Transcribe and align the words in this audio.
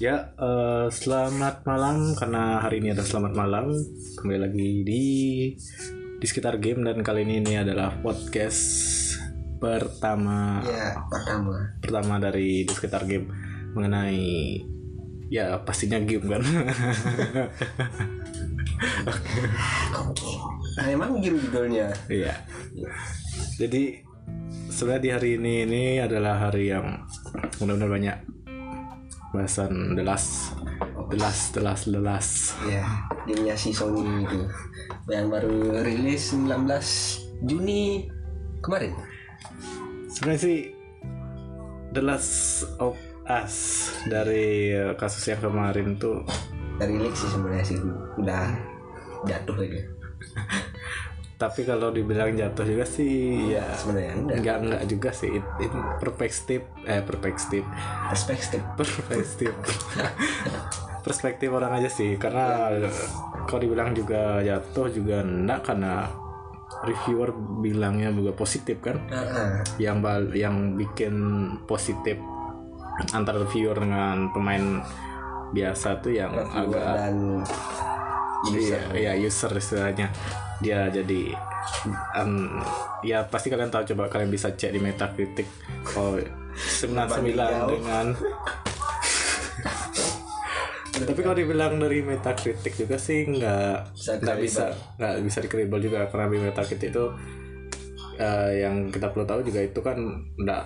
Ya, 0.00 0.32
eh, 0.32 0.88
selamat 0.88 1.68
malam 1.68 2.16
karena 2.16 2.64
hari 2.64 2.80
ini 2.80 2.96
ada 2.96 3.04
selamat 3.04 3.36
malam. 3.36 3.68
Kembali 4.16 4.40
lagi 4.40 4.68
di 4.80 5.04
di 6.16 6.24
sekitar 6.24 6.56
game 6.56 6.88
dan 6.88 7.04
kali 7.04 7.28
ini 7.28 7.44
ini 7.44 7.60
adalah 7.60 7.92
podcast 8.00 8.64
pertama 9.60 10.64
Ya, 10.64 10.96
pertama. 11.04 11.76
pertama 11.84 12.16
dari 12.16 12.64
di 12.64 12.72
sekitar 12.72 13.04
game 13.04 13.28
mengenai 13.76 14.64
ya 15.28 15.60
pastinya 15.68 16.00
game 16.00 16.24
kan. 16.24 16.42
Nah, 20.80 20.86
emang 20.88 21.20
game 21.20 21.36
judulnya. 21.36 21.92
Iya. 22.08 22.32
Jadi 23.60 24.00
sebenarnya 24.72 25.02
di 25.04 25.10
hari 25.12 25.30
ini 25.36 25.52
ini 25.68 25.84
adalah 26.00 26.48
hari 26.48 26.72
yang 26.72 27.04
benar-benar 27.60 27.90
banyak 27.92 28.16
bahasan 29.30 29.94
the 29.94 30.02
last 30.02 30.58
the 31.10 31.18
last 31.18 31.54
the 31.54 31.62
last 31.62 31.84
the 31.86 32.02
last 32.02 32.54
Ya, 32.66 32.82
gamenya 33.26 33.54
si 33.54 33.70
Sony 33.70 34.26
itu. 34.26 34.46
Yang 35.06 35.26
baru 35.30 35.58
rilis 35.86 36.34
19 36.34 37.46
Juni 37.46 38.10
kemarin. 38.60 38.92
sebenarnya 40.10 40.42
sih 40.42 40.58
The 41.90 42.02
Last 42.02 42.66
of 42.78 42.98
Us 43.24 43.54
dari 44.10 44.74
eh, 44.74 44.92
kasus 44.98 45.24
yang 45.30 45.40
kemarin 45.40 45.96
tuh 45.96 46.26
Dari 46.76 46.98
leak 46.98 47.14
sih 47.14 47.30
sebenarnya 47.30 47.64
sih 47.64 47.78
udah 48.18 48.44
jatuh 49.24 49.56
aja. 49.62 49.82
Tapi 51.40 51.64
kalau 51.64 51.88
dibilang 51.88 52.36
jatuh 52.36 52.68
juga 52.68 52.84
sih 52.84 53.48
ya 53.56 53.64
Sebenarnya 53.72 54.12
enggak. 54.36 54.56
enggak 54.60 54.82
juga 54.84 55.08
sih. 55.08 55.40
It- 55.40 55.56
itu 55.58 55.78
perspektif 55.96 56.60
eh 56.84 57.00
perspektif. 57.00 57.64
Perspektif. 58.12 58.60
perspektif. 58.76 59.48
Perspektif 61.00 61.48
orang 61.48 61.80
aja 61.80 61.88
sih 61.88 62.20
karena 62.20 62.68
kalau 63.48 63.56
dibilang 63.56 63.96
juga 63.96 64.44
jatuh 64.44 64.92
juga 64.92 65.24
enggak 65.24 65.64
karena 65.64 66.04
reviewer 66.84 67.32
bilangnya 67.64 68.12
juga 68.12 68.36
positif 68.36 68.84
kan? 68.84 69.00
Nah, 69.08 69.64
yang 69.80 70.04
bal 70.04 70.28
yang 70.36 70.76
bikin 70.76 71.16
positif 71.64 72.20
antara 73.16 73.40
reviewer 73.40 73.80
dengan 73.80 74.28
pemain 74.28 74.84
biasa 75.56 76.04
tuh 76.04 76.12
yang 76.12 76.36
reviewer 76.36 76.68
agak 76.68 76.84
dan 77.00 77.16
iya 78.52 78.80
ya 78.92 79.12
user 79.16 79.52
istilahnya 79.52 80.12
dia 80.60 80.92
jadi 80.92 81.34
um, 82.16 82.60
ya 83.00 83.24
pasti 83.26 83.48
kalian 83.48 83.72
tahu 83.72 83.84
coba 83.94 84.12
kalian 84.12 84.30
bisa 84.30 84.52
cek 84.52 84.76
di 84.76 84.80
Metacritic 84.80 85.48
oh 85.96 86.20
99 86.20 87.36
jauh. 87.36 87.68
dengan 87.72 88.06
tapi 91.08 91.20
kalau 91.24 91.36
dibilang 91.36 91.80
dari 91.80 92.04
Metacritic 92.04 92.76
juga 92.76 93.00
sih 93.00 93.24
nggak 93.24 93.96
nggak 94.20 94.38
bisa 94.38 94.68
nggak 95.00 95.14
bisa 95.24 95.38
dikredibel 95.40 95.80
juga 95.80 96.04
karena 96.12 96.28
di 96.28 96.38
Metacritic 96.44 96.92
itu 96.92 97.04
eh, 98.20 98.60
yang 98.60 98.92
kita 98.92 99.08
perlu 99.08 99.24
tahu 99.24 99.40
juga 99.40 99.64
itu 99.64 99.80
kan 99.80 99.96
nggak 100.36 100.64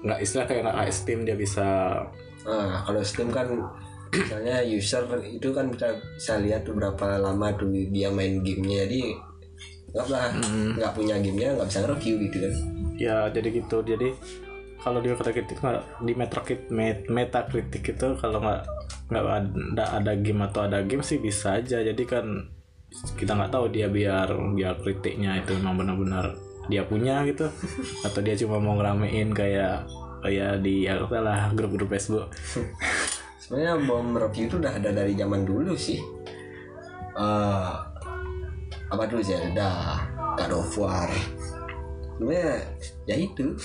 nggak 0.00 0.18
istilah 0.18 0.50
kayak 0.50 0.66
nggak 0.66 0.90
Steam 0.90 1.22
dia 1.22 1.38
bisa 1.38 2.02
Nah, 2.46 2.80
kalau 2.88 3.02
Steam 3.04 3.28
kan 3.28 3.48
misalnya 4.10 4.62
user 4.66 5.06
itu 5.22 5.48
kan 5.54 5.70
bisa, 5.70 5.94
bisa 6.18 6.34
lihat 6.42 6.66
berapa 6.66 7.18
lama 7.22 7.54
tuh 7.54 7.70
dia 7.70 8.10
main 8.10 8.42
gamenya. 8.42 8.86
Jadi 8.86 9.00
nggak 9.90 10.06
lah 10.06 10.30
nggak 10.78 10.92
punya 10.94 11.18
gamenya 11.18 11.58
nggak 11.58 11.68
bisa 11.70 11.80
review 11.86 12.14
gitu 12.26 12.36
kan. 12.42 12.52
Ya 12.98 13.16
jadi 13.30 13.48
gitu. 13.54 13.82
Jadi 13.82 14.08
kalau 14.80 14.98
di 14.98 15.08
Metacritic 15.12 15.58
nggak 15.60 15.82
di 16.02 16.12
Metacritic 16.14 16.68
Met- 16.72 17.08
Metacritic 17.10 17.82
itu 17.94 18.06
kalau 18.18 18.38
nggak 18.42 18.62
nggak 19.10 19.24
ada 19.74 19.84
ada 19.98 20.12
game 20.14 20.42
atau 20.46 20.66
ada 20.66 20.82
game 20.82 21.02
sih 21.02 21.22
bisa 21.22 21.58
aja. 21.62 21.82
Jadi 21.82 22.02
kan 22.06 22.26
kita 23.14 23.38
nggak 23.38 23.54
tahu 23.54 23.70
dia 23.70 23.86
biar 23.86 24.34
biar 24.54 24.82
kritiknya 24.82 25.38
itu 25.38 25.54
memang 25.54 25.78
benar-benar 25.86 26.34
dia 26.66 26.82
punya 26.86 27.22
gitu. 27.26 27.46
Atau 28.06 28.22
dia 28.22 28.34
cuma 28.38 28.58
mau 28.58 28.74
ngeramein 28.78 29.30
kayak 29.30 29.86
kayak 30.20 30.60
di 30.60 30.84
ya 30.84 31.00
lah 31.00 31.48
grup-grup 31.56 31.88
Facebook 31.88 32.28
sebenarnya 33.50 33.82
bom 33.82 34.14
review 34.14 34.46
itu 34.46 34.56
udah 34.62 34.78
ada 34.78 34.94
dari 34.94 35.18
zaman 35.18 35.42
dulu 35.42 35.74
sih. 35.74 35.98
Eh 37.18 37.72
apa 38.94 39.02
dulu 39.10 39.18
Zelda 39.26 40.06
God 40.38 40.54
of 40.54 40.70
War. 40.78 41.10
Sebenarnya 42.14 42.62
ya 43.10 43.16
itu. 43.18 43.58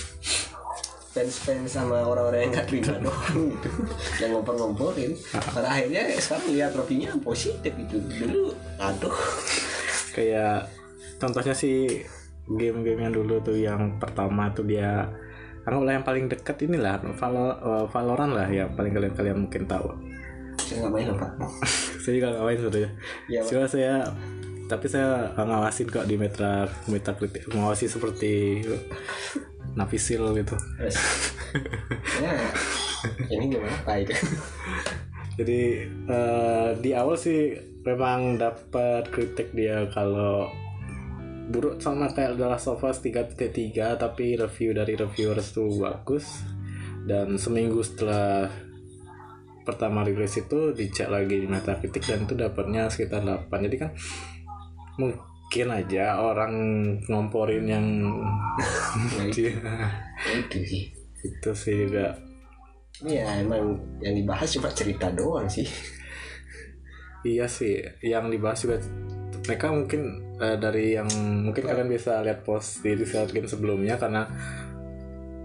Fans-fans 1.16 1.72
sama 1.72 2.04
orang-orang 2.04 2.44
yang 2.44 2.52
nggak 2.52 2.68
terima 2.68 3.00
doang 3.08 3.56
gitu 3.56 3.72
yang 4.20 4.36
ngompor-ngomporin 4.36 5.16
pada 5.32 5.72
akhirnya 5.72 6.12
sekarang 6.20 6.52
lihat 6.52 6.72
reviewnya 6.76 7.16
positif 7.22 7.72
itu. 7.78 8.02
Dulu 8.02 8.52
aduh. 8.82 9.16
Kayak 10.12 10.68
contohnya 11.22 11.56
sih 11.56 12.04
game-game 12.50 13.06
yang 13.06 13.14
dulu 13.14 13.40
tuh 13.40 13.56
yang 13.56 13.96
pertama 14.02 14.50
tuh 14.52 14.68
dia 14.68 15.08
anggaplah 15.66 15.94
yang 15.98 16.06
paling 16.06 16.26
dekat 16.30 16.58
inilah 16.66 17.02
Valo- 17.18 17.58
eh, 17.58 17.86
Valorant 17.90 18.32
lah 18.34 18.48
yang 18.48 18.70
paling 18.78 18.94
kalian 18.94 19.14
kalian 19.18 19.38
mungkin 19.50 19.66
tahu. 19.66 19.90
Saya 20.56 20.86
nggak 20.86 20.94
main 20.94 21.08
apa 21.12 21.28
saya 22.02 22.14
juga 22.16 22.28
nggak 22.34 22.46
main 22.46 22.58
sebenarnya. 22.62 22.92
Ya 23.28 23.42
cuma 23.44 23.66
saya 23.68 23.94
tapi 24.66 24.86
saya 24.90 25.30
ngawasin 25.38 25.90
kok 25.94 26.10
di 26.10 26.16
Meta 26.18 26.66
Metacritic 26.90 27.46
ngawasi 27.54 27.86
seperti 27.86 28.66
Navisil 29.76 30.24
gitu. 30.38 30.56
Terus? 30.56 30.98
Ya 33.30 33.36
ini 33.38 33.46
gimana? 33.54 33.74
Apa 33.86 34.02
itu 34.02 34.14
jadi 35.38 35.62
eh, 36.10 36.70
di 36.80 36.92
awal 36.96 37.20
sih 37.20 37.54
memang 37.86 38.42
dapat 38.42 39.06
kritik 39.14 39.54
dia 39.54 39.86
kalau 39.94 40.50
buruk 41.50 41.78
sama 41.78 42.10
kayak 42.10 42.38
The 42.38 42.46
Last 42.50 42.68
of 42.70 42.82
Us 42.82 43.02
3.3 43.02 43.74
tapi 44.02 44.36
review 44.38 44.74
dari 44.74 44.94
reviewers 44.98 45.54
tuh 45.54 45.70
bagus. 45.82 46.46
Dan 47.06 47.38
seminggu 47.38 47.86
setelah 47.86 48.50
pertama 49.66 50.06
rilis 50.06 50.38
itu 50.38 50.74
dicek 50.74 51.10
lagi 51.10 51.42
di 51.42 51.48
Metacritic 51.50 52.06
dan 52.06 52.26
itu 52.30 52.38
dapatnya 52.38 52.86
sekitar 52.86 53.26
8 53.26 53.50
jadi 53.66 53.78
kan 53.82 53.92
mungkin 55.02 55.68
aja 55.74 56.22
orang 56.22 56.54
ngomporin 57.10 57.66
yang 57.66 57.86
dia 59.34 59.54
itu 60.38 60.60
sih. 60.66 60.84
Itu 61.26 61.52
sih 61.58 61.90
juga 61.90 62.14
ya 63.04 63.28
emang 63.44 63.76
yang 64.00 64.16
dibahas 64.16 64.48
cuma 64.56 64.72
cerita 64.72 65.12
doang 65.12 65.50
sih. 65.50 65.68
Iya 67.26 67.50
sih, 67.50 67.82
yang 68.06 68.30
dibahas 68.30 68.62
juga 68.62 68.78
mereka 69.50 69.74
mungkin 69.74 70.22
eh, 70.40 70.58
dari 70.60 70.96
yang 70.96 71.08
mungkin 71.46 71.64
kalian 71.64 71.88
bisa 71.88 72.20
lihat 72.24 72.44
post 72.44 72.84
di 72.84 72.96
Discord 72.96 73.32
game 73.32 73.48
sebelumnya 73.48 73.96
karena 73.96 74.28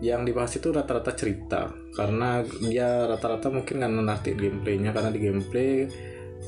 yang 0.01 0.25
dibahas 0.25 0.57
itu 0.57 0.73
rata-rata 0.73 1.13
cerita. 1.13 1.69
Karena 1.93 2.41
dia 2.65 3.05
rata-rata 3.05 3.53
mungkin 3.53 3.85
nggak 3.85 3.93
nanti 4.01 4.31
gameplaynya 4.33 4.91
karena 4.97 5.11
di 5.13 5.21
gameplay 5.21 5.73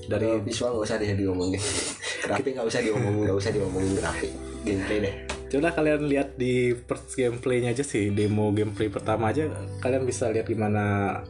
dari 0.08 0.40
visual 0.40 0.80
nggak 0.80 0.86
usah 0.88 0.96
deh 0.96 1.12
diomongin. 1.14 1.60
Grafik 2.26 2.52
nggak 2.56 2.68
usah 2.68 2.80
diomongin 2.80 3.20
nggak 3.28 3.38
usah 3.38 3.52
diomongin 3.52 3.92
grafik 3.98 4.32
gameplay 4.64 4.98
deh. 5.04 5.14
Coba 5.52 5.68
kalian 5.76 6.08
lihat 6.08 6.40
di 6.40 6.72
first 6.72 7.12
gameplaynya 7.12 7.76
aja 7.76 7.84
sih 7.84 8.08
demo 8.08 8.48
gameplay 8.56 8.88
pertama 8.88 9.28
aja. 9.34 9.52
Kalian 9.84 10.08
bisa 10.08 10.32
lihat 10.32 10.48
gimana 10.48 11.20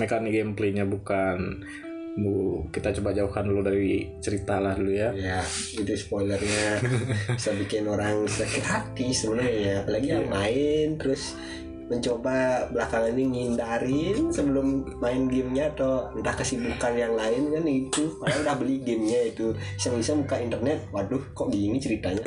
mekanik 0.00 0.32
gameplaynya 0.32 0.88
bukan 0.88 1.66
bu 2.18 2.66
kita 2.74 2.90
coba 2.98 3.14
jauhkan 3.14 3.46
dulu 3.46 3.62
dari 3.62 4.10
cerita 4.18 4.58
lah 4.58 4.74
dulu 4.74 4.90
ya. 4.90 5.14
Ya 5.14 5.40
itu 5.74 5.92
spoilernya. 5.94 6.82
Bisa 7.38 7.54
bikin 7.54 7.86
orang 7.86 8.26
sakit 8.26 8.64
hati 8.66 9.14
sebenarnya 9.14 9.54
ya 9.54 9.74
apalagi 9.86 10.08
yang 10.10 10.26
main 10.26 10.98
terus 10.98 11.38
mencoba 11.90 12.70
belakangan 12.70 13.18
ini 13.18 13.24
ngindarin 13.34 14.30
sebelum 14.30 14.86
main 15.02 15.26
gamenya 15.26 15.74
atau 15.74 16.06
entah 16.14 16.38
kesibukan 16.38 16.94
yang 16.94 17.18
lain 17.18 17.50
kan 17.50 17.66
itu. 17.66 18.14
Padahal 18.22 18.46
udah 18.46 18.56
beli 18.62 18.78
gamenya 18.86 19.34
itu. 19.34 19.50
Bisa-bisa 19.74 20.14
buka 20.14 20.38
internet. 20.38 20.86
Waduh 20.94 21.34
kok 21.34 21.50
gini 21.50 21.82
ceritanya? 21.82 22.22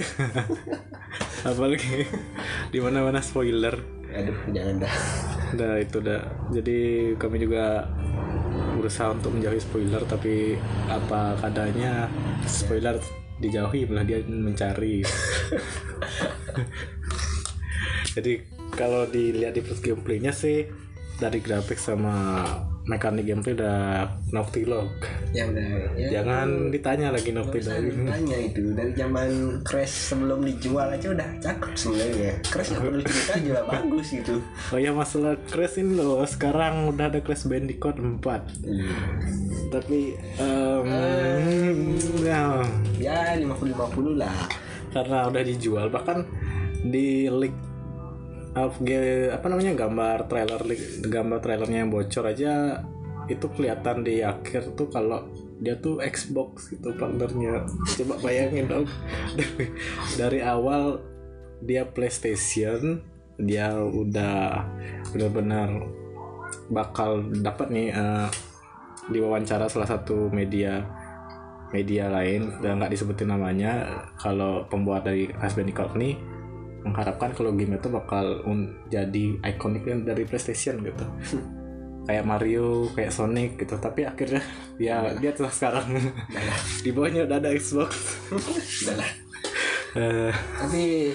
Apalagi 1.47 2.03
di 2.75 2.79
mana 2.83 3.07
mana 3.07 3.23
spoiler. 3.23 3.79
Aduh 4.11 4.35
jangan 4.51 4.83
dah. 4.83 4.95
Udah 5.55 5.71
itu 5.79 5.95
udah. 6.03 6.21
Jadi 6.51 6.79
kami 7.15 7.39
juga 7.39 7.87
berusaha 8.77 9.13
untuk 9.13 9.33
menjauhi 9.37 9.61
spoiler 9.61 10.01
tapi 10.05 10.57
apa 10.89 11.37
kadanya 11.39 12.09
spoiler 12.45 12.99
dijauhi 13.41 13.85
malah 13.89 14.05
dia 14.05 14.21
mencari. 14.23 15.03
Jadi 18.13 18.33
kalau 18.73 19.09
dilihat 19.09 19.57
di 19.57 19.61
first 19.65 19.81
gameplaynya 19.81 20.33
sih 20.33 20.69
dari 21.17 21.41
grafik 21.41 21.77
sama 21.77 22.45
mekanik 22.83 23.23
gameplay 23.23 23.55
udah 23.55 24.03
Naughty 24.35 24.67
Log. 24.67 24.91
ya 25.31 25.47
udah 25.47 25.65
ya 25.95 26.19
jangan 26.19 26.67
ditanya 26.67 27.15
lagi 27.15 27.31
Dog 27.31 27.49
ditanya 27.49 28.37
itu. 28.37 28.75
Dari 28.75 28.91
zaman 28.93 29.29
Crash 29.63 30.11
sebelum 30.11 30.43
dijual 30.43 30.91
aja 30.91 31.07
udah 31.09 31.27
cakep 31.39 31.71
sebenarnya 31.73 32.33
Crash 32.43 32.69
nggak 32.75 32.83
perlu 32.83 33.03
cerita 33.07 33.33
juga 33.39 33.61
bagus 33.71 34.07
gitu. 34.11 34.35
Oh 34.69 34.79
ya 34.79 34.91
masalah 34.91 35.39
Crash 35.47 35.79
ini 35.79 35.95
loh. 35.95 36.21
Sekarang 36.27 36.91
udah 36.91 37.07
ada 37.07 37.19
Crash 37.23 37.47
Bandicoot 37.47 37.95
4 37.97 38.19
Iya. 38.63 38.95
tapi 39.71 40.13
em, 40.37 40.87
ya, 42.21 42.61
ya 42.99 43.17
50-50 43.39 44.21
lah. 44.21 44.35
Karena 44.93 45.25
udah 45.25 45.41
dijual 45.41 45.89
bahkan 45.89 46.27
di 46.83 47.25
leak 47.25 47.55
apa 48.53 49.45
namanya 49.49 49.73
gambar 49.73 50.29
trailer 50.29 50.61
gambar 51.01 51.39
trailernya 51.41 51.79
yang 51.85 51.91
bocor 51.91 52.29
aja 52.29 52.85
itu 53.25 53.47
kelihatan 53.49 54.03
di 54.03 54.19
akhir 54.21 54.75
tuh 54.77 54.91
kalau 54.91 55.25
dia 55.63 55.79
tuh 55.79 56.03
Xbox 56.03 56.75
gitu 56.75 56.91
partnernya. 56.99 57.63
Coba 57.95 58.19
bayangin 58.19 58.67
dong. 58.67 58.85
Dari, 59.39 59.65
dari 60.19 60.39
awal 60.43 60.99
dia 61.63 61.87
PlayStation 61.87 62.99
dia 63.39 63.71
udah 63.79 64.67
benar-benar 65.15 65.87
bakal 66.67 67.31
dapat 67.39 67.71
nih 67.71 67.87
eh, 67.95 68.27
diwawancara 69.09 69.71
salah 69.71 69.87
satu 69.87 70.27
media 70.29 70.83
media 71.73 72.11
lain 72.11 72.59
dan 72.59 72.83
nggak 72.83 72.91
disebutin 72.91 73.31
namanya. 73.31 74.03
Kalau 74.19 74.67
pembuat 74.67 75.07
dari 75.07 75.31
Bandicoot 75.31 75.95
ini 75.95 76.32
mengharapkan 76.83 77.31
kalau 77.31 77.51
game 77.55 77.75
itu 77.75 77.87
bakal 77.87 78.43
un- 78.43 78.75
jadi 78.87 79.39
ikonik 79.41 79.87
dari 80.03 80.23
PlayStation 80.23 80.79
gitu. 80.83 81.05
Kayak 82.07 82.27
Mario 82.27 82.91
kayak 82.91 83.15
Sonic 83.15 83.55
gitu. 83.55 83.79
Tapi 83.79 84.03
akhirnya 84.03 84.43
ya 84.75 85.15
dia 85.23 85.31
tuh 85.31 85.47
sekarang. 85.47 85.87
Di 86.83 86.91
bawahnya 86.91 87.23
udah 87.23 87.39
ada 87.39 87.49
Xbox. 87.55 87.91
Lah 88.91 89.07
Eh, 89.93 90.33
tapi 90.57 91.13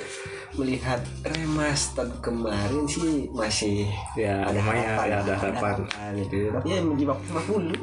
melihat 0.58 1.00
remaster 1.22 2.10
kemarin 2.18 2.82
sih 2.84 3.30
masih 3.30 3.86
ya 4.18 4.42
lumayan 4.50 4.98
harapan, 4.98 5.06
ya 5.06 5.16
ada 5.22 5.34
harapan. 5.38 5.74
harapan 5.86 6.10
gitu 6.26 6.36
tapi 6.50 6.66
ya 6.74 6.78
bawah 6.82 7.20
50 7.46 7.70
gitu. 7.70 7.82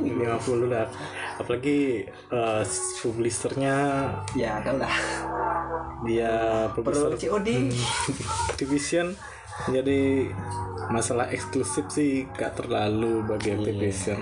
50 0.68 0.72
lah. 0.72 0.86
Apalagi 1.39 1.80
eh, 2.12 2.63
publishernya 3.00 3.77
ya 4.36 4.60
tau 4.62 4.75
lah. 4.75 4.95
dia 6.04 6.33
publisher. 6.75 7.16
COD 7.16 7.50
Activision 8.51 9.16
jadi 9.72 10.30
masalah 10.92 11.31
eksklusif 11.31 11.88
sih 11.89 12.27
gak 12.36 12.60
terlalu 12.60 13.24
bagi 13.24 13.56
Activision 13.56 14.19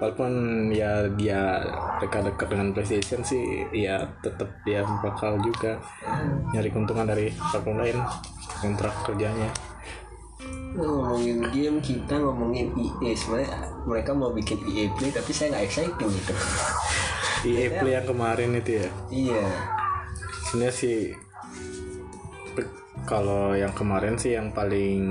walaupun 0.00 0.32
ya 0.72 1.08
dia 1.18 1.60
dekat-dekat 2.00 2.48
dengan 2.48 2.68
PlayStation 2.72 3.20
sih 3.22 3.66
ya 3.72 4.00
tetap 4.24 4.48
dia 4.64 4.84
bakal 5.02 5.38
juga 5.42 5.80
nyari 6.52 6.68
keuntungan 6.72 7.06
dari 7.08 7.32
platform 7.32 7.78
lain 7.80 7.98
kontrak 8.62 8.94
kerjanya. 9.04 9.50
Ngomongin 10.72 11.44
game 11.52 11.78
kita 11.84 12.16
ngomongin 12.16 12.72
EA 12.74 13.12
sebenarnya 13.12 13.50
mereka 13.84 14.10
mau 14.16 14.32
bikin 14.32 14.58
EA 14.64 14.88
Play 14.96 15.12
tapi 15.12 15.30
saya 15.30 15.52
nggak 15.52 15.64
excited 15.68 16.08
gitu. 16.08 16.34
EA 17.42 17.66
Play 17.76 17.92
yang 17.98 18.06
kemarin 18.06 18.50
itu 18.56 18.70
ya? 18.80 18.88
Iya. 19.12 19.44
Sebenarnya 20.48 20.74
sih 20.74 20.98
kalau 23.02 23.50
yang 23.58 23.74
kemarin 23.74 24.14
sih 24.14 24.38
yang 24.38 24.54
paling 24.54 25.02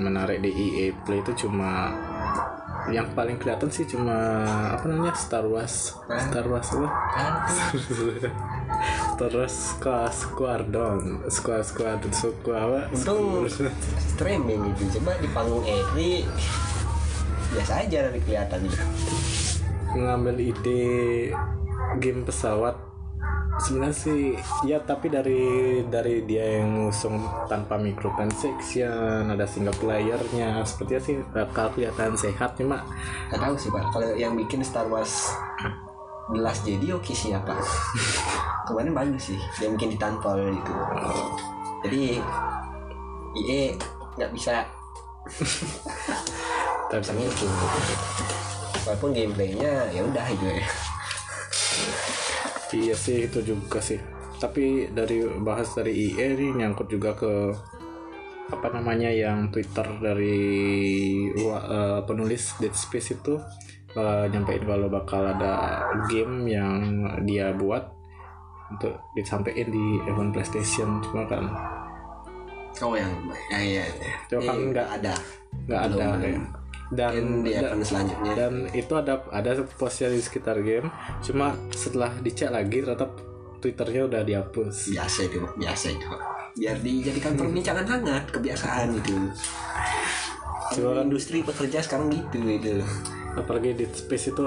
menarik 0.00 0.40
di 0.40 0.50
EA 0.50 0.96
Play 1.04 1.20
itu 1.20 1.46
cuma 1.46 1.92
yang 2.92 3.08
paling 3.16 3.40
kelihatan 3.40 3.68
sih 3.72 3.88
cuma 3.88 4.44
apa 4.76 4.84
namanya 4.88 5.16
Star 5.16 5.48
Wars. 5.48 5.96
Star 6.04 6.44
Wars 6.44 6.68
apa? 6.76 6.88
Star 9.14 9.32
Wars 9.32 9.54
Squad 9.54 10.12
Squadron 10.12 11.00
Squad 11.30 11.64
Squad 11.64 12.00
Squad 12.12 12.60
apa? 12.60 12.80
Untung 12.92 13.48
streaming 13.96 14.74
gitu 14.74 15.00
coba 15.00 15.16
di 15.22 15.28
panggung 15.32 15.64
E3 15.64 15.96
biasa 17.54 17.86
aja 17.86 18.10
nanti 18.10 18.20
kelihatan 18.26 18.60
ngambil 19.94 20.36
ide 20.42 20.82
game 22.02 22.26
pesawat 22.26 22.74
sebenarnya 23.54 23.94
sih 23.94 24.22
ya 24.66 24.82
tapi 24.82 25.06
dari 25.06 25.80
dari 25.86 26.26
dia 26.26 26.58
yang 26.58 26.84
ngusung 26.84 27.22
tanpa 27.46 27.78
microtransaction 27.78 29.30
ada 29.30 29.46
single 29.46 29.76
playernya 29.78 30.58
sepertinya 30.66 31.02
sih 31.02 31.16
bakal 31.30 31.70
kelihatan 31.72 32.18
sehat 32.18 32.58
cuma 32.58 32.82
nggak 33.30 33.40
tahu 33.40 33.54
sih 33.54 33.70
pak. 33.70 33.84
Kalau 33.94 34.10
yang 34.18 34.34
bikin 34.34 34.60
Star 34.66 34.90
Wars 34.90 35.30
The 36.34 36.40
Last 36.42 36.66
Jedi 36.66 36.90
oke 36.90 37.14
siapa 37.14 37.54
kemarin 38.66 38.92
bagus 38.92 39.30
sih 39.30 39.38
dia 39.60 39.70
bikin 39.70 39.94
di 39.94 39.98
tanpol 40.00 40.50
gitu. 40.50 40.72
Jadi 41.86 42.02
EA 43.38 43.62
nggak 44.18 44.30
bisa. 44.34 44.66
Nggak 46.90 47.00
bisa 47.00 47.12
ngitung 47.16 47.52
gitu. 47.54 47.66
walaupun 48.84 49.16
gameplaynya 49.16 49.88
ya 49.96 50.04
udah 50.04 50.26
gitu 50.28 50.44
ya 50.44 50.66
iya 52.74 52.94
sih 52.94 53.26
itu 53.26 53.38
juga 53.40 53.78
sih 53.78 53.98
tapi 54.34 54.90
dari 54.90 55.22
bahas 55.40 55.72
dari 55.72 56.10
IE 56.10 56.34
nih 56.34 56.50
nyangkut 56.58 56.90
juga 56.90 57.14
ke 57.14 57.32
apa 58.44 58.68
namanya 58.70 59.08
yang 59.08 59.48
Twitter 59.48 59.86
dari 60.02 60.36
eh, 61.32 62.00
penulis 62.04 62.58
Dead 62.60 62.74
Space 62.74 63.14
itu 63.14 63.40
eh, 63.94 64.24
nyampein 64.28 64.66
kalau 64.66 64.90
bakal 64.90 65.24
ada 65.24 65.80
game 66.10 66.50
yang 66.50 66.82
dia 67.24 67.54
buat 67.54 67.88
untuk 68.68 68.96
disampaikan 69.14 69.70
di 69.70 69.86
event 70.04 70.34
PlayStation 70.34 70.98
cuma 71.00 71.24
kan 71.24 71.44
oh 72.82 72.98
yang 72.98 73.12
ya 73.54 73.60
ya, 73.62 73.84
ya. 73.86 74.14
Coba 74.26 74.50
kan 74.50 74.56
nggak- 74.74 74.90
ada 75.00 75.14
nggak 75.64 75.80
ada 75.88 76.04
belum. 76.18 76.42
Dan 76.92 77.40
di 77.40 77.52
da- 77.52 77.72
event 77.72 77.80
selanjutnya. 77.80 78.32
dan 78.36 78.52
itu 78.70 78.92
ada 78.92 79.24
ada 79.28 79.50
postnya 79.76 80.12
di 80.12 80.20
sekitar 80.20 80.60
game. 80.60 80.88
Cuma 81.20 81.56
setelah 81.70 82.12
dicek 82.20 82.50
lagi 82.50 82.84
ternyata 82.84 83.08
twitternya 83.60 84.04
udah 84.04 84.20
dihapus. 84.20 84.92
Biasa 84.92 85.18
itu 85.24 85.38
biasa 85.56 85.86
itu. 85.90 86.06
Biar 86.54 86.76
dijadikan 86.78 87.32
perbincangan 87.34 87.86
hangat 87.88 88.24
kebiasaan 88.30 88.94
itu. 88.94 89.16
Kan- 90.74 91.06
industri 91.06 91.40
pekerja 91.40 91.78
sekarang 91.80 92.10
gitu 92.10 92.40
itu. 92.42 92.82
Apalagi 93.34 93.74
di 93.74 93.84
space 93.86 94.30
itu 94.30 94.46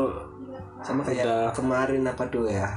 sama 0.79 1.01
kayak 1.03 1.25
Udah. 1.25 1.51
kemarin 1.51 2.05
apa 2.05 2.23
tuh 2.29 2.47
ya 2.47 2.69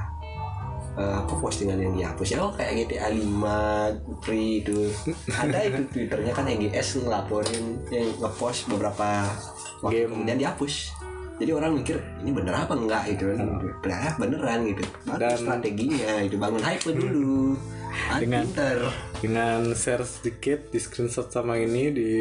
Eh, 0.91 1.15
apa 1.23 1.33
postingan 1.39 1.79
yang 1.79 1.95
dihapus. 1.95 2.35
Ya 2.35 2.43
oh 2.43 2.51
kayak 2.51 2.83
GTA 2.83 3.07
5 3.09 3.95
free 4.19 4.59
itu. 4.59 4.91
Ada 5.31 5.71
itu 5.71 5.81
twitternya 5.87 6.35
kan 6.35 6.43
EGS 6.45 6.99
ngelaporin 6.99 7.79
yang 7.87 8.11
ngepost 8.19 8.67
beberapa 8.67 9.23
waktu 9.79 10.03
Game. 10.03 10.11
kemudian 10.11 10.37
dihapus. 10.37 10.91
Jadi 11.39 11.51
orang 11.55 11.73
mikir 11.73 11.97
ini 12.21 12.29
bener 12.29 12.53
apa 12.53 12.75
enggak? 12.75 13.07
Itu 13.07 13.23
ternyata 13.81 14.19
beneran 14.19 14.67
gitu. 14.67 14.83
Bagus 15.07 15.17
Dan- 15.17 15.39
strateginya 15.39 16.11
itu 16.21 16.35
bangun 16.37 16.61
hype 16.61 16.85
dulu. 16.91 17.55
Ah, 17.91 18.19
Dengan- 18.19 18.47
pinter. 18.47 18.77
dengan 19.19 19.59
share 19.73 20.03
sedikit 20.03 20.71
di 20.71 20.79
screenshot 20.79 21.27
sama 21.27 21.55
ini 21.55 21.91
di 21.91 22.11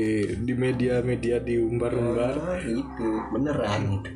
di 0.40 0.52
media-media 0.54 1.38
diumbar-umbar. 1.38 2.34
Ah, 2.38 2.58
gitu 2.58 3.08
beneran. 3.30 3.98
Gitu. 3.98 4.10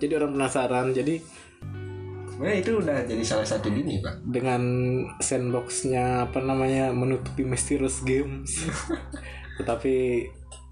jadi 0.00 0.12
orang 0.18 0.32
penasaran. 0.32 0.86
Jadi 0.90 1.20
Sebenarnya 2.32 2.58
itu 2.64 2.70
udah 2.80 2.98
jadi 3.04 3.24
salah 3.24 3.46
satu 3.46 3.68
gini 3.68 4.00
pak. 4.00 4.24
Dengan 4.24 4.62
sandboxnya 5.20 6.32
apa 6.32 6.40
namanya 6.40 6.90
menutupi 6.90 7.44
mysterious 7.44 8.00
games. 8.02 8.64
Tetapi 9.60 9.94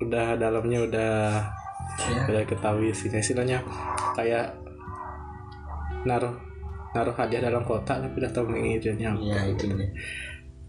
udah 0.01 0.41
dalamnya 0.41 0.81
udah 0.89 1.13
ya. 2.01 2.21
udah 2.25 2.43
ketahui 2.49 2.89
sih 2.97 3.13
istilahnya 3.13 3.61
kayak 4.17 4.57
naruh 6.09 6.33
naruh 6.97 7.13
hadiah 7.13 7.45
dalam 7.45 7.61
kotak 7.69 8.01
tapi 8.01 8.17
udah 8.17 8.33
tahu 8.33 8.49
mengirimnya 8.49 9.13
ya 9.21 9.45
itu 9.45 9.69
nih 9.69 9.93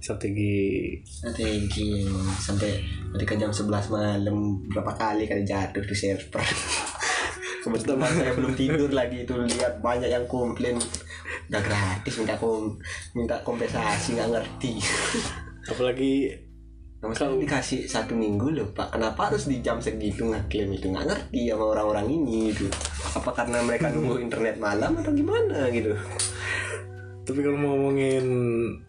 strategi. 0.01 0.97
Strategi 1.05 2.03
sampai 2.41 2.81
ketika 3.15 3.37
jam 3.37 3.53
11 3.53 3.93
malam 3.93 4.37
berapa 4.67 4.91
kali 4.97 5.29
kali 5.29 5.45
jatuh 5.45 5.85
di 5.85 5.95
server 5.95 6.41
kebetulan 7.61 8.11
saya 8.11 8.31
belum 8.37 8.53
tidur 8.57 8.89
lagi 8.91 9.23
itu 9.23 9.33
lihat 9.37 9.79
banyak 9.79 10.09
yang 10.09 10.25
komplain. 10.25 10.77
Udah 11.47 11.61
gratis 11.61 12.13
minta 12.19 12.35
kom 12.35 12.75
minta 13.13 13.35
kompensasi 13.45 14.17
nggak 14.17 14.29
ngerti. 14.33 14.73
Apalagi 15.71 16.13
Nah, 17.01 17.09
Maksudnya 17.09 17.33
dikasih 17.33 17.89
satu 17.89 18.13
minggu 18.13 18.53
loh 18.53 18.69
pak. 18.77 18.93
Kenapa 18.93 19.33
harus 19.33 19.49
di 19.49 19.57
jam 19.65 19.81
segitu 19.81 20.21
ngeklaim 20.21 20.69
itu? 20.69 20.85
Nggak 20.85 21.09
ngerti 21.09 21.49
sama 21.49 21.65
orang-orang 21.73 22.05
ini 22.13 22.53
gitu. 22.53 22.69
Apa 23.17 23.33
karena 23.33 23.57
mereka 23.65 23.89
nunggu 23.93 24.21
internet 24.21 24.61
malam 24.61 24.93
atau 25.01 25.09
gimana 25.09 25.65
gitu? 25.73 25.97
Tapi 27.25 27.39
kalau 27.41 27.57
mau 27.57 27.73
ngomongin 27.73 28.25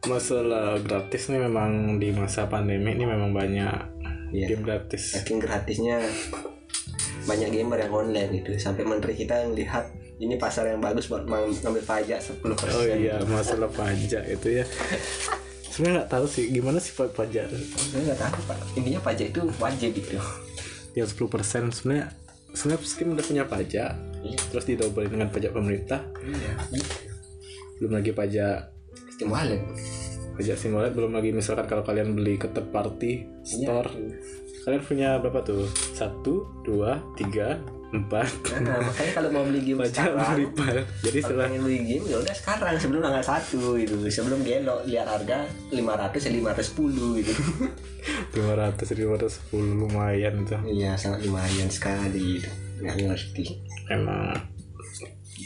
masalah 0.04 0.76
gratis 0.84 1.32
nih 1.32 1.40
memang 1.40 1.96
di 1.96 2.12
masa 2.12 2.52
pandemi 2.52 2.92
ini 2.92 3.08
memang 3.08 3.32
banyak 3.32 3.76
Iya. 4.32 4.56
game 4.56 4.64
gratis. 4.64 5.16
Saking 5.16 5.40
gratisnya 5.40 6.00
banyak 7.24 7.48
gamer 7.54 7.78
yang 7.82 7.92
online 7.92 8.30
gitu. 8.42 8.50
Sampai 8.58 8.86
menteri 8.86 9.14
kita 9.14 9.46
ngelihat 9.46 9.90
ini 10.22 10.38
pasar 10.38 10.70
yang 10.70 10.78
bagus 10.78 11.10
buat 11.10 11.26
ngambil 11.26 11.82
pajak 11.82 12.22
10% 12.22 12.46
oh 12.46 12.86
iya 12.86 13.18
masalah 13.26 13.66
pajak 13.72 14.22
itu 14.30 14.62
ya. 14.62 14.64
Sebenarnya 15.72 16.04
nggak 16.04 16.10
tahu 16.12 16.24
sih 16.28 16.44
gimana 16.52 16.78
sih 16.78 16.92
pa- 16.94 17.10
pajak? 17.10 17.50
Saya 17.50 18.02
nggak 18.12 18.20
tahu 18.20 18.38
pak. 18.46 18.58
Intinya 18.78 19.00
pajak 19.02 19.26
itu 19.34 19.40
wajib 19.58 19.90
gitu. 19.98 20.20
Yang 20.94 21.18
10% 21.18 21.74
sebenarnya 21.74 22.06
sebenarnya 22.52 22.84
Skim 22.84 23.16
udah 23.16 23.24
punya 23.24 23.44
pajak 23.48 23.90
iya. 24.20 24.38
terus 24.52 24.64
didobelin 24.68 25.10
dengan 25.10 25.28
pajak 25.32 25.50
pemerintah. 25.56 26.04
Iya. 26.20 26.52
Belum 27.80 27.98
lagi 27.98 28.12
pajak 28.12 28.72
stimulan 29.16 29.60
pajak 30.32 30.56
simulat 30.56 30.92
belum 30.96 31.12
lagi 31.12 31.30
misalkan 31.30 31.68
kalau 31.68 31.84
kalian 31.84 32.16
beli 32.16 32.40
ke 32.40 32.48
third 32.50 32.72
party 32.72 33.28
store 33.44 33.92
kalian 34.62 34.82
punya 34.82 35.08
berapa 35.18 35.42
tuh? 35.42 35.66
Satu 35.94 36.46
dua 36.62 37.02
tiga 37.18 37.58
empat. 37.92 38.24
Nah, 38.64 38.80
makanya 38.80 39.12
kalau 39.12 39.28
mau 39.28 39.44
beli 39.44 39.60
game 39.60 39.84
pajak 39.84 40.16
sekarang 40.16 40.48
jadi 41.04 41.18
setelah 41.20 41.44
pengen 41.52 41.62
beli 41.68 41.80
game 41.84 42.04
ya 42.08 42.16
udah 42.24 42.34
sekarang 42.34 42.74
sebelum 42.80 43.00
tanggal 43.04 43.24
satu 43.24 43.76
gitu. 43.76 43.94
Sebelum 44.08 44.40
gelo 44.40 44.80
lihat 44.88 45.06
harga 45.12 45.44
500 45.68 45.76
ya 46.16 46.30
510 46.56 47.20
gitu. 47.20 47.32
500 48.40 48.80
510 49.52 49.52
lumayan 49.76 50.34
tuh. 50.48 50.60
Iya 50.64 50.96
sangat 50.96 51.28
lumayan 51.28 51.68
sekali 51.68 52.40
gitu. 52.40 52.48
Nggak 52.80 52.96
ngerti. 53.12 53.44
Memang 53.92 54.40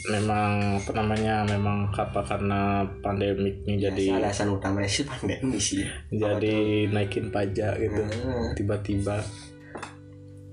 memang 0.05 0.77
apa 0.77 0.91
namanya 0.93 1.41
memang 1.43 1.89
apa 1.89 2.21
karena 2.21 2.59
pandemik 2.99 3.63
ini 3.63 3.81
jadi 3.81 4.05
Ya, 4.07 4.17
alasan 4.19 4.49
utamanya 4.49 4.85
sih 4.85 5.03
pandemi 5.03 5.57
sih. 5.57 5.81
jadi 6.09 6.87
naikin 6.87 7.27
pajak 7.27 7.77
gitu 7.77 8.01
Hmm. 8.01 8.53
tiba-tiba. 8.53 9.19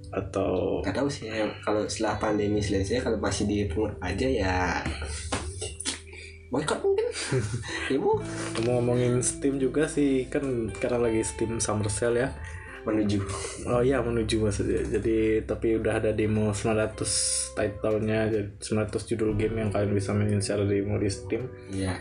Atau 0.08 0.78
Gak 0.80 0.94
tahu 0.94 1.10
sih 1.10 1.26
ya, 1.26 1.42
kalau 1.60 1.82
setelah 1.84 2.14
pandemi 2.16 2.58
selesai 2.58 3.02
kalau 3.02 3.18
masih 3.18 3.44
dipungut 3.44 3.98
aja 3.98 4.24
ya 4.24 4.56
boykot 6.48 6.78
mungkin. 6.80 7.06
Imu 7.98 8.10
ngomongin 8.62 9.18
Steam 9.20 9.58
juga 9.58 9.84
sih 9.84 10.30
kan 10.30 10.70
sekarang 10.70 11.02
lagi 11.02 11.20
Steam 11.20 11.58
Summer 11.58 11.90
Sale 11.90 12.18
ya 12.20 12.28
menuju. 12.84 13.18
Oh 13.66 13.80
iya 13.80 14.04
menuju 14.04 14.44
maksudnya. 14.44 14.84
Jadi 14.84 15.42
tapi 15.48 15.80
udah 15.80 15.98
ada 15.98 16.10
demo 16.12 16.52
900 16.52 17.56
title-nya, 17.56 18.28
jadi 18.28 18.48
900 18.60 19.10
judul 19.10 19.30
game 19.36 19.64
yang 19.64 19.70
kalian 19.72 19.92
bisa 19.96 20.12
mainin 20.12 20.40
secara 20.44 20.68
demo 20.68 21.00
di 21.00 21.10
Steam. 21.10 21.48
iya. 21.72 21.96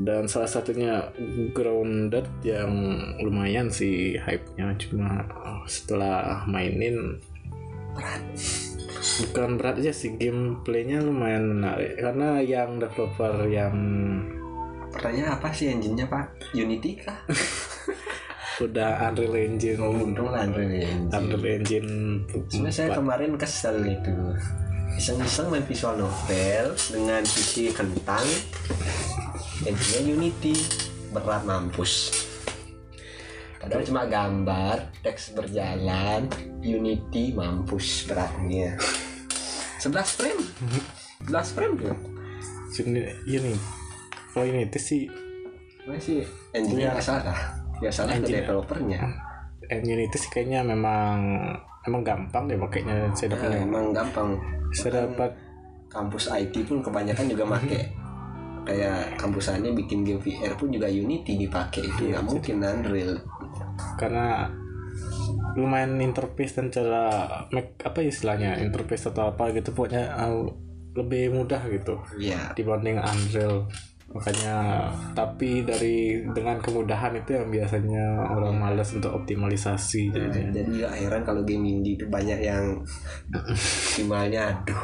Dan 0.00 0.30
salah 0.30 0.46
satunya 0.46 1.12
Grounded 1.50 2.24
yang 2.46 2.72
lumayan 3.20 3.68
sih 3.74 4.16
hype-nya. 4.16 4.72
Cuma 4.78 5.26
oh, 5.44 5.66
setelah 5.66 6.46
mainin 6.46 7.18
berat. 7.92 8.22
bukan 9.20 9.58
berat 9.60 9.76
aja 9.82 9.92
sih 9.92 10.14
gameplaynya 10.14 11.02
lumayan 11.02 11.58
menarik. 11.58 11.98
Karena 11.98 12.38
yang 12.40 12.78
developer 12.78 13.44
yang 13.50 13.76
pertanyaan 14.94 15.36
apa 15.36 15.48
sih 15.52 15.68
engine-nya 15.68 16.06
pak? 16.06 16.38
Unity 16.54 16.98
kah 16.98 17.18
udah 18.60 19.08
Unreal 19.08 19.34
Engine. 19.36 19.78
Oh, 19.80 19.96
untung 19.96 20.30
Unreal 20.30 20.72
Engine. 20.76 21.08
Unreal 21.10 21.44
Engine 21.64 21.90
Sebenarnya 22.52 22.76
saya 22.76 22.88
4. 22.92 22.98
kemarin 23.00 23.30
kesel 23.40 23.76
gitu 23.84 24.14
iseng-iseng 25.00 25.48
main 25.48 25.64
visual 25.64 25.96
novel 25.96 26.76
dengan 26.92 27.22
PC 27.24 27.72
kentang 27.72 28.26
engine 29.64 30.12
Unity 30.12 30.52
berat 31.14 31.46
mampus. 31.48 32.12
Padahal 33.56 33.86
cuma 33.86 34.04
gambar 34.04 34.92
teks 35.00 35.32
berjalan 35.32 36.28
Unity 36.60 37.32
mampus 37.32 38.04
beratnya. 38.04 38.76
11 39.80 40.16
frame. 40.20 40.42
11 41.28 41.56
frame 41.56 41.74
tuh 41.76 41.96
Sini 42.72 43.04
ini 43.28 43.52
kalau 44.32 44.46
ini 44.46 44.64
itu 44.64 44.78
sih 44.80 45.02
Sebenarnya 45.84 46.00
sih 46.00 46.20
engine-nya 46.54 47.02
salah 47.02 47.59
ya 47.80 47.90
salah 47.92 48.16
ke 48.20 48.28
developernya. 48.28 49.00
Engine 49.70 50.06
itu 50.08 50.16
sih 50.18 50.30
kayaknya 50.32 50.66
memang 50.66 51.20
emang 51.86 52.02
gampang 52.04 52.44
deh 52.50 52.58
makanya 52.58 53.08
saya 53.14 53.32
Nah, 53.32 53.40
dapat 53.40 53.50
emang 53.64 53.86
gampang. 53.94 54.28
Saya 54.70 55.06
dapat 55.06 55.32
kampus 55.90 56.30
IT 56.30 56.54
pun 56.68 56.84
kebanyakan 56.84 57.26
juga 57.26 57.44
make. 57.48 57.82
Kayak 58.60 59.16
kampusannya 59.16 59.72
bikin 59.72 60.04
game 60.04 60.20
VR 60.20 60.54
pun 60.54 60.68
juga 60.68 60.86
Unity 60.86 61.40
dipakai 61.40 61.88
itu 61.88 62.12
nggak 62.12 62.24
mungkin 62.28 62.60
Unreal 62.60 63.18
karena 63.96 64.48
lumayan 65.58 65.98
interface 65.98 66.56
dan 66.56 66.70
cara 66.70 67.10
make 67.50 67.74
apa 67.82 68.00
istilahnya 68.06 68.60
interface 68.62 69.10
atau 69.10 69.34
apa 69.34 69.50
gitu 69.50 69.74
pokoknya 69.74 70.14
uh, 70.14 70.46
lebih 70.94 71.34
mudah 71.34 71.60
gitu 71.68 71.98
ya 72.16 72.54
dibanding 72.54 73.02
Unreal 73.02 73.66
makanya 74.10 74.90
tapi 75.14 75.62
dari 75.62 76.26
dengan 76.34 76.58
kemudahan 76.58 77.14
itu 77.14 77.30
yang 77.38 77.46
biasanya 77.46 78.26
orang 78.26 78.58
malas 78.58 78.90
untuk 78.90 79.14
optimalisasi 79.14 80.10
jadinya. 80.10 80.50
jadi 80.50 80.66
nggak 80.66 80.94
heran 80.98 81.22
kalau 81.22 81.42
game 81.46 81.62
indie 81.70 81.94
itu 81.94 82.10
banyak 82.10 82.42
yang 82.42 82.82
optimalnya 83.30 84.50
aduh. 84.50 84.82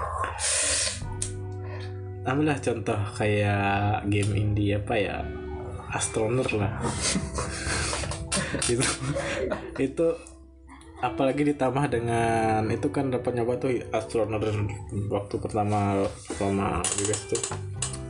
Ambillah 2.26 2.58
contoh 2.58 2.98
kayak 3.18 4.06
game 4.10 4.34
indie 4.34 4.78
apa 4.78 4.94
ya? 4.98 5.22
Astroner 5.90 6.46
lah. 6.58 6.74
Itu 8.70 8.82
itu 9.78 10.06
apalagi 11.02 11.44
ditambah 11.52 11.92
dengan 11.92 12.64
itu 12.72 12.88
kan 12.88 13.12
dapat 13.12 13.36
nyoba 13.36 13.60
tuh 13.60 13.78
Astroner 13.92 14.40
waktu 15.12 15.34
pertama 15.36 16.08
pertama 16.24 16.80
juga 16.96 17.14
tuh 17.28 17.40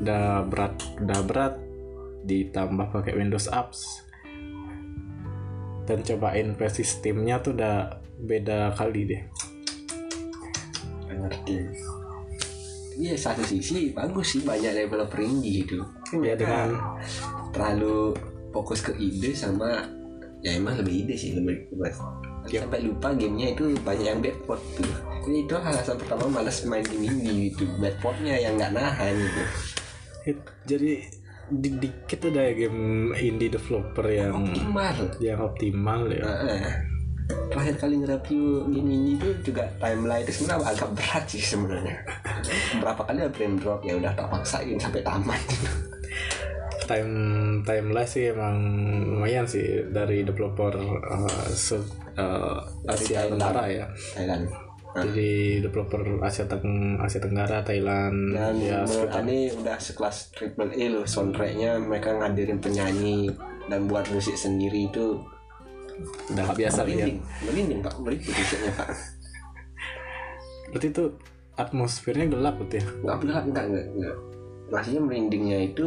udah 0.01 0.45
berat 0.47 0.75
udah 0.99 1.21
berat. 1.23 1.55
Ditambah 2.27 2.91
pakai 2.91 3.15
Windows 3.15 3.47
Apps. 3.47 4.03
Dan 5.87 6.03
cobain 6.03 6.51
versi 6.59 6.83
Steamnya 6.83 7.39
tuh 7.39 7.55
udah 7.55 7.77
beda 8.19 8.75
kali 8.75 9.07
deh. 9.07 9.23
Ngerti. 11.07 11.57
Iya 12.97 13.13
satu 13.15 13.45
sisi 13.45 13.93
bagus 13.93 14.35
sih 14.35 14.43
banyak 14.43 14.73
developer 14.73 15.21
indie 15.21 15.69
itu 15.69 15.77
Kan 16.09 16.25
Ya, 16.25 16.33
dengan- 16.33 16.97
terlalu 17.53 18.17
fokus 18.51 18.81
ke 18.81 18.97
ide 18.97 19.37
sama 19.37 19.85
ya 20.41 20.57
emang 20.57 20.81
lebih 20.81 21.05
ide 21.05 21.13
sih 21.13 21.37
lebih 21.37 21.69
buat 21.77 21.93
Ya. 22.49 22.65
sampai 22.65 22.89
lupa 22.89 23.13
gamenya 23.13 23.53
itu 23.53 23.75
banyak 23.85 24.07
yang 24.07 24.21
backward 24.25 24.63
tuh. 24.79 24.87
Jadi 25.27 25.39
itu 25.45 25.55
alasan 25.59 25.99
pertama 25.99 26.41
malas 26.41 26.63
main 26.65 26.87
game 26.87 27.05
indie 27.11 27.51
gitu. 27.53 27.69
Backwardnya 27.77 28.39
yang 28.39 28.57
nggak 28.57 28.73
nahan 28.73 29.13
gitu 29.13 29.43
It- 30.27 30.51
jadi 30.67 30.93
di 31.47 31.71
dikit 31.79 32.27
udah 32.27 32.47
game 32.59 33.15
indie 33.15 33.47
developer 33.47 34.03
yang 34.11 34.35
optimal. 34.43 34.97
yang 35.23 35.39
optimal 35.39 36.03
ya. 36.11 36.27
Nah, 36.27 36.75
terakhir 37.55 37.75
kali 37.79 38.03
nge-review 38.03 38.67
game 38.67 38.91
ini 38.91 39.13
tuh 39.15 39.31
juga 39.47 39.63
timeline 39.79 40.27
itu 40.27 40.43
sebenarnya 40.43 40.75
agak 40.75 40.91
berat 40.99 41.25
sih 41.31 41.39
sebenarnya. 41.39 41.97
Berapa 42.83 43.03
kali 43.07 43.19
ada 43.23 43.31
frame 43.31 43.57
drop 43.63 43.81
ya 43.87 43.95
udah 43.95 44.11
tak 44.19 44.27
paksain 44.27 44.75
sampai 44.75 45.07
tamat. 45.07 45.39
Time 46.87 47.15
timeline 47.63 48.07
sih 48.07 48.31
emang 48.31 48.59
lumayan 49.07 49.47
sih 49.47 49.87
dari 49.91 50.23
developer 50.23 50.75
uh, 50.79 51.47
se- 51.51 51.83
uh, 52.15 52.59
Asia 52.87 53.27
Thailand. 53.27 53.71
Ya. 53.71 53.87
Thailand 54.15 54.66
jadi 55.05 55.61
developer 55.61 56.03
Asia 56.25 56.49
Teng 56.49 56.97
Asia 56.97 57.21
Tenggara 57.21 57.61
Thailand 57.61 58.33
dan 58.33 58.57
ya 58.57 58.81
sekitar. 58.89 59.21
Ani 59.21 59.53
udah 59.53 59.77
sekelas 59.77 60.17
triple 60.33 60.73
A 60.73 60.85
loh 60.89 61.05
soundtracknya. 61.05 61.77
Mereka 61.77 62.17
ngadirin 62.17 62.59
penyanyi 62.63 63.29
dan 63.69 63.85
buat 63.91 64.09
musik 64.09 64.39
sendiri 64.39 64.89
itu 64.89 65.21
udah 66.33 66.45
nggak 66.49 66.59
biasa 66.61 66.81
lihat 66.85 67.09
merinding 67.09 67.19
merinding 67.45 67.81
pak. 67.85 67.95
Merinding 68.01 68.33
musiknya 68.33 68.73
pak. 68.77 68.89
Berarti 70.73 70.87
itu 70.93 71.05
atmosfernya 71.57 72.27
gelap 72.29 72.55
gitu 72.65 72.75
ya? 72.81 72.87
Nggak 73.05 73.17
gelap 73.25 73.45
nggak 73.53 73.65
nggak 73.69 73.87
nggak. 74.01 74.17
Maksudnya 74.73 75.01
merindingnya 75.05 75.59
itu 75.73 75.87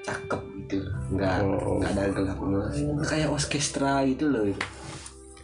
cakep 0.00 0.42
gitu. 0.66 0.78
Nggak 1.14 1.36
Oh. 1.46 1.78
nggak 1.78 1.90
ada 1.94 2.04
gelapnya. 2.10 2.62
Kayak 3.06 3.28
orkestra 3.34 4.02
gitu 4.06 4.24
loh. 4.30 4.44
itu 4.46 4.62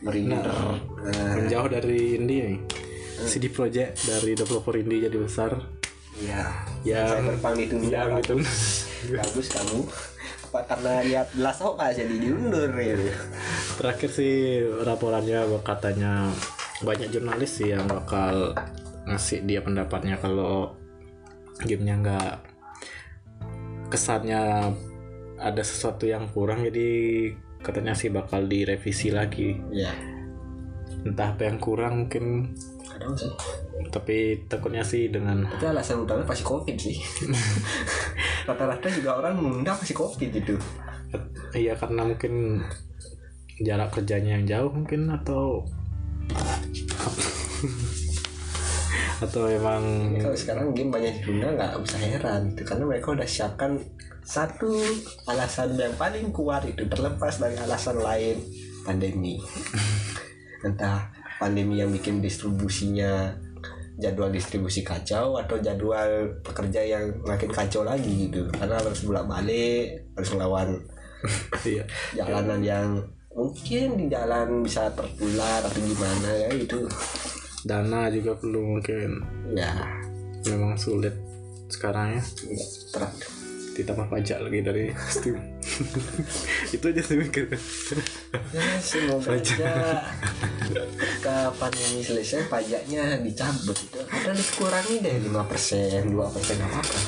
merinding 0.07 0.41
Nah. 0.41 1.35
menjauh 1.39 1.69
dari 1.71 2.19
indie 2.19 2.41
nih. 2.55 2.59
CD 3.27 3.51
Projekt 3.51 4.07
dari 4.07 4.39
developer 4.39 4.75
indie 4.79 5.03
jadi 5.07 5.19
besar. 5.19 5.51
Ya 6.17 6.49
yang 6.87 7.27
Cyberpunk 7.27 7.57
itu 7.61 7.75
yang 7.93 8.17
Pak. 8.17 8.25
itu 8.25 8.35
bagus 9.13 9.47
kamu. 9.53 9.81
Apa 10.47 10.61
karena 10.65 10.93
lihat 11.05 11.29
belas 11.35 11.59
oh 11.61 11.77
jadi 11.77 12.15
diundur 12.17 12.71
ya? 12.79 12.97
Terakhir 13.77 14.11
sih 14.15 14.63
laporannya 14.65 15.45
katanya 15.61 16.31
banyak 16.81 17.09
jurnalis 17.13 17.61
sih 17.61 17.73
yang 17.73 17.85
bakal 17.89 18.57
ngasih 19.07 19.45
dia 19.45 19.61
pendapatnya 19.61 20.17
kalau 20.21 20.77
gamenya 21.65 21.95
nggak 22.01 22.33
kesannya 23.89 24.75
ada 25.37 25.63
sesuatu 25.63 26.09
yang 26.09 26.27
kurang 26.33 26.65
jadi 26.65 27.33
katanya 27.61 27.95
sih 27.97 28.13
bakal 28.13 28.49
direvisi 28.49 29.13
lagi. 29.13 29.57
Ya 29.73 29.93
entah 31.07 31.39
apa 31.39 31.47
yang 31.47 31.59
kurang 31.63 32.07
mungkin. 32.07 32.51
Kadang 32.83 33.15
sih. 33.15 33.31
Tapi 33.95 34.47
takutnya 34.51 34.83
sih 34.83 35.07
dengan 35.07 35.47
tapi 35.47 35.71
alasan 35.71 36.03
utamanya 36.03 36.27
pasti 36.27 36.43
covid 36.43 36.77
sih. 36.77 36.99
Rata-rata 38.51 38.91
juga 38.91 39.23
orang 39.23 39.39
menunda 39.39 39.79
pasti 39.79 39.95
covid 39.95 40.31
itu. 40.35 40.59
Iya 41.55 41.79
karena 41.79 42.03
mungkin 42.03 42.67
jarak 43.63 43.95
kerjanya 43.95 44.37
yang 44.37 44.45
jauh 44.45 44.71
mungkin 44.75 45.09
atau 45.15 45.65
atau 49.17 49.49
emang 49.49 50.13
kalau 50.21 50.37
sekarang 50.37 50.77
game 50.77 50.93
banyak 50.93 51.25
ditunda 51.25 51.57
nggak 51.57 51.73
usah 51.81 52.01
heran 52.01 52.53
itu 52.53 52.63
karena 52.69 52.85
mereka 52.85 53.17
udah 53.17 53.29
siapkan 53.29 53.81
satu 54.27 54.75
alasan 55.31 55.79
yang 55.79 55.95
paling 55.95 56.35
kuat 56.35 56.67
itu 56.67 56.83
terlepas 56.91 57.39
dari 57.39 57.55
alasan 57.63 58.03
lain 58.03 58.43
pandemi. 58.83 59.39
Entah 60.67 61.15
pandemi 61.39 61.79
yang 61.79 61.95
bikin 61.95 62.19
distribusinya 62.19 63.31
jadwal 63.97 64.29
distribusi 64.29 64.83
kacau 64.83 65.39
atau 65.39 65.57
jadwal 65.63 66.43
pekerja 66.43 66.83
yang 66.83 67.15
makin 67.23 67.55
kacau 67.55 67.87
lagi 67.87 68.27
gitu. 68.27 68.51
Karena 68.51 68.83
harus 68.83 69.07
bolak 69.07 69.31
balik 69.31 70.11
harus 70.19 70.31
melawan 70.35 70.69
iya. 71.63 71.87
jalanan 72.19 72.61
yang 72.67 72.89
mungkin 73.31 73.95
di 73.95 74.11
jalan 74.11 74.65
bisa 74.67 74.91
tertular 74.91 75.61
atau 75.63 75.81
gimana 75.85 76.31
ya 76.35 76.51
itu 76.57 76.83
dana 77.67 78.07
juga 78.15 78.39
perlu 78.39 78.79
mungkin. 78.79 79.21
Ya. 79.53 79.75
Memang 80.47 80.79
sulit 80.79 81.13
sekarang 81.67 82.15
ya. 82.15 82.23
Ya, 82.47 82.67
ter- 82.95 83.35
ditambah 83.77 84.09
pajak 84.09 84.41
lagi 84.41 84.65
dari 84.65 84.89
Steam 85.13 85.37
itu 86.75 86.85
aja 86.89 87.03
sih 87.05 87.21
mikir. 87.21 87.45
Ya, 88.57 88.65
semoga 88.81 89.37
aja 89.37 90.01
ke 91.21 91.37
pandemi 91.61 92.01
selesai 92.01 92.49
pajaknya 92.49 93.21
dicabut 93.21 93.77
gitu. 93.77 94.01
Atau 94.09 94.33
dikurangi 94.33 95.05
deh 95.05 95.21
5% 95.29 96.09
2% 96.09 96.09
apa 96.09 96.79
apa. 96.81 96.99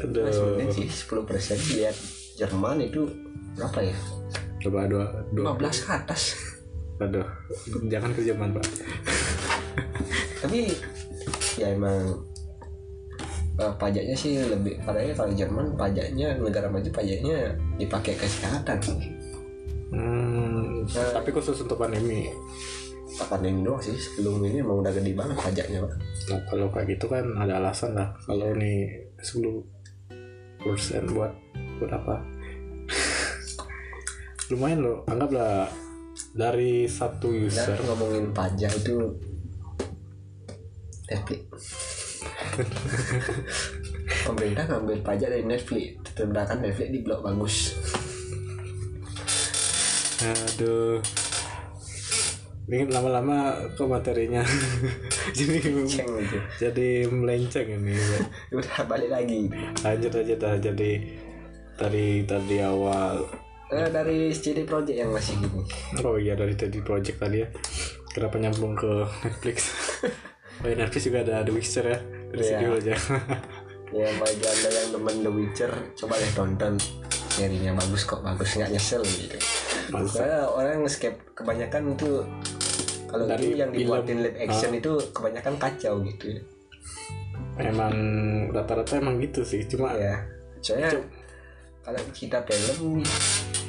aduh. 0.00 0.24
Sebenarnya 0.32 0.72
sih 0.72 0.88
10% 0.88 1.76
lihat 1.76 1.96
Jerman 2.40 2.80
itu 2.80 3.04
berapa 3.54 3.84
ya? 3.84 3.96
coba 4.64 4.88
dua 4.88 5.04
dua. 5.36 5.52
15 5.60 5.84
ke 5.84 5.90
atas. 5.92 6.22
aduh 6.96 7.26
jangan 7.90 8.16
ke 8.16 8.24
Jerman 8.24 8.56
pak 8.56 8.64
Tapi 10.38 10.70
ya 11.56 11.70
emang 11.70 12.20
eh, 13.54 13.72
pajaknya 13.74 14.12
sih 14.12 14.42
lebih 14.42 14.82
padahal 14.82 15.14
kalau 15.14 15.32
Jerman 15.32 15.66
pajaknya 15.74 16.34
negara 16.36 16.66
maju 16.66 16.90
pajaknya 16.90 17.54
dipakai 17.76 18.14
ke 18.14 18.24
kesehatan. 18.24 18.78
Hmm, 19.90 20.82
Nah. 20.84 21.10
tapi 21.14 21.30
khusus 21.30 21.56
untuk 21.58 21.78
pandemi. 21.78 22.28
Tak 23.14 23.30
pandemi 23.30 23.62
doang 23.62 23.78
sih 23.78 23.94
sebelum 23.94 24.42
ini 24.42 24.58
emang 24.58 24.82
udah 24.82 24.90
gede 24.90 25.14
banget 25.14 25.38
pajaknya 25.38 25.78
pak. 25.80 25.92
Nah, 26.28 26.40
kalau 26.44 26.66
kayak 26.68 26.86
gitu 26.92 27.06
kan 27.06 27.24
ada 27.34 27.56
alasan 27.56 27.94
lah. 27.94 28.10
Kalau 28.20 28.50
nih 28.52 28.90
10 29.22 29.62
persen 30.60 31.06
buat 31.08 31.30
buat 31.78 31.92
apa? 31.94 32.16
Lumayan 34.50 34.82
loh 34.82 34.98
anggaplah 35.06 35.70
dari 36.34 36.84
satu 36.84 37.30
Ya, 37.32 37.46
user. 37.48 37.78
ngomongin 37.80 38.34
pajak 38.34 38.72
itu 38.76 39.14
Netflix. 41.06 41.42
Pemerintah 44.24 44.64
ngambil 44.66 44.96
pajak 45.00 45.28
dari 45.28 45.44
Netflix, 45.44 46.00
sedangkan 46.10 46.58
Netflix 46.60 46.88
di 46.90 47.00
blok 47.00 47.20
bagus. 47.22 47.56
aduh 50.24 51.04
ini 52.64 52.88
lama-lama 52.88 53.52
kok 53.76 53.84
materinya 53.84 54.40
jadi 55.36 55.60
Ceng 55.84 56.08
gitu. 56.16 56.38
jadi 56.56 56.88
melenceng 57.04 57.68
ini 57.68 57.92
Udah 58.56 58.88
balik 58.88 59.12
lagi. 59.12 59.52
lanjut 59.84 60.16
aja 60.16 60.34
dah 60.34 60.56
jadi 60.56 60.92
dari 61.76 62.24
tadi 62.24 62.56
awal 62.58 63.20
Eh, 63.68 63.88
dari 63.90 64.30
CD 64.30 64.64
Projekt 64.64 64.96
yang 64.96 65.12
masih 65.12 65.36
gini. 65.36 65.60
oh 66.00 66.16
iya 66.16 66.32
dari 66.32 66.54
tadi 66.54 66.80
project 66.80 67.18
tadi 67.18 67.42
ya 67.42 67.48
kenapa 68.08 68.36
nyambung 68.38 68.72
ke 68.72 68.92
Netflix 69.20 69.56
oh 70.64 70.66
ya 70.66 70.74
Netflix 70.74 71.02
juga 71.04 71.20
ada 71.20 71.44
The 71.44 71.52
Witcher 71.52 71.84
ya. 71.84 71.98
Dari 72.32 72.40
Iya. 72.40 72.48
situ 72.50 72.66
aja. 72.72 72.94
Ya 73.94 74.10
bagi 74.18 74.42
anda 74.42 74.68
yang 74.74 74.90
temen 74.90 75.16
The 75.22 75.30
Witcher, 75.30 75.70
coba 75.94 76.18
deh 76.18 76.32
tonton. 76.34 76.74
Serinya 77.30 77.78
bagus 77.78 78.02
kok 78.02 78.26
bagus. 78.26 78.58
Nggak 78.58 78.74
nyesel 78.74 79.06
gitu. 79.06 79.38
Soalnya 80.10 80.50
orang 80.50 80.82
skip 80.90 81.14
kebanyakan 81.30 81.94
itu 81.94 82.26
kalau 83.06 83.30
itu 83.30 83.54
yang 83.54 83.70
dibuatin 83.70 84.26
live 84.26 84.34
action 84.40 84.74
itu 84.74 84.98
kebanyakan 85.14 85.54
kacau 85.54 86.02
gitu. 86.02 86.42
emang 87.54 87.94
rata-rata 88.50 88.98
emang 88.98 89.22
gitu 89.22 89.46
sih 89.46 89.62
cuma 89.62 89.94
ya 89.94 90.26
soalnya 90.58 90.90
kalau 91.86 92.02
kita 92.10 92.42
film 92.42 92.98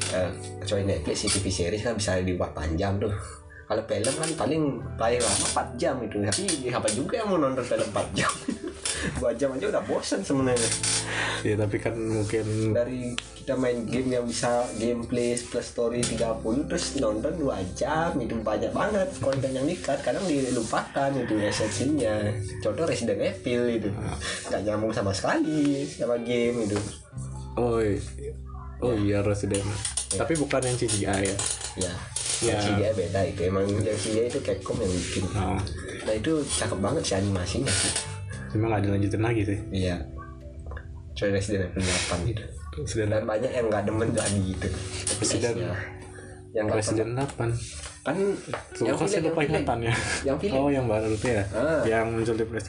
eh, 0.10 0.32
kecuali 0.58 0.84
Netflix 0.90 1.30
TV 1.30 1.46
series 1.54 1.86
kan 1.86 1.94
bisa 1.94 2.18
dibuat 2.18 2.58
panjang 2.58 2.98
tuh 2.98 3.14
kalau 3.66 3.82
film 3.84 4.14
kan 4.14 4.30
paling 4.36 4.64
paling 4.94 5.20
lama 5.20 5.46
4 5.72 5.76
jam 5.76 5.96
itu. 6.00 6.22
Tapi 6.22 6.44
siapa 6.64 6.88
juga 6.90 7.18
yang 7.18 7.28
mau 7.28 7.40
nonton 7.40 7.62
film 7.62 7.88
4 7.88 8.14
jam? 8.14 8.32
2 9.22 9.34
jam 9.36 9.50
aja 9.52 9.66
udah 9.68 9.84
bosen 9.84 10.22
sebenarnya. 10.22 10.70
Ya 11.42 11.56
tapi 11.56 11.78
kan 11.78 11.94
mungkin 11.94 12.72
dari 12.72 13.14
kita 13.36 13.54
main 13.54 13.86
game 13.86 14.10
yang 14.12 14.26
bisa 14.26 14.50
gameplay 14.76 15.38
plus 15.38 15.66
story 15.68 16.02
30 16.02 16.42
terus 16.66 16.98
nonton 16.98 17.34
2 17.36 17.46
jam 17.74 18.10
itu 18.16 18.34
banyak 18.36 18.70
banget 18.70 19.10
konten 19.20 19.50
yang 19.50 19.64
dikat. 19.64 19.98
Kadang 20.00 20.26
dilupakan 20.26 21.10
itu 21.12 21.34
esensinya 21.40 22.18
contoh 22.60 22.86
Resident 22.86 23.18
Evil 23.20 23.66
itu. 23.72 23.90
Nggak 24.46 24.62
nyambung 24.64 24.90
sama 24.90 25.10
sekali 25.10 25.86
sama 25.86 26.18
game 26.18 26.66
itu. 26.66 26.78
Oh 27.56 27.78
i- 27.78 28.02
oh 28.80 28.94
iya 28.94 29.22
Resident. 29.22 29.66
Tapi 30.12 30.34
bukan 30.36 30.62
yang 30.62 30.78
CGI 30.78 31.22
ya? 31.26 31.38
Ya 31.78 31.94
Ya. 32.44 32.58
CGI 32.60 32.92
beda 32.94 33.20
itu. 33.24 33.42
Emang 33.48 33.64
CGI 33.70 34.28
itu 34.28 34.40
Capcom 34.44 34.76
yang 34.82 34.92
bikin. 34.92 35.24
Oh. 35.36 35.60
Nah 36.04 36.14
itu 36.14 36.32
cakep 36.44 36.80
banget 36.84 37.04
sih 37.06 37.16
animasinya. 37.16 37.74
Cuma 38.52 38.72
nggak 38.72 38.84
dilanjutin 38.88 39.22
lagi 39.24 39.42
sih? 39.44 39.60
Iya. 39.72 39.96
Coy 41.16 41.32
Resident 41.32 41.72
Evil 41.72 41.84
8 42.12 42.28
gitu. 42.28 42.44
Resident 42.76 43.10
dan 43.10 43.24
banyak 43.24 43.52
yang 43.52 43.66
nggak 43.72 43.84
demen 43.88 44.10
lagi 44.12 44.40
gitu. 44.52 44.68
Resident- 45.24 45.60
yang 46.56 46.68
Resident 46.72 47.12
8 47.16 47.36
pernah- 47.36 47.60
kan 48.06 48.16
Tuh, 48.78 48.86
yang 48.86 48.96
kan 48.96 49.08
saya 49.10 49.18
film, 49.18 49.34
lupa 49.34 49.40
yang 49.42 49.50
film. 49.50 49.56
ingatan 49.60 49.80
ya. 49.82 49.94
Yang 50.24 50.38
film? 50.40 50.56
Oh 50.56 50.70
yang 50.70 50.86
baru 50.86 51.08
itu 51.10 51.28
ya? 51.28 51.44
Ah. 51.52 51.82
Yang 51.84 52.06
muncul 52.14 52.36
di 52.38 52.46
press 52.46 52.66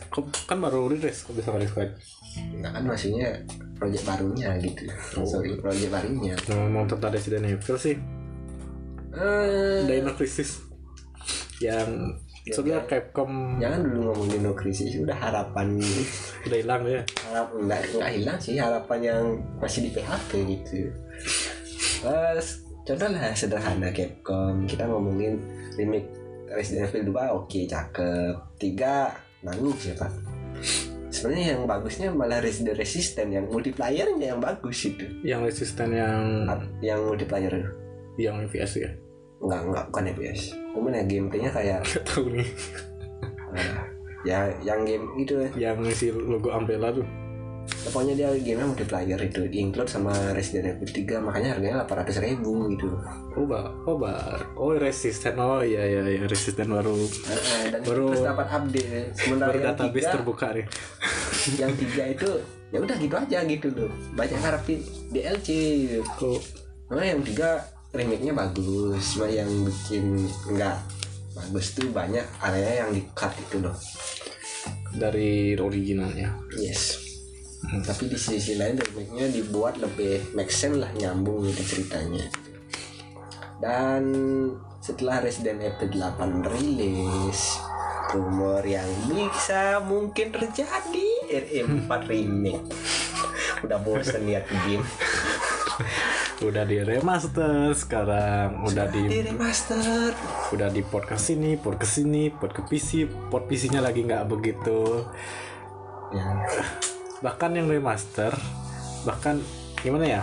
Kan 0.48 0.58
baru 0.58 0.80
rilis 0.88 1.16
Kok 1.22 1.32
bisa 1.36 1.52
rilis 1.52 1.72
kan 1.76 1.90
Nah 2.56 2.70
kan 2.72 2.82
maksudnya 2.82 3.30
project 3.76 4.04
barunya 4.08 4.50
gitu. 4.58 4.82
Oh. 5.14 5.28
Sorry 5.28 5.54
project 5.60 5.90
barunya. 5.92 6.34
Ngomong 6.48 6.88
tentang 6.88 7.12
Resident 7.12 7.44
Evil 7.46 7.76
sih 7.76 7.94
eh, 9.16 9.78
Dino 9.88 10.12
Crisis. 10.14 10.60
Yang 11.60 12.20
Ya, 12.46 12.54
Sebenarnya 12.54 12.86
Capcom 12.86 13.58
Jangan 13.58 13.80
dulu 13.82 13.98
ngomongin 14.14 14.40
no 14.46 14.54
krisis 14.54 14.94
Udah 15.02 15.18
harapan. 15.18 15.82
Udah 16.46 16.58
hilang 16.62 16.82
ya? 16.86 17.02
Harap 17.26 17.50
enggak 17.58 17.80
enggak 17.90 18.12
hilang 18.14 18.38
sih 18.38 18.54
harapan 18.54 18.98
yang 19.02 19.24
masih 19.58 19.80
di 19.82 19.90
PHP 19.90 20.30
gitu. 20.46 20.94
Terus 22.06 22.62
contoh 22.86 23.08
lah 23.10 23.34
sederhana 23.34 23.90
Capcom 23.90 24.62
kita 24.70 24.86
ngomongin 24.86 25.42
remake 25.74 26.06
Resident 26.46 26.86
Evil 26.86 27.10
2 27.10 27.34
oke 27.34 27.60
cakep. 27.66 28.34
Tiga 28.62 29.10
nanggung 29.42 29.74
siapa 29.74 30.06
sebenarnya 31.10 31.58
yang 31.58 31.66
bagusnya 31.66 32.08
malah 32.14 32.38
Resident 32.38 32.78
Resistance 32.78 33.26
yang 33.26 33.50
multiplayernya 33.50 34.38
yang 34.38 34.38
bagus 34.38 34.86
itu. 34.86 35.02
Yang 35.26 35.50
resisten 35.50 35.98
yang 35.98 36.46
yang 36.78 37.02
multiplayer. 37.02 37.74
Yang 38.14 38.54
FPS 38.54 38.72
ya 38.78 38.90
enggak 39.38 39.60
enggak 39.62 39.84
bukan 39.88 40.04
FPS 40.12 40.40
cuman 40.72 40.92
ya 40.92 41.02
gameplaynya 41.04 41.50
kayak 41.50 41.80
Gak 41.82 42.04
tau 42.04 42.24
nih. 42.26 42.48
Ah, 43.48 43.80
ya 44.22 44.38
yang 44.60 44.84
game 44.84 45.08
itu 45.16 45.32
Yang 45.56 45.76
ngisi 45.82 46.06
logo 46.12 46.52
Umbrella 46.52 46.92
tuh. 46.92 47.06
Pokoknya 47.66 48.14
dia 48.14 48.28
game 48.36 48.62
multiplayer 48.62 49.18
itu 49.18 49.42
include 49.48 49.88
sama 49.88 50.12
Resident 50.30 50.76
Evil 50.76 50.86
3 50.86 51.18
makanya 51.18 51.56
harganya 51.56 51.82
800 51.82 52.22
ribu 52.22 52.70
gitu. 52.70 52.92
Oh 53.34 53.42
ba 53.42 53.74
Oh 53.82 53.96
ba 53.96 54.38
Oh 54.54 54.70
resisten 54.72 55.34
Oh 55.34 55.58
iya 55.58 55.82
iya 55.82 56.02
iya 56.04 56.22
Resisten 56.24 56.70
baru. 56.70 56.94
Heeh, 56.94 57.74
dan 57.74 57.80
Baru- 57.82 58.12
terus 58.12 58.22
dapat 58.22 58.46
update. 58.46 59.16
Sementara 59.16 59.50
Baru 59.50 59.60
database 59.64 59.98
tiga 59.98 60.14
terbuka 60.14 60.46
nih. 60.52 60.66
yang 61.56 61.72
tiga 61.74 62.04
itu 62.06 62.30
ya 62.68 62.78
udah 62.78 62.96
gitu 62.98 63.14
aja 63.16 63.38
gitu 63.42 63.66
loh. 63.72 63.90
Banyak 64.12 64.40
harapin 64.40 64.78
DLC 65.10 65.48
gitu 65.82 66.02
Kok 66.04 66.38
Nah, 66.86 67.02
yang 67.02 67.18
tiga 67.18 67.66
remake-nya 67.96 68.36
bagus 68.36 69.16
cuma 69.16 69.26
yang 69.26 69.48
bikin 69.64 70.28
enggak 70.52 70.76
bagus 71.36 71.76
tuh 71.76 71.88
banyak 71.92 72.24
area 72.44 72.84
yang 72.84 72.92
di 72.92 73.04
cut 73.12 73.32
itu 73.36 73.60
loh 73.60 73.76
dari 74.96 75.56
originalnya. 75.56 76.32
Yes. 76.56 77.04
Tapi 77.66 78.08
di 78.08 78.18
sisi 78.20 78.54
lain 78.56 78.78
remake-nya 78.78 79.32
dibuat 79.32 79.80
lebih 79.80 80.36
make 80.36 80.52
sense 80.52 80.78
lah 80.78 80.92
nyambung 80.96 81.44
gitu 81.50 81.76
ceritanya. 81.76 82.28
Dan 83.56 84.04
setelah 84.84 85.24
Resident 85.24 85.64
Evil 85.64 85.90
8 85.96 86.44
rilis 86.46 87.58
rumor 88.12 88.62
yang 88.62 88.86
bisa 89.08 89.82
mungkin 89.82 90.30
terjadi 90.30 91.08
RM4 91.32 91.90
remake. 92.06 92.66
Udah 93.64 93.80
bosen 93.80 94.28
lihat 94.28 94.46
game 94.68 94.84
udah 96.36 96.68
di 96.68 96.84
remaster 96.84 97.72
sekarang 97.72 98.60
udah 98.68 98.86
di 98.92 99.08
di 99.08 99.20
remaster. 99.24 100.12
udah 100.52 100.68
di 100.68 100.84
port 100.84 101.08
ke 101.08 101.16
sini 101.16 101.56
port 101.56 101.80
ke 101.80 101.88
sini 101.88 102.28
port 102.28 102.52
ke 102.52 102.60
PC 102.60 103.08
port 103.32 103.48
PC-nya 103.48 103.80
lagi 103.80 104.04
nggak 104.04 104.28
begitu. 104.28 105.08
Ya. 106.12 106.44
Bahkan 107.24 107.56
yang 107.56 107.72
remaster 107.72 108.36
bahkan 109.08 109.40
gimana 109.80 110.20
ya 110.20 110.22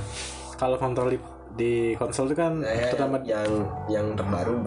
kalau 0.60 0.78
kontrol 0.78 1.10
di, 1.10 1.20
di 1.58 1.74
konsol 1.98 2.30
itu 2.30 2.38
kan 2.38 2.62
saya 2.62 2.94
terutama 2.94 3.18
yang 3.26 3.50
yang 3.90 4.08
terbaru 4.14 4.60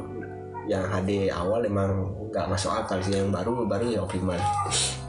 yang 0.67 0.83
HD 0.83 1.31
awal 1.31 1.63
emang 1.63 2.11
nggak 2.35 2.47
masuk 2.51 2.75
akal 2.75 2.99
sih 2.99 3.15
yang 3.15 3.31
baru 3.31 3.63
baru 3.71 3.87
yang 3.87 4.03
optimal. 4.03 4.35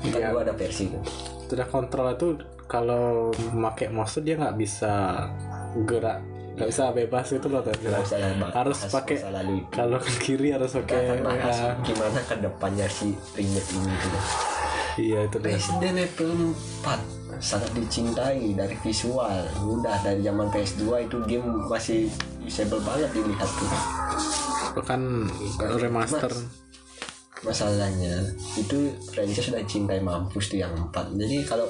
Iya. 0.05 0.29
gua 0.29 0.45
ada 0.45 0.53
versi 0.53 0.93
tuh 0.93 1.01
sudah 1.47 1.65
kontrol 1.65 2.11
itu 2.13 2.37
kalau 2.67 3.31
memakai 3.55 3.87
mouse 3.87 4.19
dia 4.19 4.35
nggak 4.35 4.59
bisa 4.59 5.25
gerak. 5.83 6.19
Nggak 6.57 6.67
bisa 6.67 6.83
bebas 6.89 7.27
itu 7.29 7.47
loh 7.47 7.61
bahas 7.61 8.09
Harus 8.49 8.77
pakai- 8.89 9.21
kalau 9.69 10.01
ke 10.03 10.11
kiri 10.17 10.49
harus 10.49 10.73
pakai 10.73 11.21
ya, 11.21 11.77
gimana 11.85 12.19
ke 12.25 12.35
depannya 12.39 12.87
si 12.87 13.13
remake 13.35 13.69
ini 13.71 13.93
gitu. 13.93 14.19
iya 14.97 15.19
itu 15.21 15.37
deh 15.37 15.53
Resident 15.53 16.01
Evil 16.01 16.33
4 16.81 16.97
sangat 17.37 17.69
dicintai 17.71 18.57
dari 18.57 18.73
visual. 18.75 19.29
Udah 19.61 20.01
dari 20.01 20.25
zaman 20.25 20.49
PS2 20.49 20.81
itu 21.05 21.17
game 21.29 21.45
masih 21.69 22.09
usable 22.41 22.81
banget 22.81 23.13
dilihat 23.13 23.45
tuh. 23.45 23.69
Kalau 25.53 25.77
remaster. 25.77 26.33
masalahnya 27.37 28.33
itu 28.55 28.89
franchise 29.07 29.53
sudah 29.53 29.61
cintai 29.63 30.01
mampus 30.01 30.49
tuh 30.49 30.57
yang 30.57 30.73
4 30.73 31.13
jadi 31.13 31.45
kalau 31.45 31.69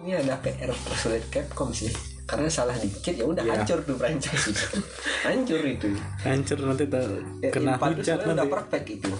ini 0.00 0.16
ada 0.16 0.40
PR 0.40 0.72
tersulit 0.72 1.20
Capcom 1.28 1.68
sih 1.68 1.92
karena 2.24 2.48
salah 2.48 2.74
dikit 2.74 3.12
ya 3.12 3.24
udah 3.24 3.40
Iya. 3.40 3.52
hancur 3.54 3.78
tuh 3.82 3.94
franchise. 3.94 4.46
Itu 4.48 4.78
hancur 5.26 5.60
itu. 5.62 5.88
Hancur 6.18 6.58
nanti 6.62 6.84
tak 6.86 7.04
Ya, 7.38 7.50
kena 7.50 7.72
hujat 7.74 8.00
sebenarnya 8.00 8.24
udah 8.24 8.36
nanti. 8.38 8.52
perfect 8.52 8.86
itu. 8.90 9.12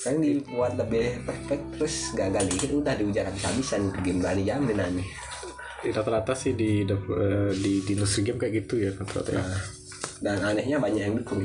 Kan 0.00 0.16
dibuat 0.18 0.72
lebih 0.74 1.06
perfect 1.22 1.64
terus 1.74 1.94
gagal 2.12 2.44
dikit 2.46 2.70
udah 2.72 2.94
dihujat 2.94 3.24
habis-habisan 3.26 3.80
game 4.00 4.18
berani 4.18 4.48
aneh 4.48 5.04
Di 5.78 5.88
rata-rata 5.90 6.32
sih 6.32 6.52
di 6.52 6.84
eh, 6.84 7.52
di, 7.52 7.72
di 7.80 7.92
industri 7.92 8.20
game 8.22 8.36
kayak 8.36 8.64
gitu 8.64 8.74
ya 8.78 8.90
rata-rata 8.92 9.30
ya. 9.30 9.44
dan 10.20 10.36
anehnya 10.42 10.76
banyak 10.76 11.00
yang 11.02 11.16
dukung 11.16 11.40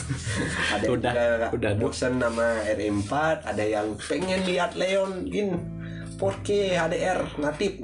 ada 0.72 0.80
yang 0.82 0.92
Udah- 0.92 1.12
juga 1.12 1.24
udah 1.52 1.72
bosen 1.76 2.16
nama 2.16 2.64
RM4 2.66 3.12
ada 3.44 3.60
yang 3.60 3.92
pengen 3.98 4.40
lihat 4.42 4.72
Leon 4.72 5.24
in 5.26 5.56
4K 6.16 6.48
HDR 6.74 7.20
natif 7.36 7.76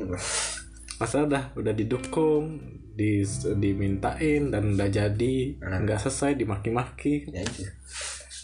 masa 0.97 1.25
udah 1.25 1.55
udah 1.55 1.73
didukung 1.73 2.61
di 2.93 3.25
dimintain 3.57 4.53
dan 4.53 4.77
udah 4.77 4.89
jadi 4.89 5.37
Hmm. 5.59 5.85
nggak 5.85 5.99
selesai 5.99 6.37
dimaki-maki. 6.37 7.31
Ya 7.31 7.41
itu 7.41 7.65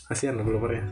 kasihan 0.09 0.37
developernya 0.37 0.89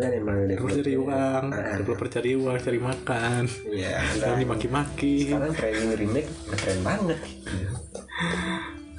emang 0.00 0.48
terus 0.48 0.80
cari 0.80 0.96
uang 0.96 1.44
Ah. 1.52 1.76
developer 1.76 2.08
cari 2.08 2.32
uang 2.32 2.56
cari 2.56 2.80
makan. 2.80 3.44
Ya 3.68 4.00
dan 4.16 4.40
dimaki-maki. 4.40 5.28
Sekarang 5.28 5.52
training 5.52 5.92
remake 5.92 6.30
keren 6.48 6.80
banget. 6.80 7.18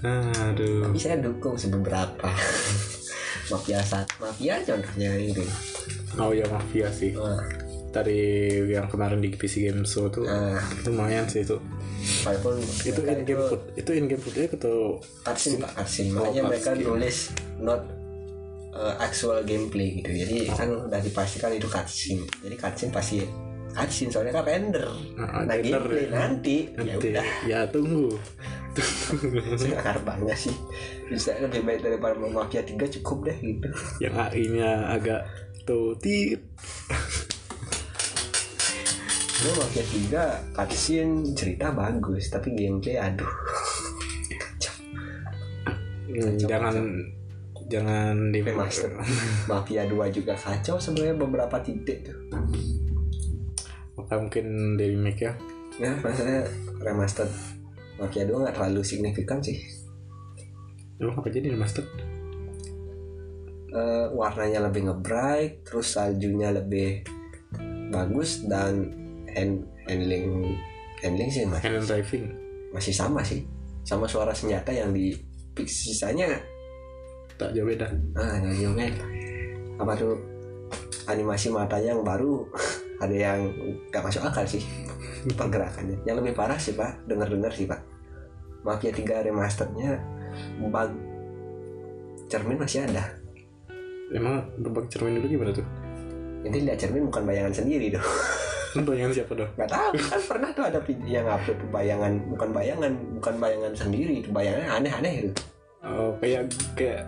Aduh. 0.01 0.85
Tapi 0.85 0.97
saya 1.01 1.17
dukung 1.17 1.57
sebeberapa 1.57 2.29
mafia 3.51 3.81
saat 3.81 4.07
mafia 4.15 4.61
contohnya 4.61 5.11
ini 5.11 5.43
oh 6.15 6.31
ya 6.31 6.45
mafia 6.47 6.87
sih 6.87 7.11
dari 7.91 8.21
yang 8.71 8.87
kemarin 8.87 9.19
di 9.19 9.29
PC 9.35 9.67
Game 9.67 9.83
Show 9.83 10.07
tuh 10.07 10.23
nah, 10.23 10.57
lumayan 10.87 11.27
sih 11.27 11.43
itu. 11.43 11.59
Walaupun 12.25 12.57
itu 12.87 13.01
in 13.05 13.21
game 13.27 13.43
food 13.45 13.61
itu 13.77 13.91
in 13.93 14.05
game 14.09 14.21
foodnya 14.23 14.47
itu 14.49 14.75
cutscene. 15.21 15.61
Pak 15.61 15.71
Oh, 15.77 15.85
makanya 16.17 16.41
mereka 16.47 16.69
cutscene. 16.73 16.87
nulis 16.87 17.17
not 17.61 17.81
uh, 18.73 18.95
actual 18.97 19.43
gameplay 19.43 20.01
gitu. 20.01 20.09
Jadi 20.09 20.37
kan 20.49 20.69
udah 20.71 20.99
dipastikan 21.03 21.51
itu 21.53 21.67
cutscene. 21.67 22.25
Jadi 22.41 22.55
cutscene 22.57 22.91
pasti 22.95 23.17
cutscene 23.75 24.09
soalnya 24.09 24.33
kan 24.39 24.45
render. 24.47 24.87
Nah, 25.19 25.45
nah 25.45 25.55
render. 25.55 25.61
gameplay 25.61 26.05
nanti. 26.09 26.57
Ya 26.73 26.83
nanti. 26.95 27.07
udah. 27.11 27.25
Ya 27.45 27.59
tunggu. 27.69 28.17
Harap 29.83 30.03
banget 30.07 30.49
sih. 30.49 30.55
Bisa 31.11 31.35
lebih 31.43 31.67
baik 31.67 31.83
daripada 31.83 32.15
Mafia 32.15 32.63
3 32.63 32.79
cukup 32.99 33.27
deh 33.27 33.37
gitu. 33.43 33.67
Yang 33.99 34.15
AI-nya 34.15 34.95
agak 34.95 35.21
tuh 35.67 35.93
tit 36.01 36.41
Mafia 39.41 39.81
3 40.53 40.53
cutscene 40.53 41.33
cerita 41.33 41.73
bagus 41.73 42.29
tapi 42.29 42.53
gameplay 42.53 43.01
aduh. 43.01 43.25
Hmm, 46.05 46.37
jangan 46.37 46.75
jangan 47.65 48.29
di 48.29 48.39
remaster. 48.45 48.93
Mafia 49.49 49.89
2 49.89 50.13
juga 50.13 50.37
kacau 50.37 50.77
sebenarnya 50.77 51.17
beberapa 51.17 51.57
titik 51.57 52.05
tuh. 52.05 52.19
Maka 53.97 54.13
mungkin 54.21 54.77
di 54.77 54.85
remake 54.93 55.25
ya. 55.25 55.33
Ya 55.81 55.91
maksudnya 55.97 56.45
remaster 56.77 57.25
Mafia 57.97 58.29
2 58.29 58.45
nggak 58.45 58.55
terlalu 58.61 58.85
signifikan 58.85 59.41
sih. 59.41 59.57
Emang 61.01 61.17
apa 61.17 61.33
jadi 61.33 61.49
remaster? 61.57 61.81
Eh, 63.73 64.05
warnanya 64.13 64.69
lebih 64.69 64.85
nge-bright 64.85 65.65
terus 65.65 65.97
saljunya 65.97 66.53
lebih 66.53 67.01
bagus 67.89 68.45
dan 68.45 69.00
hand, 69.35 69.65
handling 69.87 70.55
handling 71.01 71.29
sih 71.31 71.43
masih, 71.47 71.67
hand 71.71 71.87
driving. 71.87 72.25
Masih 72.71 72.93
sama 72.95 73.21
sih. 73.25 73.43
Sama 73.83 74.05
suara 74.05 74.31
senjata 74.31 74.69
yang 74.71 74.93
di 74.93 75.15
fix 75.57 75.89
sisanya. 75.89 76.39
Tak 77.35 77.57
jauh 77.57 77.65
beda. 77.65 77.89
Ah 78.15 78.37
nggak 78.37 78.55
jauh 78.61 78.75
kan 78.77 78.93
apa 79.81 79.93
tuh? 79.97 80.15
Animasi 81.09 81.49
matanya 81.49 81.97
yang 81.97 82.05
baru 82.05 82.45
ada 83.03 83.15
yang 83.15 83.49
gak 83.89 84.05
masuk 84.05 84.21
akal 84.21 84.45
sih. 84.45 84.61
Pergerakannya. 85.33 85.97
Yang 86.05 86.15
lebih 86.21 86.33
parah 86.37 86.59
sih 86.61 86.77
pak. 86.77 87.01
Dengar 87.09 87.27
dengar 87.27 87.49
sih 87.49 87.65
pak. 87.65 87.81
Mafia 88.61 88.93
3 88.93 89.25
remasternya 89.25 89.97
bug 90.61 90.91
cermin 92.29 92.61
masih 92.61 92.85
ada. 92.85 93.17
Emang 94.13 94.45
berbagi 94.61 94.93
cermin 94.93 95.17
dulu 95.17 95.27
gimana 95.27 95.51
tuh? 95.51 95.65
Jadi 96.45 96.57
lihat 96.63 96.77
cermin 96.77 97.09
bukan 97.09 97.23
bayangan 97.25 97.53
sendiri 97.57 97.89
tuh. 97.91 98.05
Kan 98.71 98.87
bayangan 98.87 99.13
siapa 99.13 99.33
dong 99.35 99.51
Gak 99.59 99.69
tahu 99.71 99.91
kan 99.99 100.21
pernah 100.23 100.49
tuh 100.55 100.63
ada 100.63 100.79
yang 101.03 101.27
upload 101.27 101.57
tuh 101.59 101.69
bayangan 101.69 102.11
bukan 102.31 102.49
bayangan 102.55 102.91
bukan 103.19 103.35
bayangan 103.35 103.73
sendiri 103.75 104.23
itu 104.23 104.29
bayangannya 104.31 104.69
aneh-aneh 104.71 105.13
itu. 105.27 105.43
oh 105.81 106.13
kayak 106.21 106.45
kayak 106.77 107.03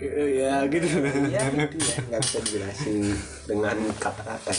ya 0.00 0.64
gitu 0.66 0.86
Iya 1.30 1.42
itu 1.54 1.78
ya 1.78 1.98
nggak 2.10 2.20
bisa 2.24 2.38
dijelasin 2.42 3.14
dengan 3.46 3.76
kata-kata. 4.00 4.52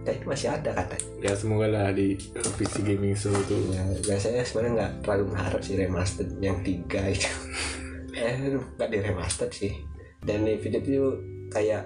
Dan 0.00 0.12
itu 0.16 0.24
masih 0.24 0.48
ada 0.48 0.70
katanya. 0.72 1.08
ya 1.20 1.32
semoga 1.36 1.68
lah 1.68 1.92
di 1.92 2.16
PC 2.56 2.80
gaming 2.80 3.12
show 3.12 3.36
tuh 3.44 3.60
Ya, 3.68 3.84
biasanya 4.00 4.40
sebenarnya 4.48 4.72
nggak 4.80 4.92
terlalu 5.04 5.24
mengharap 5.28 5.60
sih 5.60 5.76
remaster 5.76 6.26
yang 6.40 6.56
tiga 6.64 7.04
itu. 7.04 7.28
eh 8.16 8.56
nggak 8.80 8.88
di 8.88 8.98
remaster 9.04 9.48
sih. 9.52 9.76
Dan 10.24 10.48
di 10.48 10.56
video 10.56 10.80
itu 10.80 11.04
kayak 11.52 11.84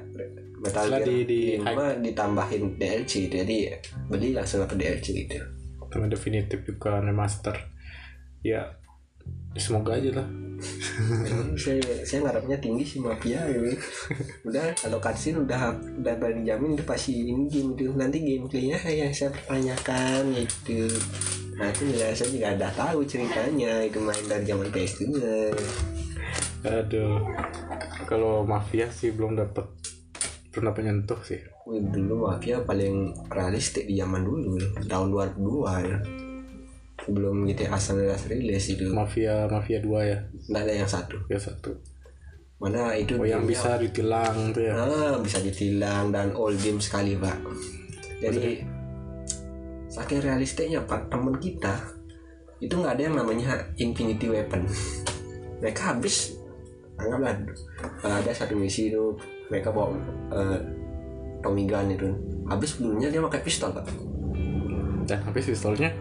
Metal 0.65 0.87
Gear. 0.89 1.05
di- 1.05 1.25
di 1.25 1.41
5 1.61 2.01
ditambahin 2.01 2.65
DLC 2.75 3.29
jadi 3.29 3.57
beli 4.09 4.33
langsung 4.33 4.65
dapat 4.65 4.77
DLC 4.77 5.07
itu. 5.15 5.39
sama 5.87 6.11
definitif 6.11 6.59
juga 6.65 6.99
remaster. 6.99 7.55
Ya 8.43 8.67
semoga 9.55 9.95
aja 9.95 10.11
lah. 10.11 10.29
Saya 11.55 11.79
saya 12.03 12.27
ngarepnya 12.27 12.59
tinggi 12.59 12.83
sih 12.83 12.99
mafia 12.99 13.47
gitu. 13.47 13.79
udah 14.43 14.75
kalau 14.75 14.99
cutscene 14.99 15.39
udah 15.41 15.71
udah 16.03 16.15
balik 16.19 16.43
jamin 16.43 16.75
itu 16.75 16.83
pasti 16.83 17.13
ini 17.23 17.47
game 17.47 17.73
itu. 17.73 17.95
Nanti 17.95 18.19
gameplaynya 18.19 18.79
yang 18.91 19.15
saya 19.15 19.31
pertanyakan 19.31 20.35
gitu. 20.35 20.91
Nah 21.55 21.71
itu 21.71 21.83
juga 21.87 22.11
saya 22.11 22.29
juga 22.29 22.49
udah 22.59 22.73
tahu 22.75 22.99
ceritanya 23.07 23.73
itu 23.87 23.99
main 24.03 24.25
dari 24.27 24.45
zaman 24.45 24.67
PS2 24.69 25.03
aduh 26.65 27.21
kalau 28.09 28.41
mafia 28.43 28.89
sih 28.89 29.13
belum 29.13 29.37
dapat 29.37 29.69
belum 30.55 30.71
dapat 30.71 30.83
nyentuh 30.87 31.21
sih. 31.27 31.43
Wih, 31.67 31.83
dulu 31.83 32.31
mafia 32.31 32.63
paling 32.63 33.11
realistik 33.27 33.91
di 33.91 33.99
zaman 33.99 34.23
dulu 34.23 34.55
tahun 34.87 35.11
2002 35.11 35.91
ya. 35.91 35.99
GTA 37.05 37.77
San 37.77 38.01
Andreas 38.01 38.25
rilis 38.31 38.65
itu. 38.73 38.89
Mafia 38.89 39.45
mafia 39.51 39.79
dua 39.83 40.01
ya. 40.07 40.19
Nggak 40.49 40.63
ada 40.65 40.73
yang 40.73 40.89
satu. 40.89 41.17
Ya 41.29 41.37
satu. 41.37 41.77
Mana 42.57 42.97
itu 42.97 43.21
oh 43.21 43.27
yang 43.27 43.45
gamenya- 43.45 43.51
bisa 43.51 43.71
ditilang 43.77 44.37
tuh 44.57 44.63
ya. 44.65 44.73
Ah, 44.73 45.15
bisa 45.21 45.39
ditilang 45.45 46.09
dan 46.15 46.33
all 46.33 46.55
game 46.57 46.81
sekali 46.81 47.19
pak. 47.19 47.37
Jadi 48.25 48.65
saking 49.93 50.21
realistiknya 50.25 50.81
pak 50.89 51.13
temen 51.13 51.37
kita 51.37 51.77
itu 52.63 52.73
nggak 52.73 52.97
ada 52.97 53.03
yang 53.05 53.17
namanya 53.21 53.69
infinity 53.77 54.33
weapon. 54.33 54.65
mereka 55.61 55.93
habis 55.93 56.41
anggaplah 56.97 57.37
ada 58.05 58.33
satu 58.33 58.55
misi 58.57 58.89
itu 58.89 59.13
mereka 59.55 59.71
bawa 59.71 59.95
uh, 60.35 60.59
Tommy 61.39 61.71
gun 61.71 61.95
itu. 61.95 62.11
Habis 62.51 62.83
pelurunya 62.83 63.07
dia 63.15 63.23
pakai 63.23 63.41
pistol 63.47 63.71
pak. 63.71 63.87
Dan 65.07 65.23
habis 65.23 65.47
pistolnya? 65.47 65.95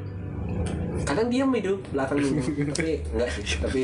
Kadang 1.04 1.28
diam 1.28 1.50
itu 1.58 1.76
belakang 1.90 2.22
dulu 2.22 2.42
tapi 2.78 3.06
enggak 3.14 3.30
sih. 3.38 3.62
Tapi 3.62 3.82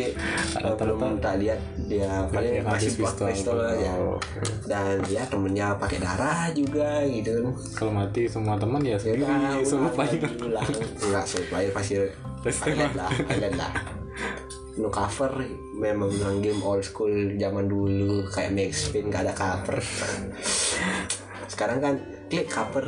uh, 0.65 0.73
belum 0.73 1.21
tak 1.21 1.37
lihat 1.37 1.59
dia 1.85 2.25
paling 2.33 2.65
masih 2.65 2.97
pistol. 2.97 3.29
pistol 3.29 3.57
aja. 3.61 3.93
Oh. 4.01 4.17
dan 4.65 5.01
ya 5.05 5.25
temennya 5.29 5.77
pakai 5.77 6.01
darah 6.01 6.49
juga 6.55 7.05
gitu. 7.05 7.53
Kalau 7.77 7.93
mati 7.93 8.25
semua 8.25 8.57
teman 8.57 8.81
ya 8.81 8.97
Ya 8.97 8.97
sendiri 8.97 9.21
udah, 9.21 9.61
solo 9.61 9.89
player 9.93 10.21
enggak 11.05 11.25
solo 11.29 11.45
player 11.51 11.71
pasti 11.75 11.93
Pasti 12.39 12.71
highlight 12.71 12.95
lah 12.95 13.09
highlight 13.11 13.57
lah 13.59 13.98
no 14.79 14.87
cover 14.87 15.43
memang 15.75 16.07
bilang 16.07 16.39
game 16.39 16.63
old 16.63 16.81
school 16.81 17.11
zaman 17.35 17.67
dulu 17.67 18.23
kayak 18.31 18.55
Max 18.55 18.87
Payne 18.89 19.11
gak 19.11 19.27
ada 19.27 19.33
cover. 19.35 19.77
Sekarang 21.51 21.83
kan 21.83 21.95
klik 22.31 22.47
cover 22.47 22.85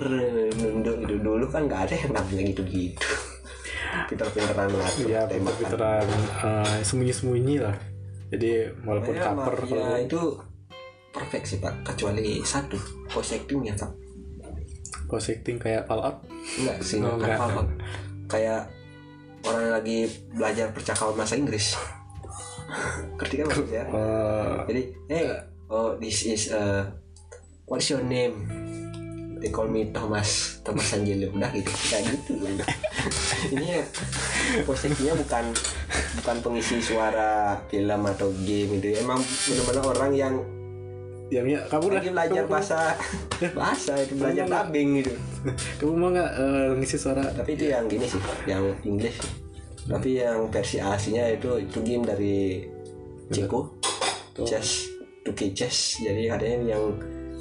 nunduk 0.55 1.03
gitu. 1.03 1.19
Dulu 1.19 1.45
kan 1.51 1.67
nggak 1.67 1.91
ada 1.91 1.95
yang 1.99 2.11
namanya 2.15 2.43
gitu-gitu. 2.55 3.09
Pinter-pinteran 4.07 4.71
ngatur 4.71 5.07
ya 5.11 5.27
tembakan. 5.27 5.35
pinter-pinteran 5.35 6.07
uh, 6.39 6.75
sembunyi-sembunyi 6.79 7.55
lah. 7.59 7.75
Jadi 8.31 8.51
walaupun 8.87 9.11
ya, 9.11 9.23
cover 9.27 9.55
ya 9.59 9.67
kalau 9.67 9.99
itu 9.99 10.21
perfect 11.11 11.45
sih 11.51 11.59
pak. 11.59 11.73
Kecuali 11.83 12.39
satu 12.47 12.79
voice 13.11 13.35
actingnya 13.35 13.75
pak. 13.75 13.91
Voice 15.11 15.35
acting 15.35 15.59
kayak 15.59 15.83
Fallout? 15.91 16.23
Enggak 16.55 16.77
sih 16.79 17.03
Oh, 17.03 17.19
enggak 17.19 17.35
enggak. 17.35 17.67
kayak 18.31 18.61
orang 19.47 19.61
yang 19.67 19.75
lagi 19.77 19.97
belajar 20.33 20.67
percakapan 20.73 21.15
bahasa 21.17 21.35
Inggris. 21.37 21.65
Ngerti 23.17 23.35
kan 23.41 23.45
maksudnya? 23.49 23.83
Uh, 23.91 24.55
jadi 24.69 24.81
hey 25.09 25.25
oh 25.71 25.97
this 25.97 26.23
is 26.27 26.51
uh, 26.53 26.87
what's 27.65 27.89
your 27.89 28.03
name? 28.03 28.47
They 29.41 29.49
call 29.49 29.65
me 29.65 29.89
Thomas 29.89 30.61
Thomas 30.61 30.93
Angelo 30.93 31.33
udah 31.33 31.49
gitu. 31.49 31.71
Kayak 31.89 32.03
gitu. 32.13 32.33
Ini 33.57 33.65
ya 33.65 33.83
posisinya 34.69 35.17
bukan 35.17 35.49
bukan 36.21 36.35
pengisi 36.45 36.77
suara 36.77 37.57
film 37.65 38.01
atau 38.05 38.29
game 38.45 38.77
itu 38.77 39.01
emang 39.01 39.17
benar-benar 39.17 39.83
orang 39.97 40.11
yang 40.13 40.35
yang 41.31 41.47
ya 41.47 41.63
kamu 41.71 41.85
lah 41.87 42.03
lagi 42.03 42.09
belajar 42.11 42.43
kamu, 42.43 42.51
bahasa 42.51 42.79
bahasa 43.59 43.91
itu 44.03 44.13
belajar 44.19 44.45
dubbing 44.51 44.89
gitu. 44.99 45.13
kamu 45.79 45.93
mau 45.95 46.09
nggak 46.11 46.31
uh, 46.35 46.69
ngisi 46.75 46.97
suara? 46.99 47.23
Tapi 47.31 47.55
itu 47.55 47.71
yang 47.71 47.87
gini 47.87 48.03
sih 48.03 48.19
yang 48.45 48.75
English. 48.83 49.17
Tapi 49.87 50.19
yang 50.19 50.51
versi 50.51 50.77
aslinya 50.83 51.31
itu 51.31 51.57
itu 51.63 51.79
game 51.81 52.03
dari 52.03 52.67
Ceko 53.31 53.79
Tuh. 54.35 54.45
chess 54.45 54.91
2K 55.23 55.41
chess. 55.55 56.03
Jadi 56.03 56.27
katanya 56.27 56.75
yang 56.75 56.83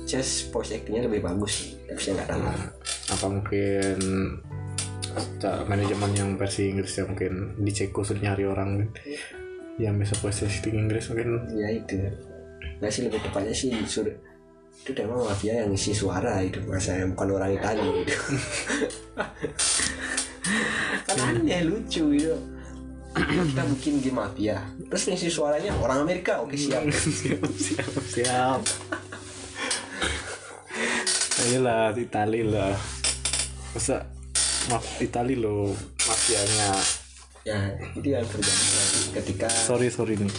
chess 0.07 0.49
voice 0.55 0.75
actingnya 0.75 1.07
lebih 1.07 1.23
bagus 1.23 1.79
tapi 1.87 2.01
saya 2.03 2.13
nggak 2.19 2.29
tahu 2.35 2.43
apa 3.15 3.27
mungkin 3.27 3.97
manajemen 5.67 6.11
yang 6.15 6.31
versi 6.39 6.71
Inggris 6.71 6.99
ya 6.99 7.05
mungkin 7.07 7.59
di 7.59 7.71
Ceko 7.75 8.07
sudah 8.07 8.31
nyari 8.31 8.47
orang 8.47 8.87
yang 9.79 9.99
bisa 9.99 10.15
voice 10.23 10.47
acting 10.47 10.77
Inggris 10.77 11.11
mungkin? 11.11 11.51
Ya 11.51 11.69
itu 11.75 11.99
nggak 12.81 12.91
sih 12.91 13.03
lebih 13.07 13.21
tepatnya 13.21 13.55
sih 13.55 13.71
suruh 13.85 14.17
itu 14.81 14.97
memang 14.97 15.29
mafia 15.29 15.61
yang 15.61 15.77
isi 15.77 15.93
suara 15.93 16.41
itu 16.41 16.57
masa 16.65 16.97
yang 16.97 17.13
bukan 17.13 17.37
orang 17.37 17.53
Italia 17.53 17.85
gitu. 18.01 18.17
Kan 21.05 21.17
aneh 21.21 21.69
lucu 21.69 22.05
gitu 22.17 22.37
kita 23.11 23.63
bikin 23.75 23.95
game 23.99 24.23
mafia 24.23 24.63
terus 24.87 25.11
ngisi 25.11 25.29
suaranya 25.29 25.75
orang 25.83 26.07
Amerika 26.07 26.41
oke 26.41 26.55
siap. 26.55 26.87
Siap 27.21 27.43
siap 27.59 27.93
siap. 28.07 28.61
Ayolah 31.41 31.97
Itali 31.97 32.47
lah. 32.47 32.77
Masa 33.75 34.07
maaf 34.71 34.87
Itali 35.03 35.35
lo 35.35 35.75
mafianya. 36.07 36.71
Ya 37.43 37.59
itu 37.99 38.09
yang 38.15 38.27
terjadi 38.29 39.19
ketika 39.19 39.49
sorry 39.51 39.91
sorry 39.91 40.15
nih. 40.15 40.33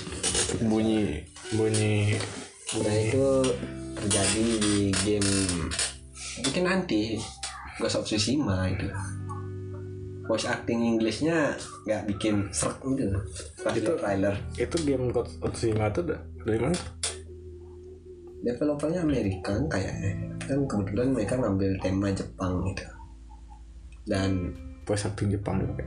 Bunyi 0.64 1.31
bunyi. 1.52 2.16
Nah 2.72 2.96
itu 2.96 3.28
terjadi 3.92 4.46
di 4.58 4.76
game 5.04 5.32
mungkin 6.42 6.64
nanti 6.64 7.20
Ghost 7.78 8.00
of 8.00 8.06
Tsushima 8.06 8.68
itu. 8.68 8.88
Voice 10.24 10.48
acting 10.48 10.80
Inggrisnya 10.80 11.52
nggak 11.84 12.08
bikin 12.08 12.48
serak 12.50 12.80
gitu 12.96 13.20
pas 13.60 13.76
Itu- 13.76 14.00
trailer. 14.00 14.36
itu 14.56 14.76
game 14.88 15.12
God 15.12 15.28
of 15.44 15.52
Tsushima 15.52 15.92
itu 15.92 16.02
da- 16.02 16.24
dari 16.42 16.60
mana? 16.62 16.78
Developernya 18.42 19.04
Amerika 19.04 19.54
kayaknya. 19.68 20.12
Kan 20.42 20.66
kebetulan 20.66 21.14
mereka 21.14 21.38
ngambil 21.38 21.78
tema 21.78 22.10
Jepang 22.10 22.64
gitu. 22.66 22.86
Dan 24.02 24.56
voice 24.82 25.06
acting 25.06 25.30
Jepang 25.30 25.62
juga. 25.62 25.84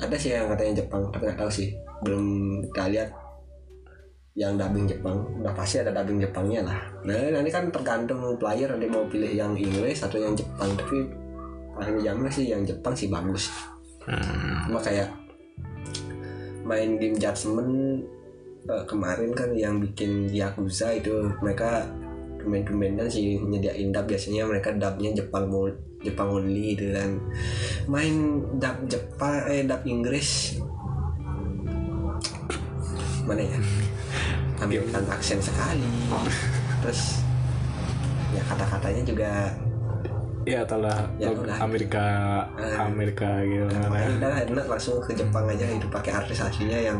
ada 0.00 0.16
sih 0.16 0.32
yang 0.32 0.48
katanya 0.48 0.80
Jepang 0.80 1.12
tapi 1.12 1.28
nggak 1.28 1.36
tahu 1.36 1.50
sih. 1.52 1.68
Belum 2.00 2.24
kita 2.64 2.88
lihat 2.88 3.08
yang 4.38 4.54
dubbing 4.54 4.86
Jepang. 4.86 5.26
Udah 5.42 5.54
pasti 5.54 5.82
ada 5.82 5.90
dubbing 5.90 6.22
Jepangnya 6.22 6.62
lah. 6.62 6.78
Nah 7.02 7.34
nanti 7.34 7.50
kan 7.50 7.66
tergantung 7.74 8.38
player. 8.38 8.70
Nanti 8.70 8.86
mau 8.86 9.06
pilih 9.10 9.30
yang 9.30 9.58
Inggris 9.58 10.06
atau 10.06 10.18
yang 10.22 10.34
Jepang. 10.38 10.70
Tapi 10.78 10.98
paling 11.74 11.98
jamnya 12.02 12.30
sih 12.30 12.46
yang 12.52 12.62
Jepang 12.62 12.94
sih 12.94 13.10
bagus. 13.10 13.50
Hmm. 14.00 14.64
cuma 14.64 14.80
kayak 14.80 15.12
main 16.64 16.96
game 16.96 17.20
Judgment 17.20 18.00
eh, 18.64 18.84
kemarin 18.88 19.30
kan 19.36 19.52
yang 19.52 19.76
bikin 19.76 20.24
Yakuza 20.32 20.96
itu 20.96 21.30
mereka 21.44 21.84
domain-domainan 22.40 23.10
sih 23.10 23.36
nyediain 23.44 23.92
dub. 23.92 24.08
Biasanya 24.08 24.48
mereka 24.48 24.72
dubnya 24.72 25.12
Jepang 25.12 25.50
Jepang 26.00 26.32
only 26.32 26.72
gitu 26.72 26.96
dan 26.96 27.20
main 27.84 28.40
dub 28.56 28.76
Jepang 28.88 29.44
eh 29.50 29.66
dub 29.68 29.82
Inggris. 29.84 30.56
Mana 33.28 33.44
ya 33.44 33.60
American 34.60 35.04
accent 35.06 35.40
sekali 35.40 35.84
terus 36.80 37.20
ya 38.30 38.42
kata-katanya 38.46 39.02
juga 39.02 39.30
ya 40.42 40.64
itulah 40.64 40.98
Ya, 41.16 41.28
udah. 41.30 41.56
Amerika 41.60 42.04
Ah. 42.56 42.86
Amerika 42.86 43.28
gitu 43.42 43.68
Makanya 43.68 43.90
mana 43.90 44.16
udah 44.16 44.32
enak 44.46 44.66
langsung 44.68 44.96
ke 44.98 45.12
Jepang 45.12 45.44
aja 45.44 45.66
itu 45.66 45.84
pakai 45.86 46.12
artis 46.14 46.40
aslinya 46.40 46.80
yang 46.80 46.98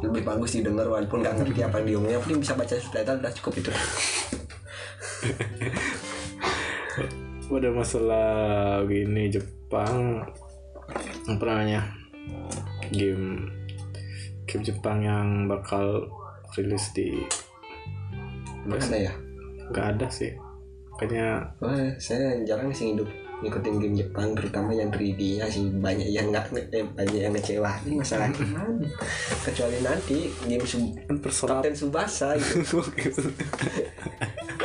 lebih 0.00 0.20
bagus 0.22 0.52
didengar 0.52 0.84
walaupun 0.84 1.24
nggak 1.24 1.40
ngerti 1.40 1.60
apa 1.62 1.80
yang 1.80 1.86
diomongnya 1.96 2.20
penting 2.20 2.40
bisa 2.40 2.52
baca 2.52 2.74
subtitle 2.76 3.16
udah 3.16 3.32
cukup 3.32 3.52
itu 3.56 3.70
udah 7.50 7.70
masalah 7.72 8.28
gini 8.84 9.28
Jepang 9.28 10.24
apa 11.24 11.42
namanya 11.42 11.88
game 12.90 13.48
game 14.44 14.62
Jepang 14.62 15.00
yang 15.00 15.28
bakal 15.48 16.08
rilis 16.54 16.90
di 16.94 17.22
mana 18.64 18.96
ya? 18.96 19.12
Nggak 19.70 19.86
ada 19.98 20.06
sih. 20.08 20.32
Kayaknya 20.94 21.50
Wah, 21.58 21.90
saya 21.98 22.38
jarang 22.46 22.70
sih 22.70 22.94
hidup 22.94 23.10
ngikutin 23.44 23.74
game 23.76 23.96
Jepang 24.00 24.32
terutama 24.32 24.72
yang 24.72 24.88
3D 24.88 25.20
nya 25.38 25.46
sih. 25.46 25.68
Banyak 25.68 26.08
yang 26.08 26.32
nggak 26.32 26.50
eh, 26.72 26.82
banyak 26.82 27.20
yang 27.28 27.32
ngecewa 27.36 27.70
ini 27.84 27.94
masalah 28.00 28.32
gimana 28.36 28.88
kecuali 29.44 29.78
nanti 29.84 30.32
game 30.48 30.64
sub 30.64 30.82
kan 31.04 31.16
persona 31.20 31.60
Kapten 31.60 31.74
Subasa 31.76 32.28
gitu. 32.40 32.80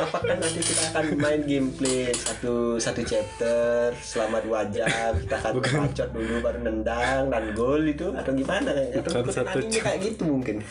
Apakah 0.00 0.36
nanti 0.40 0.60
kita 0.64 0.96
akan 0.96 1.06
main 1.20 1.42
gameplay 1.44 2.08
satu 2.16 2.80
satu 2.80 3.04
chapter 3.04 3.92
selama 4.00 4.40
dua 4.40 4.64
jam 4.72 5.12
kita 5.20 5.36
akan 5.36 5.60
bacot 5.60 6.08
dulu 6.16 6.34
baru 6.40 6.58
nendang 6.64 7.28
dan 7.28 7.44
gol 7.52 7.84
itu 7.84 8.08
atau 8.16 8.32
gimana? 8.32 8.72
Atau 8.96 9.20
Bukan 9.20 9.28
satu 9.28 9.58
jam. 9.68 9.82
kayak 9.84 9.98
gitu 10.00 10.24
mungkin. 10.24 10.64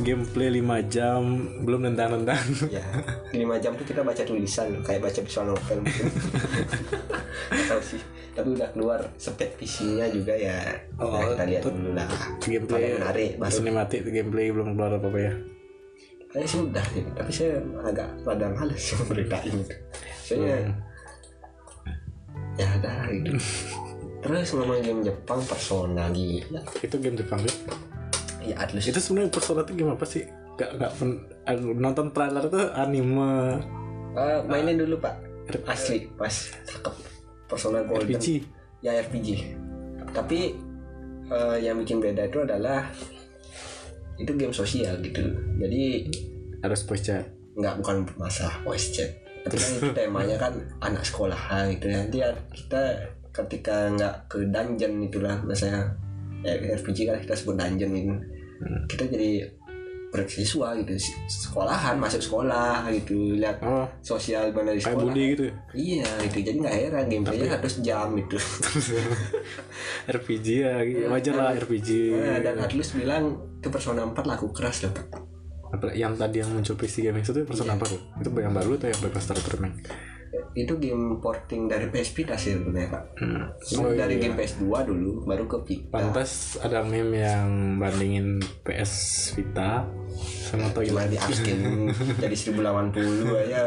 Gameplay 0.00 0.48
5 0.64 0.88
jam 0.88 1.20
belum 1.60 1.92
nendang-nendang. 1.92 2.40
Ya 2.72 2.88
di 3.28 3.42
lima 3.42 3.58
jam 3.58 3.74
tuh 3.74 3.84
kita 3.84 4.00
baca 4.00 4.22
tulisan 4.22 4.80
kayak 4.80 5.02
baca 5.04 5.20
visual 5.20 5.52
novel 5.52 5.78
mungkin 5.82 6.06
tahu 7.64 7.80
sih 7.80 8.00
tapi 8.30 8.48
udah 8.50 8.68
keluar 8.70 9.00
spek 9.14 9.54
PC-nya 9.56 10.06
juga 10.08 10.32
ya 10.32 10.58
Oh, 10.96 11.10
ya 11.12 11.32
kita 11.32 11.44
lihat 11.46 11.62
tuh- 11.62 11.72
dulu 11.72 11.90
lah 11.92 12.08
gameplay 12.40 12.82
Kalau 12.84 12.98
menarik 12.98 13.30
baru 13.36 13.52
sinematik 13.52 14.00
gameplay 14.04 14.46
belum 14.48 14.68
keluar 14.72 14.92
apa 14.92 15.06
apa 15.06 15.20
ya 15.20 15.34
Kayaknya 16.26 16.48
sih 16.48 16.60
udah 16.60 16.84
sih, 16.88 17.02
tapi 17.08 17.30
saya 17.30 17.52
agak 17.80 18.08
rada 18.20 18.50
males 18.50 18.82
memberitain 18.98 19.54
itu. 19.54 19.76
Soalnya 20.20 20.58
Hmm. 20.60 20.74
ya 22.54 22.66
ada 22.72 22.92
gitu. 23.08 23.30
Terus 24.18 24.48
ngomong 24.50 24.80
game 24.80 25.00
Jepang 25.02 25.40
Persona 25.42 26.10
gila. 26.10 26.58
itu 26.80 26.96
game 26.96 27.14
Jepang 27.14 27.38
ya 27.38 27.54
Ya 28.44 28.56
Atlus 28.58 28.84
itu 28.84 28.98
sebenarnya 28.98 29.30
persona 29.30 29.62
itu 29.62 29.72
game 29.74 29.90
apa 29.90 30.04
sih 30.04 30.26
gak, 30.54 30.70
gak 30.74 30.92
pen- 30.94 31.22
aku 31.44 31.70
nonton 31.72 32.10
trailer 32.10 32.42
itu 32.42 32.60
anime 32.72 33.62
Ah, 34.12 34.42
mainin 34.42 34.74
dulu 34.76 34.98
pak. 34.98 35.14
Asli 35.64 36.08
pas 36.10 36.34
cakep. 36.64 36.94
Persona 37.46 37.84
Golden. 37.84 38.14
RPG 38.14 38.26
Ya 38.84 39.00
RPG. 39.00 39.28
Tapi 40.12 40.52
eh, 41.32 41.56
yang 41.64 41.80
bikin 41.80 42.00
beda 42.04 42.28
itu 42.28 42.44
adalah 42.44 42.84
itu 44.18 44.30
game 44.38 44.54
sosial 44.54 44.94
gitu 45.02 45.26
jadi 45.58 46.06
harus 46.62 46.86
voice 46.86 47.04
chat 47.10 47.26
nggak 47.58 47.74
bukan 47.82 48.06
masalah 48.14 48.54
voice 48.62 48.94
chat 48.94 49.10
tapi 49.42 49.58
kan 49.58 49.70
itu 49.78 49.90
temanya 49.90 50.36
kan 50.38 50.54
anak 50.80 51.02
sekolahan 51.02 51.74
gitu 51.74 51.90
ya 51.90 51.96
nanti 52.06 52.16
ya 52.22 52.30
kita 52.54 52.82
ketika 53.34 53.90
nggak 53.90 54.14
ke 54.30 54.46
dungeon 54.46 55.02
itulah 55.02 55.42
misalnya 55.42 55.90
ya, 56.46 56.54
RPG 56.78 57.10
kan 57.10 57.18
kita 57.18 57.34
sebut 57.34 57.58
dungeon 57.58 57.92
itu 57.94 58.14
Hmm. 58.54 58.86
kita 58.86 59.10
jadi 59.10 59.50
bersiswa 60.14 60.78
gitu 60.78 60.94
sekolahan 61.26 61.98
masuk 61.98 62.22
sekolah 62.22 62.86
gitu 62.94 63.34
lihat 63.34 63.58
oh 63.66 63.82
sosial 63.98 64.54
kayak 64.54 64.78
sekolah. 64.78 65.10
bully 65.10 65.24
gitu 65.34 65.44
iya 65.74 66.06
gitu. 66.22 66.38
Jadi 66.46 66.56
nggak 66.62 66.76
heran 66.86 67.04
gameplaynya 67.10 67.58
satu 67.58 67.82
jam 67.82 68.14
itu. 68.14 68.38
RPG 70.14 70.46
ya 70.62 70.74
gitu. 70.86 71.10
wajar 71.10 71.34
lah 71.34 71.50
RPG 71.58 71.90
Nah, 72.14 72.38
dan 72.38 72.62
Atlus 72.62 72.94
bilang 72.94 73.42
itu 73.58 73.68
Persona 73.74 74.06
4 74.06 74.14
laku 74.22 74.54
keras 74.54 74.86
loh 74.86 74.94
yang 75.94 76.14
tadi 76.14 76.38
yang 76.38 76.54
muncul 76.54 76.78
PC 76.78 77.02
gaming 77.02 77.26
itu 77.26 77.34
persona 77.42 77.74
apa 77.74 77.82
tuh 77.82 77.98
itu 78.22 78.30
yang 78.38 78.54
baru 78.54 78.78
atau 78.78 78.88
yang 78.94 79.00
remaster 79.02 79.34
remake 79.34 79.90
itu 80.54 80.74
game 80.78 81.18
porting 81.18 81.66
dari 81.66 81.90
PSP 81.90 82.26
hasil 82.30 82.62
sebenarnya 82.62 82.88
Pak. 82.94 83.02
Hmm. 83.18 83.42
Oh, 83.82 83.90
dari 83.90 84.18
iya. 84.18 84.22
game 84.28 84.36
PS2 84.38 84.64
dulu 84.86 85.10
baru 85.26 85.44
ke 85.50 85.58
Vita. 85.66 85.90
Pantas 85.98 86.56
ada 86.62 86.86
meme 86.86 87.18
yang 87.18 87.76
bandingin 87.82 88.38
PS 88.62 88.92
Vita 89.34 89.86
sama 90.46 90.70
cuma 90.70 90.76
Toilet 90.78 91.10
di 91.10 91.18
asking 91.18 91.90
jadi 92.22 92.36
1080 92.36 93.42
aja. 93.46 93.62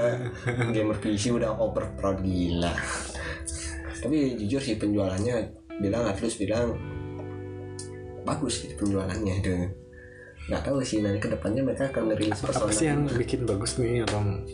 Gamer 0.71 0.97
PC 1.03 1.35
udah 1.35 1.51
over 1.59 1.83
proud 1.99 2.23
gila. 2.23 2.71
Tapi 3.99 4.39
jujur 4.39 4.61
sih 4.63 4.79
penjualannya 4.79 5.35
bilang 5.83 6.07
Atlus 6.07 6.39
bilang 6.39 6.77
bagus 8.23 8.63
sih 8.63 8.71
penjualannya 8.79 9.33
itu. 9.43 9.51
Nggak 10.47 10.63
tahu 10.63 10.79
sih 10.79 11.03
nanti 11.03 11.19
ke 11.19 11.27
depannya 11.27 11.59
mereka 11.59 11.91
akan 11.91 12.15
ngerilis 12.15 12.39
apa 12.47 12.71
sih 12.71 12.87
yang 12.87 13.03
bikin 13.11 13.43
bagus 13.43 13.75
nih 13.75 14.07
orang 14.07 14.47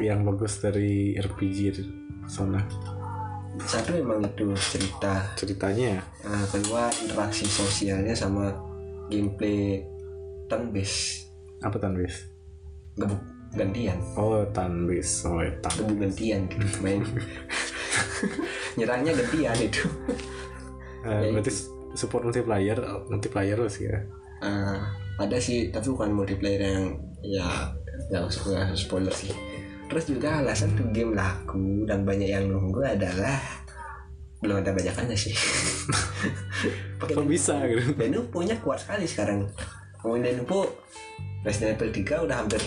yang 0.00 0.24
bagus 0.24 0.60
dari 0.60 1.16
RPG 1.16 1.56
itu 1.72 1.82
Persona 2.22 2.60
satu 3.64 3.96
memang 3.96 4.20
itu 4.20 4.52
cerita. 4.60 5.32
Ceritanya 5.32 5.96
ya? 5.96 6.02
Nah, 6.28 6.44
kedua 6.52 6.92
interaksi 7.00 7.48
sosialnya 7.48 8.12
sama 8.12 8.52
gameplay 9.08 9.80
turn 10.50 10.68
based. 10.76 11.24
Apa 11.64 11.80
tan 11.80 11.96
bis 11.96 12.28
gebuk 12.96 13.20
gantian. 13.56 13.96
Oh 14.16 14.44
tan 14.52 14.84
bis 14.84 15.24
oh 15.24 15.40
tan 15.64 15.72
gebuk 15.80 16.04
gantian 16.04 16.44
gitu 16.52 16.68
main. 16.84 17.00
Nyerangnya 18.76 19.16
gantian 19.16 19.56
itu. 19.56 19.88
Eh, 21.06 21.32
berarti 21.32 21.52
support 21.96 22.28
multiplayer 22.28 22.76
multiplayer 23.08 23.56
sih 23.72 23.88
ya. 23.88 24.04
Eh, 24.44 24.78
ada 25.16 25.36
sih 25.40 25.72
tapi 25.72 25.88
bukan 25.88 26.12
multiplayer 26.12 26.60
yang 26.60 26.84
ya 27.24 27.72
nggak 28.12 28.28
usah 28.28 28.68
spoiler 28.76 29.10
sih 29.10 29.32
terus 29.86 30.04
juga 30.10 30.42
alasan 30.42 30.74
tuh 30.74 30.86
game 30.90 31.14
laku 31.14 31.86
dan 31.86 32.02
banyak 32.02 32.28
yang 32.30 32.50
nunggu 32.50 32.82
adalah 32.82 33.38
belum 34.42 34.60
ada 34.60 34.70
bajakannya 34.76 35.16
sih. 35.16 35.32
Kok 37.00 37.24
bisa 37.26 37.56
gitu? 37.66 37.96
Denu 37.96 38.26
punya 38.28 38.54
kuat 38.60 38.84
sekali 38.84 39.08
sekarang. 39.08 39.48
Ngomongin 40.02 40.38
Denu 40.38 40.44
Resident 41.46 41.78
Evil 41.78 41.90
3 41.94 42.26
udah 42.26 42.36
hampir 42.42 42.60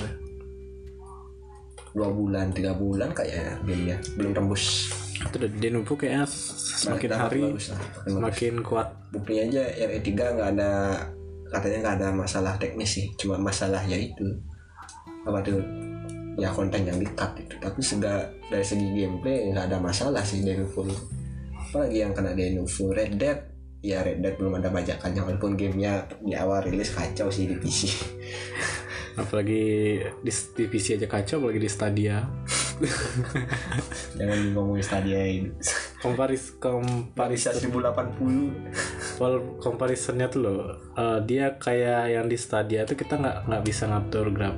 dua 1.89 2.10
bulan 2.13 2.53
tiga 2.53 2.71
bulan 2.77 3.10
kayaknya 3.13 3.58
gamenya. 3.65 3.97
Belum 4.15 4.32
tembus. 4.34 4.93
Itu 5.19 5.36
udah 5.36 5.51
Denuvo 5.60 5.93
kayaknya 5.99 6.25
semakin 6.79 7.10
Dapat 7.12 7.23
hari 7.27 7.39
bagus 7.43 7.65
lah, 7.75 7.79
makin 7.79 7.99
bagus. 7.99 8.13
semakin 8.15 8.53
kuat. 8.63 8.88
Buktinya 9.12 9.43
aja 9.51 9.63
RE3 9.89 10.10
nggak 10.15 10.49
ada 10.55 10.71
katanya 11.49 11.77
nggak 11.84 11.95
ada 11.99 12.08
masalah 12.15 12.53
teknis 12.55 12.91
sih. 12.95 13.05
Cuma 13.19 13.36
masalah 13.41 13.84
ya 13.84 13.97
itu 13.99 14.25
apa 15.27 15.43
tuh 15.43 15.60
ya 16.39 16.49
konten 16.56 16.88
yang 16.88 16.97
di 16.97 17.08
cut 17.13 17.36
itu 17.36 17.56
tapi 17.60 17.80
sega 17.84 18.32
dari 18.47 18.63
segi 18.63 18.88
gameplay 18.95 19.52
nggak 19.52 19.65
ada 19.69 19.78
masalah 19.78 20.23
sih 20.23 20.41
Denuvo 20.41 20.88
apalagi 21.54 22.02
yang 22.02 22.15
kena 22.15 22.32
Denuvo 22.34 22.95
Red 22.95 23.19
Dead 23.19 23.39
ya 23.84 24.02
Red 24.02 24.23
Dead 24.23 24.36
belum 24.39 24.58
ada 24.58 24.71
bajakannya 24.71 25.21
walaupun 25.21 25.60
gamenya 25.60 26.08
di 26.23 26.34
awal 26.34 26.63
rilis 26.63 26.95
kacau 26.95 27.28
sih 27.28 27.45
di 27.45 27.56
PC 27.60 27.82
apalagi 29.21 29.99
di, 30.23 30.32
di 30.32 30.65
PC 30.71 30.95
aja 30.95 31.08
kacau 31.12 31.43
apalagi 31.43 31.60
di 31.60 31.67
Stadia. 31.67 32.23
Jangan 34.15 34.56
ngomongin 34.56 34.80
Stadia 34.80 35.19
ini 35.28 35.52
komparis 35.99 36.56
Parisa 36.56 37.52
komparison 37.52 37.56
1080 37.60 39.19
well, 39.19 39.60
comparisonnya 39.60 40.32
tuh 40.32 40.39
loh 40.39 40.60
eh, 40.95 41.19
dia 41.28 41.60
kayak 41.60 42.15
yang 42.15 42.25
di 42.32 42.39
Stadia 42.39 42.88
tuh 42.88 42.95
kita 42.95 43.19
nggak 43.19 43.52
nggak 43.52 43.63
bisa 43.67 43.84
ngatur 43.91 44.32
graf 44.32 44.56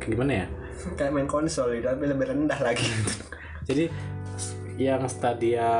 gimana 0.00 0.32
ya 0.32 0.46
kayak 0.98 1.12
main 1.12 1.28
konsol 1.30 1.74
itu 1.74 1.86
tapi 1.86 2.04
lebih 2.06 2.30
rendah 2.30 2.58
lagi. 2.60 2.86
Jadi 3.68 3.84
yang 4.78 5.10
Stadia 5.10 5.70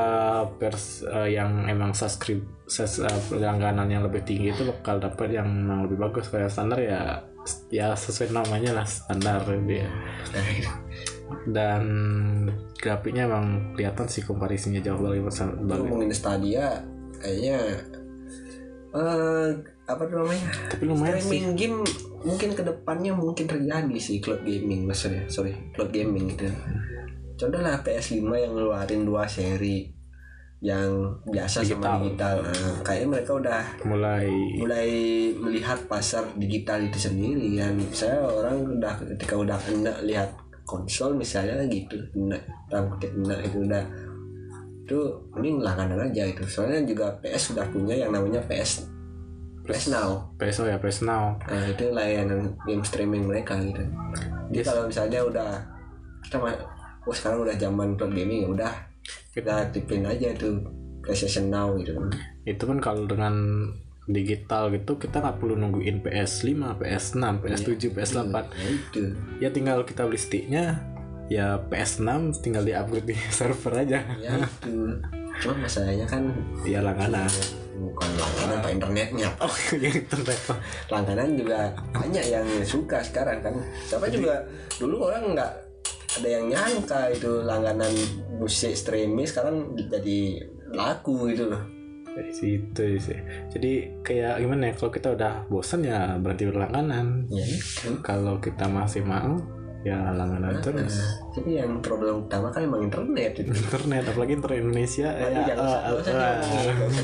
pers 0.59 1.07
eh, 1.07 1.39
yang 1.39 1.63
emang 1.71 1.95
subscribe 1.95 2.43
sus, 2.67 2.99
eh, 2.99 3.19
langganan 3.39 3.87
yang 3.87 4.03
lebih 4.03 4.27
tinggi 4.27 4.51
itu 4.51 4.67
bakal 4.67 4.99
dapat 4.99 5.39
yang 5.39 5.47
memang 5.47 5.87
lebih 5.87 5.97
bagus. 5.97 6.27
Kayak 6.27 6.51
standar 6.51 6.79
ya 6.83 7.23
ya 7.69 7.95
sesuai 7.95 8.35
namanya 8.35 8.81
lah 8.81 8.85
standar 8.85 9.41
dia 9.65 9.89
dan 11.55 11.83
grafiknya 12.77 13.25
emang 13.29 13.73
kelihatan 13.73 14.05
sih 14.09 14.25
komparisinya 14.25 14.81
jauh 14.81 15.01
lebih 15.01 15.29
besar 15.29 15.53
ngomongin 15.57 16.13
Stadia 16.13 16.83
kayaknya 17.21 17.59
eh 18.93 19.49
apa 19.89 20.05
namanya? 20.05 20.45
Tapi 20.69 20.83
lumayan 20.85 21.17
sih. 21.17 21.25
Streaming 21.25 21.55
game 21.57 21.77
mungkin 22.21 22.49
ke 22.53 22.61
depannya 22.61 23.11
mungkin 23.17 23.49
terjadi 23.49 23.97
sih 23.97 24.21
cloud 24.21 24.45
gaming 24.45 24.85
maksudnya. 24.85 25.25
Sorry 25.25 25.57
cloud 25.73 25.89
gaming 25.89 26.29
gitu 26.37 26.45
contoh 27.39 27.63
lah 27.63 27.79
PS5 27.79 28.19
yang 28.35 28.51
ngeluarin 28.51 29.07
dua 29.07 29.23
seri 29.23 29.87
yang 30.59 31.15
biasa 31.23 31.63
sama 31.63 32.03
Digital. 32.03 32.03
digital. 32.03 32.35
Nah, 32.43 32.75
kayaknya 32.83 33.07
mereka 33.07 33.31
udah 33.39 33.61
mulai. 33.87 34.27
mulai 34.59 34.89
melihat 35.39 35.79
pasar 35.87 36.27
digital 36.35 36.83
itu 36.83 36.99
sendiri. 36.99 37.55
Dan 37.55 37.79
saya 37.95 38.19
orang 38.27 38.67
udah 38.67 38.91
ketika 39.07 39.39
udah 39.39 39.55
enak 39.55 40.03
lihat 40.03 40.35
konsol 40.67 41.15
misalnya 41.15 41.63
gitu 41.71 41.95
enak 42.11 42.43
dalam 42.67 42.91
kutip 42.91 43.07
enak 43.15 43.39
itu 43.47 43.57
udah 43.63 43.83
itu 44.83 44.99
mending 45.31 45.63
langganan 45.63 46.11
aja 46.11 46.27
itu. 46.27 46.43
Soalnya 46.43 46.83
juga 46.83 47.07
PS 47.23 47.55
sudah 47.55 47.63
punya 47.71 47.95
yang 47.95 48.11
namanya 48.11 48.43
PS 48.43 48.83
PS 49.69 49.93
Now. 49.93 50.09
PSO 50.35 50.63
ya 50.65 50.77
PS 50.81 51.05
Now. 51.05 51.37
Nah 51.45 51.63
itu 51.69 51.85
layanan 51.93 52.57
game 52.65 52.81
streaming 52.81 53.29
mereka 53.29 53.55
gitu. 53.61 53.85
Jadi 54.49 54.57
Yes. 54.57 54.65
kalau 54.65 54.89
misalnya 54.89 55.19
udah 55.21 55.49
kita 56.25 56.37
oh 57.05 57.13
sekarang 57.13 57.45
udah 57.45 57.55
zaman 57.55 57.93
cloud 57.95 58.13
gaming 58.13 58.45
ya 58.45 58.49
udah 58.49 58.71
kita 59.31 59.69
tipin 59.69 60.03
aja 60.03 60.33
tuh 60.33 60.59
PlayStation 61.05 61.53
Now 61.53 61.77
gitu. 61.77 61.93
Itu 62.43 62.63
kan 62.65 62.81
kalau 62.81 63.05
dengan 63.05 63.33
digital 64.09 64.73
gitu 64.73 64.97
kita 64.97 65.21
nggak 65.21 65.37
perlu 65.37 65.53
nungguin 65.53 66.01
PS5, 66.01 66.49
PS6, 66.81 67.21
PS7, 67.45 67.93
PS8 67.93 68.35
ya 68.57 68.67
itu. 68.73 69.01
Ya 69.37 69.49
tinggal 69.53 69.85
kita 69.85 70.09
beli 70.09 70.17
sticknya 70.17 70.81
ya 71.29 71.61
PS6 71.69 72.41
tinggal 72.41 72.65
di 72.65 72.73
upgrade 72.73 73.05
di 73.13 73.15
server 73.29 73.85
aja. 73.85 74.01
Ya 74.17 74.33
itu. 74.41 74.97
Cuma 75.39 75.53
masalahnya 75.61 76.09
kan 76.09 76.25
ya 76.65 76.81
langganan 76.81 77.29
bukan 77.79 78.09
langganan 78.19 78.57
pak 78.59 78.71
internetnya. 78.75 79.29
Oh 79.39 79.55
yang 79.73 79.95
internet 79.95 80.39
Pak. 80.45 80.59
langganan 80.91 81.29
juga 81.39 81.59
banyak 81.95 82.25
yang 82.27 82.47
suka 82.67 82.99
sekarang 82.99 83.39
kan. 83.39 83.55
Siapa 83.87 84.11
juga 84.11 84.43
dulu 84.75 85.07
orang 85.07 85.35
nggak 85.35 85.51
ada 86.19 86.29
yang 86.29 86.45
nyangka 86.49 87.13
itu 87.13 87.31
langganan 87.45 87.93
musik 88.41 88.73
streaming 88.73 89.27
sekarang 89.29 89.71
jadi 89.77 90.43
laku 90.75 91.31
gitu 91.33 91.49
loh. 91.49 91.63
Dari 92.09 92.33
situ 92.33 92.85
sih. 92.99 93.19
Jadi 93.53 94.01
kayak 94.03 94.41
gimana 94.43 94.69
ya 94.69 94.73
kalau 94.75 94.91
kita 94.91 95.07
udah 95.15 95.33
bosan 95.47 95.85
ya 95.85 96.17
berhenti 96.17 96.49
berlangganan. 96.49 97.29
Ya 97.31 97.45
itu 97.45 98.01
kalau 98.01 98.41
kita 98.41 98.65
masih 98.67 99.05
mau 99.05 99.58
ya 99.79 100.11
langganan 100.11 100.59
terus 100.59 100.91
Nah, 100.91 101.31
tapi 101.31 101.55
yang 101.55 101.79
problem 101.79 102.27
utama 102.27 102.51
kan 102.51 102.67
emang 102.67 102.83
internet 102.83 103.31
itu 103.39 103.47
internet 103.49 104.11
apalagi 104.11 104.35
internet 104.35 104.59
Indonesia 104.59 105.07
ya 105.07 105.27
eh, 105.31 105.55
eh, 105.55 106.35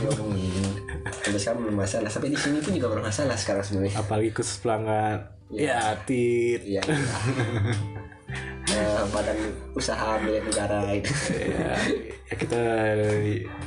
diomongin. 0.04 0.66
Sampai 1.06 1.40
sekarang 1.40 1.60
belum 1.64 1.76
masalah. 1.78 2.10
Sampai 2.10 2.30
di 2.30 2.40
sini 2.40 2.60
pun 2.60 2.74
juga 2.74 2.92
bermasalah 2.92 3.38
sekarang 3.38 3.64
sebenarnya. 3.64 3.96
apalagi 3.96 4.30
khusus 4.34 4.60
pelanggan 4.60 5.32
Iya. 5.54 5.78
ya 5.78 5.96
tit 6.04 6.62
Iya. 6.66 6.82
Eh, 8.66 9.02
badan 9.08 9.38
usaha 9.72 10.18
milik 10.20 10.44
negara 10.52 10.90
itu. 10.92 11.08
ya, 11.32 11.78
ya 12.28 12.36
kita 12.36 12.60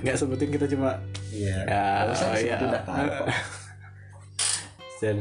nggak 0.04 0.16
sebutin 0.18 0.50
kita 0.50 0.66
cuma 0.68 0.98
Iya. 1.30 1.56
ya 1.64 2.12
ya 2.36 2.56
tahu 2.82 3.06
kok. 3.08 3.28
dan 4.98 5.16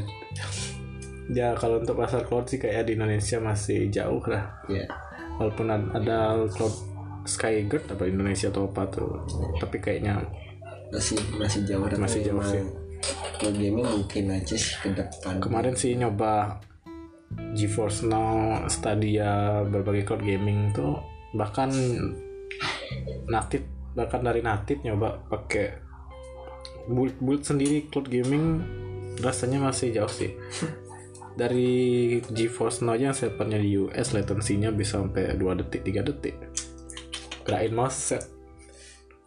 ya 1.28 1.52
kalau 1.52 1.78
untuk 1.78 1.94
pasar 1.94 2.22
cloud 2.22 2.44
sih 2.44 2.56
kayak 2.56 2.84
di 2.84 2.94
Indonesia 2.94 3.36
masih 3.38 3.88
jauh 3.88 4.20
lah 4.24 4.48
Iya. 4.66 4.88
walaupun 5.36 5.68
ad- 5.68 5.92
ada 5.94 6.18
cloud 6.48 6.72
Skyguard 7.22 7.84
apa 7.86 8.04
Indonesia 8.04 8.48
atau 8.48 8.64
apa 8.66 8.88
tuh 8.88 9.20
tapi 9.56 9.76
kayaknya 9.78 10.24
Masih 10.88 11.20
masih 11.36 11.60
jauh 11.62 11.84
Masih 11.94 12.24
jauh 12.24 12.40
sih. 12.40 12.64
cloud 13.36 13.52
gaming 13.54 13.84
mungkin 13.84 14.32
aja 14.32 14.56
sih 14.56 14.80
ke 14.80 14.88
depan 14.90 15.36
kemarin 15.38 15.76
sih 15.76 15.92
nyoba 15.94 16.56
GeForce 17.52 18.02
Now 18.02 18.64
Stadia 18.66 19.60
berbagai 19.62 20.04
cloud 20.04 20.24
gaming 20.24 20.72
tuh 20.72 20.96
bahkan 21.30 21.68
natif 23.26 23.60
bahkan 23.92 24.24
dari 24.24 24.40
natif 24.40 24.80
nyoba 24.80 25.20
pakai 25.28 25.76
build 26.88 27.20
build 27.20 27.44
sendiri 27.44 27.84
cloud 27.84 28.08
gaming 28.08 28.64
rasanya 29.18 29.60
masih 29.60 29.92
jauh 29.92 30.08
sih 30.08 30.32
dari 31.38 32.18
GeForce 32.26 32.82
Now 32.82 32.98
yang 32.98 33.14
servernya 33.14 33.62
di 33.62 33.78
US 33.78 34.10
latency-nya 34.10 34.74
bisa 34.74 34.98
sampai 34.98 35.38
2 35.38 35.60
detik 35.62 35.86
3 35.86 36.02
detik. 36.10 36.34
Gerakin 37.46 37.72
mouse 37.78 37.94
set. 37.94 38.26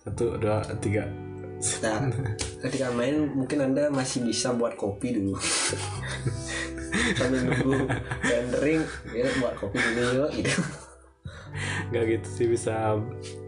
Satu 0.01 0.33
dua 0.41 0.65
tiga. 0.81 1.05
Nah, 1.85 2.09
ketika 2.65 2.89
main 2.89 3.21
mungkin 3.37 3.61
anda 3.61 3.85
masih 3.93 4.25
bisa 4.25 4.49
buat 4.49 4.73
kopi 4.73 5.13
dulu. 5.13 5.37
Sambil 7.17 7.47
nunggu 7.47 7.85
rendering 8.25 8.81
ya 9.13 9.29
buat 9.37 9.55
kopi 9.61 9.77
dulu 9.77 10.25
yuk 10.25 10.29
gitu. 10.41 10.57
Nggak 11.93 12.03
gitu 12.17 12.27
sih 12.33 12.47
bisa 12.49 12.97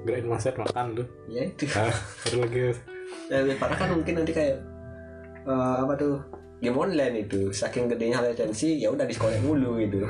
gerakin 0.05 0.29
mouse 0.29 0.45
set 0.45 0.55
makan 0.61 1.01
tuh 1.01 1.07
ya 1.25 1.41
itu. 1.41 1.65
Ah 1.73 1.89
baru 2.29 2.37
lagi. 2.45 2.59
Yang 3.33 3.41
lebih 3.49 3.57
parah 3.57 3.77
kan 3.81 3.89
mungkin 3.97 4.13
nanti 4.21 4.31
kayak 4.37 4.57
eh, 5.49 5.75
apa 5.81 5.93
tuh 5.97 6.21
game 6.63 6.79
online 6.79 7.27
itu 7.27 7.51
saking 7.51 7.91
gedenya 7.91 8.23
latensi 8.23 8.79
ya 8.79 8.87
udah 8.87 9.03
disconnect 9.03 9.43
mulu 9.43 9.75
gitu 9.83 10.07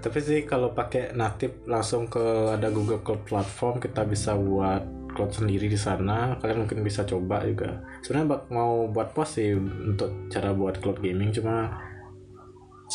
Tapi 0.00 0.16
sih 0.16 0.48
kalau 0.48 0.72
pakai 0.72 1.12
natif 1.12 1.60
langsung 1.68 2.08
ke 2.08 2.56
ada 2.56 2.72
Google 2.72 3.04
Cloud 3.04 3.20
Platform 3.28 3.76
kita 3.84 4.08
bisa 4.08 4.32
buat 4.32 4.80
cloud 5.12 5.28
sendiri 5.28 5.68
di 5.68 5.76
sana. 5.76 6.40
Kalian 6.40 6.64
mungkin 6.64 6.80
bisa 6.80 7.04
coba 7.04 7.44
juga. 7.44 7.84
Sebenarnya 8.00 8.48
mau 8.48 8.88
buat 8.88 9.12
post 9.12 9.36
sih 9.36 9.52
untuk 9.60 10.32
cara 10.32 10.56
buat 10.56 10.80
cloud 10.80 11.04
gaming 11.04 11.36
cuma 11.36 11.68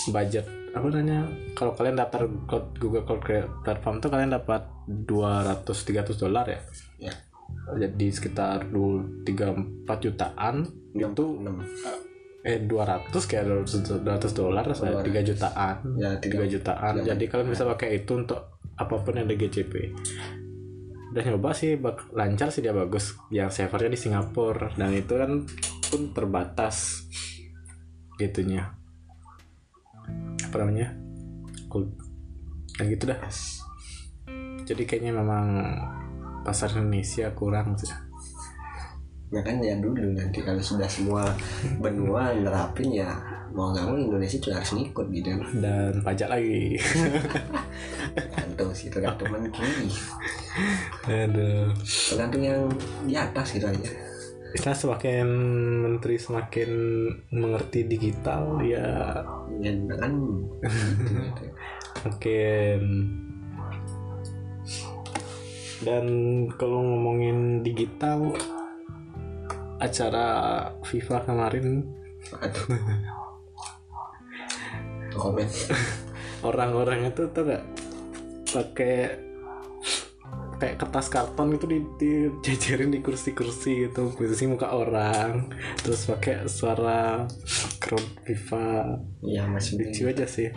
budget 0.09 0.49
apa 0.75 0.91
namanya 0.91 1.23
kalau 1.55 1.71
kalian 1.71 1.95
daftar 1.95 2.27
cloud 2.51 2.75
Google 2.83 3.07
Cloud 3.07 3.23
Platform 3.63 4.03
tuh 4.03 4.11
kalian 4.11 4.35
dapat 4.35 4.67
200 4.91 5.63
300 5.63 6.19
dolar 6.19 6.45
ya. 6.51 6.59
ya 6.99 7.13
Jadi 7.79 8.11
sekitar 8.11 8.67
2 8.75 9.23
3 9.23 9.87
4 9.87 10.03
jutaan 10.03 10.67
itu 10.91 11.25
enam 11.39 11.63
eh 12.45 12.61
200 12.61 13.09
kayak 13.09 13.43
200 14.05 14.05
dolar 14.37 14.65
saya 14.77 15.01
3 15.01 15.25
jutaan. 15.25 15.75
Ya 15.97 16.13
3 16.21 16.21
tiga 16.21 16.45
jutaan. 16.45 16.93
Tiga 17.01 17.17
jadi 17.17 17.23
kalian 17.25 17.49
bisa 17.49 17.65
pakai 17.65 18.05
itu 18.05 18.13
untuk 18.13 18.61
apa 18.77 18.95
pun 19.01 19.17
yang 19.17 19.25
ada 19.25 19.35
GCP 19.39 19.95
udah 21.15 21.31
nyoba 21.31 21.55
sih 21.55 21.79
bak- 21.79 22.11
lancar 22.11 22.51
sih 22.51 22.59
dia 22.59 22.75
bagus. 22.75 23.15
Yang 23.31 23.55
servernya 23.63 23.95
di 23.95 23.99
Singapura. 23.99 24.67
Dan 24.75 24.91
itu 24.91 25.15
kan 25.15 25.47
pun 25.87 26.11
terbatas 26.11 27.07
gitunya. 28.19 28.75
Apa 30.43 30.55
namanya? 30.59 30.91
Cool. 31.71 31.87
dan 32.75 32.91
gitu 32.91 33.07
dah. 33.07 33.15
Jadi 34.67 34.83
kayaknya 34.83 35.15
memang 35.15 35.47
pasar 36.43 36.75
Indonesia 36.75 37.31
kurang 37.31 37.79
sih 37.79 37.87
ya 39.35 39.41
kan 39.43 39.59
ya 39.59 39.75
dulu 39.75 40.15
nanti 40.15 40.39
kalau 40.39 40.63
sudah 40.63 40.87
semua 40.87 41.27
benua 41.83 42.31
nerapin 42.31 42.87
ya 42.95 43.11
mau 43.51 43.71
nggak 43.71 43.87
mau 43.87 43.95
Indonesia 43.95 44.39
juga 44.39 44.59
harus 44.59 44.71
ngikut 44.75 45.07
gitu. 45.15 45.31
Dan 45.59 46.03
pajak 46.03 46.27
lagi. 46.27 46.75
Tergantung 48.15 48.71
sih 48.75 48.87
tergantung 48.91 49.31
menteri 49.31 49.91
aduh. 51.07 51.71
Tergantung 51.83 52.43
yang 52.43 52.67
di 53.03 53.15
atas 53.15 53.55
gitu 53.55 53.67
aja. 53.67 53.91
Istilah 54.55 54.75
semakin 54.75 55.27
menteri 55.83 56.15
semakin 56.15 56.71
mengerti 57.31 57.87
digital 57.87 58.59
ya. 58.63 59.19
Ya 59.59 59.71
kan? 59.99 60.13
Makin 62.07 62.81
dan 65.83 66.07
kalau 66.55 66.79
ngomongin 66.81 67.59
digital 67.59 68.31
acara 69.79 70.27
FIFA 70.83 71.17
kemarin. 71.27 71.83
Komen. 75.15 75.47
Orang-orang 76.43 77.07
itu 77.09 77.31
tuh 77.31 77.43
gak 77.47 77.63
pakai 78.51 79.25
kayak 80.55 80.79
kertas 80.79 81.11
karton 81.11 81.51
gitu 81.59 81.67
di, 81.67 81.79
dijejerin 82.43 82.91
di 82.91 82.99
kursi-kursi 83.03 83.87
gitu. 83.87 84.11
Posisi 84.15 84.47
muka 84.47 84.71
orang 84.71 85.51
terus 85.83 86.07
pakai 86.07 86.47
suara 86.47 87.27
crowd 87.79 88.05
FIFA. 88.27 88.99
Ya 89.23 89.47
masih 89.47 89.79
lucu 89.79 90.07
aja 90.07 90.27
sih. 90.27 90.51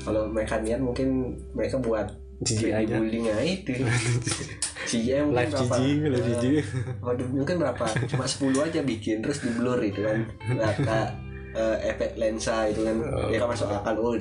Kalau 0.00 0.32
mereka 0.32 0.60
niat 0.60 0.80
mungkin 0.80 1.36
mereka 1.52 1.76
buat 1.76 2.08
aja. 2.40 2.96
bullying 2.96 3.28
itu 3.44 3.84
CGI 4.90 5.22
mungkin 5.22 5.38
live 5.38 5.52
berapa 5.54 5.76
GG 5.78 6.02
live 6.02 6.26
GG 6.26 6.44
Waduh, 6.98 7.28
mungkin 7.30 7.56
berapa? 7.62 7.84
Cuma 8.10 8.24
10 8.26 8.66
aja 8.66 8.80
bikin 8.82 9.16
terus 9.22 9.38
di 9.40 9.50
blur 9.54 9.78
itu 9.78 10.02
kan. 10.02 10.18
Rata 10.58 11.00
eh, 11.54 11.76
efek 11.94 12.18
lensa 12.18 12.66
itu 12.66 12.82
kan. 12.82 12.96
Ya 13.30 13.38
kan 13.38 13.48
masuk 13.54 13.70
akal 13.70 13.94
oh 14.02 14.18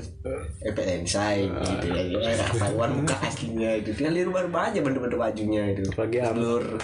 efek 0.61 0.85
lensa 0.85 1.33
gitu 1.35 1.85
ya. 1.89 2.45
Ketahuan 2.53 3.01
muka 3.01 3.17
aslinya 3.25 3.81
itu. 3.81 3.89
Tinggal 3.97 4.13
di 4.13 4.23
rumah 4.29 4.69
aja 4.69 4.79
bentuk-bentuk 4.85 5.17
bajunya 5.17 5.73
itu. 5.73 5.83
Lagi 5.97 6.17
blur. 6.37 6.77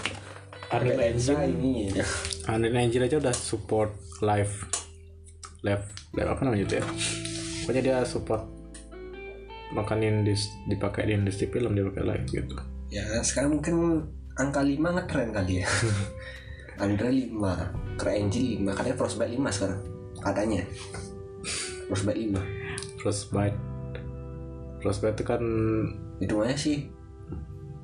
Unreal 0.66 0.98
lensa 0.98 1.46
Engine 1.46 1.62
ini 1.62 1.94
ya. 1.94 2.06
Unreal 2.50 2.74
Engine 2.74 3.06
aja 3.06 3.22
udah 3.22 3.36
support 3.38 3.94
live 4.26 4.66
live 5.66 5.86
live 6.14 6.30
apa 6.30 6.42
namanya 6.46 6.64
itu 6.70 6.76
ya 6.78 6.86
pokoknya 7.66 7.82
dia 7.82 7.98
support 8.06 8.46
makanin 9.74 10.22
di 10.22 10.38
dipakai 10.70 11.10
di 11.10 11.14
industri 11.18 11.50
film 11.50 11.74
dia 11.74 11.84
pakai 11.90 12.04
live 12.06 12.26
gitu 12.30 12.56
Ya 12.96 13.04
sekarang 13.20 13.60
mungkin 13.60 14.08
angka 14.40 14.64
5 14.64 14.80
ngetren 14.80 15.36
kali 15.36 15.60
ya. 15.60 15.68
Andre 16.84 17.12
5, 17.12 18.00
CryEngine 18.00 18.64
5, 18.64 18.72
katanya 18.72 18.96
Frostbite 18.96 19.36
5 19.36 19.52
sekarang. 19.52 19.82
Katanya. 20.24 20.62
Frostbite 21.92 22.20
5. 22.40 23.04
Frostbite 23.04 23.58
Frostbite 24.80 25.16
itu 25.20 25.26
kan 25.28 25.44
hitungannya 26.24 26.56
sih 26.56 26.88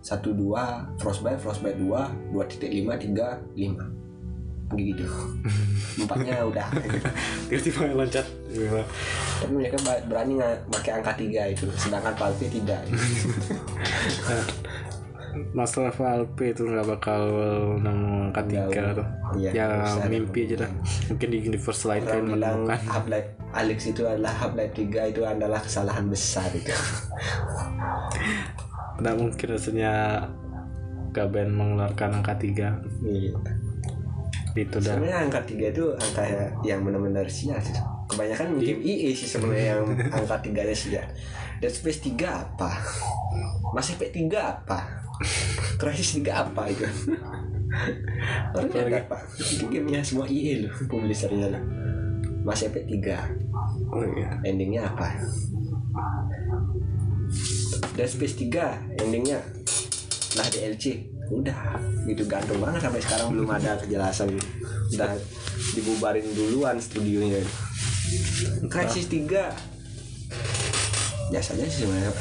satu 0.02 0.34
dua 0.34 0.90
frostbite 0.98 1.38
frostbite 1.38 1.78
dua 1.78 2.10
dua 2.34 2.44
titik 2.50 2.74
lima 2.74 2.98
tiga 2.98 3.38
lima 3.54 3.86
gitu 4.74 5.04
empatnya 6.02 6.48
udah 6.48 6.68
tiba-tiba 7.52 7.92
loncat 7.92 8.26
Gila. 8.50 8.84
tapi 9.44 9.52
mereka 9.52 9.78
berani 10.08 10.40
nggak 10.40 10.56
pakai 10.72 10.92
angka 11.00 11.14
tiga 11.20 11.44
itu 11.52 11.68
sedangkan 11.76 12.16
Valve 12.16 12.48
tidak 12.48 12.82
Masalah 15.52 15.92
Valve 15.96 16.44
itu 16.44 16.64
nggak 16.68 16.88
bakal 16.88 17.22
nemu 17.80 18.32
angka 18.32 18.44
tiga 18.48 18.84
tuh. 18.96 19.08
Iya, 19.40 19.50
ya 19.56 19.66
bisa. 19.84 20.08
mimpi 20.12 20.40
aja 20.48 20.68
dah. 20.68 20.72
mungkin 21.08 21.28
di 21.32 21.38
universe 21.48 21.84
lain 21.88 22.04
bilang 22.04 22.28
menemukan. 22.28 22.80
Half-Life 22.84 23.30
Alex 23.52 23.80
itu 23.92 24.02
adalah 24.08 24.34
Half-Life 24.36 24.74
3 24.76 25.12
itu 25.12 25.22
adalah 25.24 25.60
kesalahan 25.64 26.06
besar 26.08 26.48
itu. 26.52 26.72
Nggak 29.02 29.16
mungkin 29.18 29.48
rasanya 29.58 29.92
Gaben 31.12 31.52
mengeluarkan 31.52 32.24
angka 32.24 32.40
tiga. 32.40 32.80
Iya. 33.04 33.36
itu 34.52 34.84
dah. 34.84 35.00
Sebenarnya 35.00 35.20
angka 35.28 35.42
3 35.48 35.76
itu 35.76 35.86
angka 35.96 36.24
yang 36.68 36.84
benar-benar 36.84 37.28
sia 37.28 37.56
sih. 37.60 37.76
Kebanyakan 38.08 38.60
game 38.60 38.84
EA 38.84 39.12
sih 39.16 39.28
sebenarnya 39.28 39.76
yang 39.76 39.84
angka 40.20 40.36
3 40.44 40.52
nya 40.52 40.76
sia 40.76 41.04
Dead 41.62 41.70
Space 41.70 42.02
3 42.02 42.26
apa? 42.26 42.74
Mass 43.78 43.94
Effect 43.94 44.18
3 44.18 44.34
apa? 44.34 44.80
Crysis 45.80 46.18
3 46.18 46.34
apa 46.34 46.66
itu? 46.74 46.84
Orang 48.58 48.74
ada 48.74 48.98
apa? 48.98 49.18
Itu 49.38 49.70
gamenya 49.70 50.02
semua 50.02 50.26
EA 50.26 50.68
loh 50.68 50.74
publishernya 50.90 51.54
loh 51.54 51.64
Mass 52.42 52.66
Effect 52.66 52.90
3 52.90 53.94
oh 53.94 54.06
iya. 54.18 54.42
Endingnya 54.42 54.90
apa? 54.90 55.22
Dead 57.94 58.10
Space 58.10 58.42
3 58.42 58.98
endingnya? 58.98 59.38
Lah 60.42 60.48
DLC 60.50 61.14
udah 61.32 61.80
gitu 62.10 62.26
gantung 62.26 62.58
banget 62.58 62.90
sampai 62.90 63.02
sekarang. 63.06 63.28
Belum 63.38 63.48
ada 63.54 63.78
kejelasan. 63.78 64.34
Udah 64.98 65.14
dibubarin 65.78 66.26
duluan 66.34 66.82
studionya. 66.82 67.40
Crisis 68.68 69.08
3 69.08 69.81
biasa 71.32 71.56
aja 71.56 71.66
sih 71.66 71.80
sebenarnya 71.82 72.12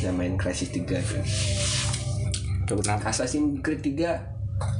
yang 0.00 0.14
main 0.14 0.34
Crisis 0.36 0.70
3 0.70 0.80
itu. 0.94 1.16
Kenapa? 2.64 3.10
Assassin's 3.10 3.60
Creed 3.60 3.82
3 3.82 4.32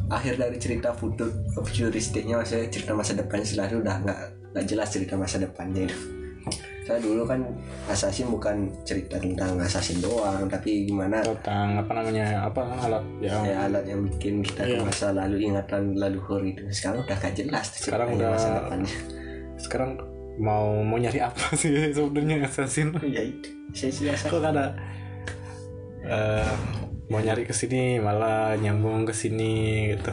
akhir 0.09 0.39
dari 0.39 0.57
cerita 0.57 0.95
futur 0.95 1.29
futuristiknya 1.53 2.39
maksudnya 2.39 2.71
cerita 2.71 2.95
masa 2.95 3.13
depan 3.13 3.43
setelah 3.43 3.67
itu 3.67 3.79
udah 3.83 3.97
nggak 4.01 4.19
nggak 4.55 4.65
jelas 4.65 4.89
cerita 4.89 5.15
masa 5.15 5.37
depannya 5.37 5.85
itu. 5.85 5.99
Saya 6.85 7.01
dulu 7.01 7.25
kan 7.25 7.41
Assassin 7.89 8.29
bukan 8.29 8.69
cerita 8.85 9.17
tentang 9.17 9.57
Assassin 9.57 10.05
doang, 10.05 10.45
tapi 10.47 10.85
gimana? 10.85 11.25
Tentang 11.25 11.81
apa 11.81 11.93
namanya? 11.97 12.45
Apa? 12.45 12.61
Alat 12.79 13.05
yang 13.25 13.41
ya 13.43 13.57
alat 13.65 13.85
yang 13.89 14.05
bikin 14.05 14.45
kita 14.45 14.63
ke 14.63 14.77
Iya. 14.77 14.85
masa 14.85 15.09
lalu 15.11 15.49
ingatan 15.49 15.97
leluhur 15.97 16.45
itu. 16.45 16.61
Sekarang 16.69 17.01
udah 17.01 17.17
gak 17.17 17.33
jelas 17.35 17.67
Sekarang 17.73 18.13
udah- 18.13 18.37
masa 18.37 18.49
depannya. 18.61 18.97
sekarang 19.57 19.91
mau 20.37 20.81
mau 20.81 20.97
nyari 20.97 21.19
apa 21.19 21.55
sih 21.61 21.71
sebenarnya 21.91 22.45
assassin 22.45 22.91
ya 23.01 23.23
itu. 23.23 23.51
Kok 24.25 24.41
ada 24.41 24.75
eh 26.03 26.51
mau 27.07 27.19
nyari 27.19 27.43
ke 27.43 27.53
sini 27.53 27.97
malah 27.97 28.57
nyambung 28.57 29.05
ke 29.05 29.13
sini 29.13 29.53
gitu 29.91 30.13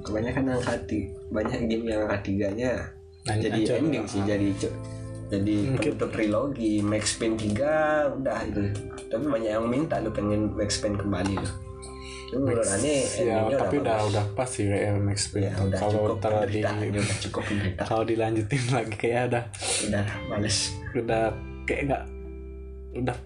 Kebanyakan 0.00 0.44
yang 0.50 0.60
hati, 0.60 1.00
banyak 1.28 1.64
game 1.64 1.84
yang 1.86 2.04
ketiganya 2.10 2.92
Nah, 3.24 3.34
jadi 3.34 3.56
aja. 3.58 3.72
ending 3.78 4.04
sih 4.04 4.20
jadi 4.20 4.52
co- 4.54 4.76
jadi 5.26 5.56
Mungkin. 5.66 5.96
penutup 5.96 6.12
trilogi 6.12 6.72
Max 6.78 7.16
Payne 7.16 7.40
3 7.40 8.12
udah 8.14 8.38
itu 8.44 8.60
tapi 9.06 9.24
banyak 9.24 9.50
yang 9.50 9.64
minta 9.64 9.96
lu 9.98 10.12
pengen 10.12 10.52
Max 10.52 10.76
Payne 10.76 10.94
kembali 10.94 11.34
lu 11.34 11.48
itu 12.34 12.70
aneh 12.74 13.02
ya 13.22 13.36
tapi 13.54 13.74
udah 13.78 13.96
bagus. 13.96 14.10
udah 14.10 14.24
pas 14.34 14.48
sih 14.50 14.64
kayak 14.66 14.98
Max 14.98 15.18
Payne. 15.30 15.46
Ya 15.46 15.52
udah 15.62 15.78
kalau 15.78 16.00
udah 16.18 17.16
cukup 17.22 17.42
penderitaan 17.46 17.86
kalau 17.90 18.02
dilanjutin 18.02 18.62
lagi 18.74 18.94
kayak 18.98 19.20
ada 19.30 19.40
udah 19.86 20.06
males. 20.26 20.58
udah 20.94 21.22
kayak 21.64 21.82
nggak 21.88 22.02
udah 22.94 23.16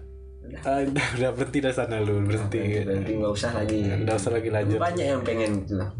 ah, 0.65 0.81
udah 0.81 1.07
udah 1.17 1.29
berhenti 1.33 1.59
dari 1.61 1.75
sana 1.75 1.95
lu 2.01 2.21
berhenti. 2.25 2.59
Berarti 2.85 3.11
nggak 3.17 3.33
usah 3.33 3.51
lagi. 3.53 3.79
Udah 3.85 4.15
usah 4.17 4.31
lagi 4.33 4.49
lanjut. 4.49 4.77
Banyak 4.81 5.05
yang 5.05 5.21
pengen 5.21 5.51
gitu 5.65 5.75
loh 5.77 5.91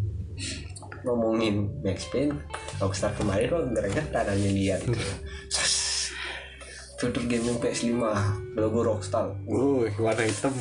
ngomongin 1.04 1.70
Max 1.80 2.12
Payne 2.12 2.36
Rockstar 2.80 3.16
kemarin 3.16 3.48
kok 3.48 3.64
gregetan 3.72 4.26
aja 4.28 4.50
lihat 4.50 4.82
gitu. 4.84 5.00
Filter 7.00 7.24
gaming 7.32 7.64
PS5 7.64 7.96
logo 8.60 8.84
Rockstar. 8.84 9.32
Wuh, 9.48 9.88
warna 10.04 10.28
hitam 10.28 10.52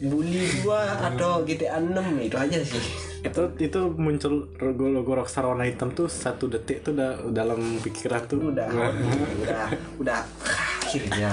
bully 0.00 0.48
gua 0.64 1.12
atau 1.12 1.44
GTA 1.44 1.76
6 1.76 2.24
itu 2.24 2.36
aja 2.40 2.58
sih. 2.64 2.80
Itu 3.20 3.52
itu 3.60 3.80
muncul 4.00 4.48
logo 4.56 4.88
logo 4.88 5.12
Rockstar 5.12 5.44
warna 5.44 5.68
hitam 5.68 5.92
tuh 5.92 6.08
satu 6.08 6.48
detik 6.48 6.80
tuh 6.80 6.96
udah 6.96 7.28
dalam 7.36 7.60
pikiran 7.84 8.24
tuh. 8.24 8.48
Udah 8.48 8.64
udah 9.44 9.62
udah 10.00 10.18
akhirnya. 10.88 11.32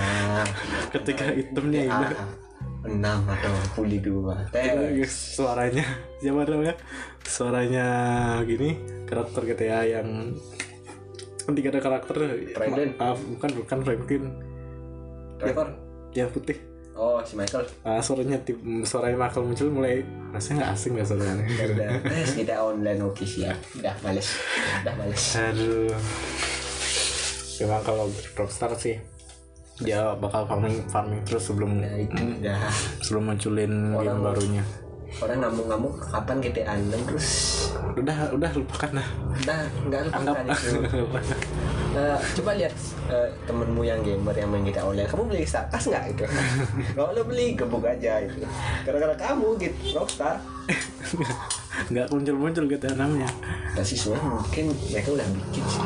Ketika 0.91 1.31
hitamnya 1.31 1.87
ini 1.87 2.05
enam 2.83 3.23
atau 3.23 3.55
bully 3.79 4.03
dua. 4.03 4.51
Itu 4.51 5.07
suaranya 5.07 5.87
siapa 6.19 6.43
namanya 6.43 6.75
suaranya 7.23 7.87
gini 8.43 8.75
karakter 9.07 9.47
GTA 9.47 9.99
yang 9.99 10.35
tiga 11.55 11.71
ada 11.71 11.79
karakter 11.79 12.15
Franklin. 12.51 12.99
Ah, 12.99 13.15
bukan 13.15 13.49
bukan 13.63 13.77
Franklin 13.87 14.23
Trevor. 15.39 15.71
Yang 16.11 16.29
putih 16.35 16.57
oh 16.97 17.21
si 17.21 17.37
Michael. 17.37 17.63
Ah, 17.81 18.01
suaranya 18.01 18.41
tip, 18.41 18.57
suaranya 18.83 19.15
Michael 19.15 19.45
muncul 19.45 19.69
mulai 19.69 20.01
rasanya 20.33 20.65
nggak 20.65 20.71
asing 20.73 20.93
ya 20.97 21.03
suaranya. 21.05 21.45
Udah 21.77 21.89
kita 22.33 22.53
online 22.57 22.99
oke 22.99 23.23
siap 23.23 23.57
udah 23.77 23.93
males. 24.01 24.27
Udah 24.81 24.93
males. 24.97 25.23
Aduh. 25.37 25.93
Memang 27.57 27.81
kalau 27.81 28.05
Rockstar 28.33 28.73
sih 28.73 28.97
dia 29.77 30.17
bakal 30.17 30.49
farming 30.49 30.89
farming 30.89 31.21
terus 31.21 31.53
sebelum 31.53 31.77
nah 31.77 31.93
itu 31.93 32.17
udah 32.41 32.57
sebelum 32.97 33.29
munculin 33.29 33.93
game 33.93 34.09
Orang- 34.09 34.25
barunya 34.25 34.63
orang 35.17 35.39
ngamuk-ngamuk 35.41 35.93
kapan 36.03 36.37
GTA 36.39 36.73
6 36.77 37.09
terus 37.09 37.27
udah 37.93 38.17
udah 38.31 38.51
lupakan 38.53 38.91
lah. 38.93 39.07
Udah 39.33 39.59
nggak 39.89 40.01
anggap 40.13 40.35
lupakan. 40.45 40.53
Itu 40.53 41.01
Nah, 41.87 42.13
coba 42.13 42.51
lihat 42.53 42.73
eh, 43.09 43.29
temenmu 43.43 43.81
yang 43.81 44.05
gamer 44.05 44.35
yang 44.37 44.53
main 44.53 44.61
GTA 44.61 44.85
online 44.85 45.09
kamu 45.09 45.23
beli 45.27 45.41
starkas 45.41 45.89
nggak 45.89 46.03
itu? 46.13 46.23
Kalau 46.95 47.09
lo 47.11 47.25
beli 47.25 47.57
gebuk 47.57 47.81
aja 47.81 48.21
itu. 48.21 48.45
Gara-gara 48.85 49.17
kamu 49.17 49.57
gitu 49.57 49.97
Rockstar. 49.97 50.37
Nggak 51.89 52.05
muncul 52.07 52.35
muncul 52.37 52.63
GTA 52.67 52.93
namanya. 52.93 53.25
Nah 53.73 53.81
sih 53.81 53.97
sebenarnya 53.97 54.29
mungkin 54.29 54.65
mereka 54.85 55.09
udah 55.09 55.27
bikin 55.33 55.63
sih. 55.65 55.83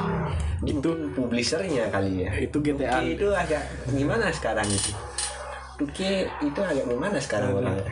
Itu- 0.61 1.09
publishernya 1.11 1.89
kali 1.89 2.21
ya. 2.21 2.31
itu 2.37 2.57
GTA 2.59 2.99
Tuki 2.99 3.15
itu 3.15 3.27
agak 3.31 3.63
gimana 3.87 4.27
sekarang 4.29 4.67
itu? 4.67 4.91
Tuki 5.79 6.11
itu 6.43 6.59
agak 6.59 6.85
gimana 6.85 7.17
sekarang 7.17 7.55
orangnya 7.55 7.87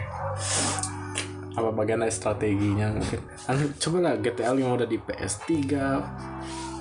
apa 1.60 1.72
bagian 1.74 2.00
dari 2.00 2.10
strateginya? 2.10 2.88
Mungkin 2.92 3.20
kan 3.38 3.56
coba 3.78 3.98
lah 4.02 4.14
GTA 4.18 4.52
5 4.52 4.78
udah 4.78 4.88
di 4.88 4.98
PS3 4.98 5.50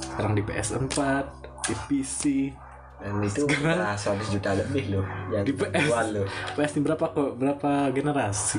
sekarang 0.00 0.32
di 0.32 0.42
PS4 0.42 0.98
di 1.62 1.74
PC 1.84 2.22
dan 2.98 3.22
itu 3.22 3.44
udah 3.44 3.94
100 3.94 4.18
juta 4.28 4.50
lebih 4.52 4.84
loh 4.90 5.06
yang 5.30 5.42
Di 5.42 5.54
PS. 5.54 5.86
loh. 6.10 6.26
PS 6.54 6.72
di 6.72 6.80
berapa 6.80 7.04
kok? 7.06 7.30
Berapa 7.34 7.70
generasi? 7.90 8.58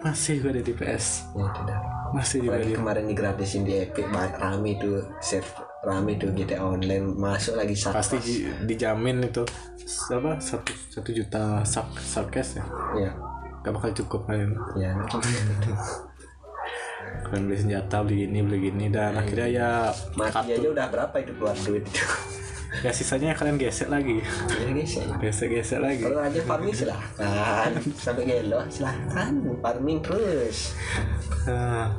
Masih 0.00 0.36
gue 0.38 0.50
ada 0.50 0.60
di 0.60 0.72
PS 0.72 1.32
ya 1.32 1.44
itu 1.44 1.60
dah. 1.64 1.80
Masih 2.12 2.44
di 2.44 2.48
kemarin 2.70 3.08
digratisin 3.08 3.64
di 3.64 3.80
Epic 3.80 4.04
rame 4.36 4.76
itu 4.76 5.00
save 5.18 5.48
rame 5.80 6.14
tuh 6.14 6.28
GTA 6.30 6.60
online 6.60 7.08
masuk 7.10 7.56
lagi 7.56 7.72
satu 7.72 7.96
pasti 7.96 8.16
di- 8.20 8.44
dijamin 8.64 9.24
itu 9.24 9.44
apa 10.10 10.36
satu 10.38 10.72
satu 10.90 11.10
juta 11.10 11.64
sak 11.64 11.88
sarkes 11.96 12.60
ya? 12.60 12.64
Ya 12.94 13.10
gak 13.64 13.72
bakal 13.72 13.90
cukup 14.04 14.28
kalian 14.28 14.52
ya 14.76 14.92
kalian 17.24 17.44
beli 17.48 17.58
senjata 17.58 18.04
beli 18.04 18.28
ini 18.28 18.44
beli 18.44 18.58
gini 18.70 18.86
dan 18.92 19.16
akhirnya 19.16 19.48
ya 19.48 19.70
mati 20.14 20.54
aja 20.54 20.68
udah 20.68 20.86
berapa 20.92 21.16
itu 21.24 21.32
keluar 21.34 21.56
duit 21.56 21.82
itu? 21.88 22.04
Ya 22.82 22.90
sisanya 22.90 23.38
kalian 23.38 23.54
gesek 23.54 23.86
lagi. 23.86 24.18
Ya 24.18 24.66
ya 24.66 24.70
gesek. 24.74 25.46
Gesek 25.46 25.78
lagi. 25.78 26.02
Kalau 26.02 26.18
aja 26.18 26.40
farming 26.42 26.74
silahkan 26.74 27.70
sampai 27.94 28.26
gelo 28.26 28.66
silahkan 28.66 29.30
farming 29.62 30.02
terus. 30.02 30.74
Nah, 31.46 31.94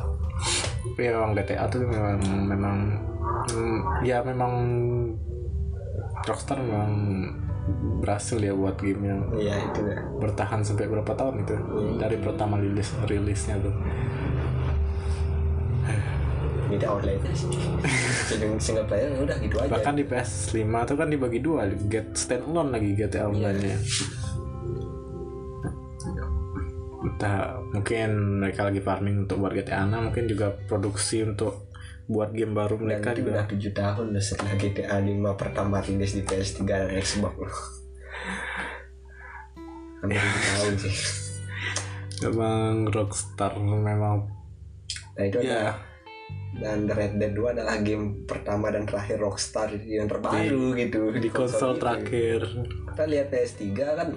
ya 1.00 1.16
memang 1.16 1.32
GTA 1.32 1.66
tuh 1.72 1.80
memang 1.88 2.20
memang 2.44 2.78
ya 4.04 4.20
memang 4.20 4.54
Rockstar 6.28 6.60
memang 6.60 6.92
berhasil 8.02 8.38
ya 8.38 8.54
buat 8.54 8.78
game 8.78 9.02
yang 9.10 9.22
iya 9.38 9.58
itu 9.58 9.82
ya. 9.86 9.98
Bertahan 10.22 10.62
sampai 10.62 10.86
berapa 10.86 11.12
tahun 11.18 11.42
itu? 11.42 11.56
Dari 11.98 12.18
pertama 12.22 12.62
rilis 12.62 12.94
rilisnya 13.10 13.58
tuh. 13.62 13.74
Beda 16.66 16.88
online. 16.98 17.22
Single, 18.58 18.86
player 18.90 19.10
ya 19.14 19.20
udah 19.22 19.38
gitu 19.38 19.56
aja. 19.62 19.70
Bahkan 19.70 19.94
di 19.98 20.04
PS5 20.06 20.66
tuh 20.90 20.96
kan 20.98 21.08
dibagi 21.10 21.40
dua 21.42 21.70
get 21.90 22.14
standalone 22.18 22.74
lagi 22.74 22.98
GTA 22.98 23.30
online 23.30 23.60
nya 23.62 23.78
entah 27.06 27.62
mungkin 27.72 28.42
mereka 28.42 28.68
lagi 28.68 28.82
farming 28.82 29.30
untuk 29.30 29.40
buat 29.40 29.54
GTA 29.54 29.86
6 29.86 30.10
mungkin 30.10 30.26
juga 30.26 30.52
produksi 30.66 31.22
untuk 31.22 31.65
buat 32.06 32.30
game 32.34 32.54
baru 32.54 32.78
mereka 32.78 33.18
juga. 33.18 33.42
udah 33.42 33.46
7 33.50 33.74
tahun 33.74 34.06
udah 34.14 34.24
setelah 34.24 34.54
GTA 34.58 34.98
5 35.02 35.42
pertama 35.42 35.82
rilis 35.82 36.14
di 36.14 36.22
PS3 36.22 36.66
dan 36.66 36.90
Xbox. 37.02 37.36
Hampir 40.06 40.22
7 40.22 40.50
tahun 40.50 40.74
sih. 40.86 40.96
Memang 42.30 42.86
Rockstar 42.94 43.58
memang. 43.60 44.30
Nah 45.18 45.26
itu 45.26 45.42
ya. 45.42 45.74
ada 45.74 45.82
dan 46.56 46.88
Red 46.88 47.20
Dead 47.20 47.36
2 47.36 47.52
adalah 47.52 47.84
game 47.84 48.24
pertama 48.24 48.72
dan 48.72 48.88
terakhir 48.88 49.20
Rockstar 49.20 49.76
yang 49.84 50.08
terbaru 50.08 50.72
gitu. 50.80 51.12
di 51.12 51.28
konsol 51.28 51.76
itu. 51.76 51.84
terakhir. 51.84 52.48
Kita 52.96 53.04
lihat 53.04 53.28
PS3 53.28 53.62
kan 53.76 54.10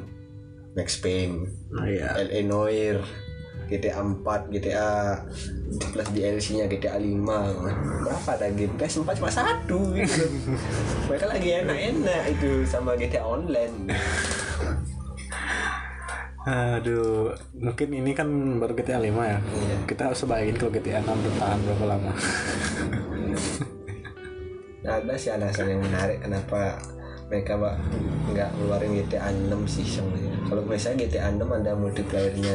Max 0.79 1.03
Payne 1.03 1.51
nah, 1.75 1.91
ya 1.91 2.15
LA 2.15 2.47
Noir 2.47 3.03
GTA 3.69 4.01
4 4.01 4.49
GTA 4.49 5.21
plus 5.93 6.09
DLC 6.17 6.57
nya 6.57 6.67
GTA 6.67 6.97
5 6.97 7.29
berapa 8.09 8.31
ada 8.33 8.49
game 8.49 8.73
PS4 8.81 9.09
cuma 9.21 9.31
satu 9.31 9.93
gitu. 9.93 10.25
Mereka 11.13 11.27
lagi 11.29 11.49
enak-enak 11.63 12.23
itu 12.33 12.65
sama 12.65 12.97
GTA 12.97 13.23
Online. 13.29 13.93
Aduh 16.49 17.37
mungkin 17.53 17.89
ini 17.93 18.17
kan 18.17 18.29
baru 18.57 18.73
GTA 18.73 19.05
5 19.05 19.13
ya? 19.13 19.39
Iya. 19.39 19.77
kita 19.85 20.09
harus 20.09 20.25
bayangin 20.25 20.57
kalau 20.57 20.73
GTA 20.73 21.05
6 21.05 21.25
bertahan 21.29 21.59
berapa 21.69 21.85
lama? 21.85 22.13
Nah, 24.79 25.05
ada 25.05 25.15
sih 25.21 25.29
alasan 25.29 25.69
yang 25.69 25.85
menarik 25.85 26.25
kenapa 26.25 26.81
mereka 27.29 27.61
pak 27.61 27.77
nggak 28.33 28.49
ngeluarin 28.57 28.97
GTA 29.05 29.29
6 29.29 29.53
sih 29.69 29.85
sebenarnya. 29.85 30.33
Kalau 30.49 30.65
misalnya 30.65 31.05
GTA 31.05 31.29
6 31.37 31.45
ada 31.45 31.77
multiplayernya 31.77 32.55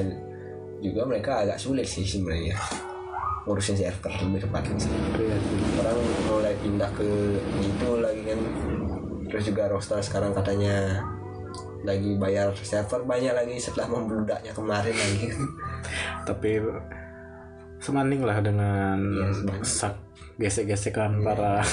juga 0.84 1.08
mereka 1.08 1.48
agak 1.48 1.56
sulit 1.56 1.88
sih 1.88 2.04
sebenarnya 2.04 2.60
ngurusin 3.44 3.76
server 3.76 4.12
lebih 4.24 4.48
tepatnya 4.48 4.76
sih. 4.80 4.92
Sih. 4.92 5.80
Orang 5.80 6.00
mulai 6.32 6.56
pindah 6.60 6.92
ke 6.96 7.08
itu 7.60 7.90
lagi 8.00 8.22
kan. 8.24 8.40
Terus 9.28 9.44
juga 9.52 9.68
Rockstar 9.72 10.00
sekarang 10.04 10.32
katanya 10.36 11.04
lagi 11.84 12.16
bayar 12.16 12.56
server 12.56 13.04
banyak 13.04 13.36
lagi 13.36 13.60
setelah 13.60 13.92
membludaknya 13.92 14.56
kemarin 14.56 14.96
lagi. 14.96 15.28
tapi 16.28 16.64
semanding 17.84 18.24
lah 18.24 18.40
dengan 18.40 18.96
sebanding. 19.36 19.68
sak 19.68 20.00
gesek-gesekan 20.40 21.20
para 21.20 21.60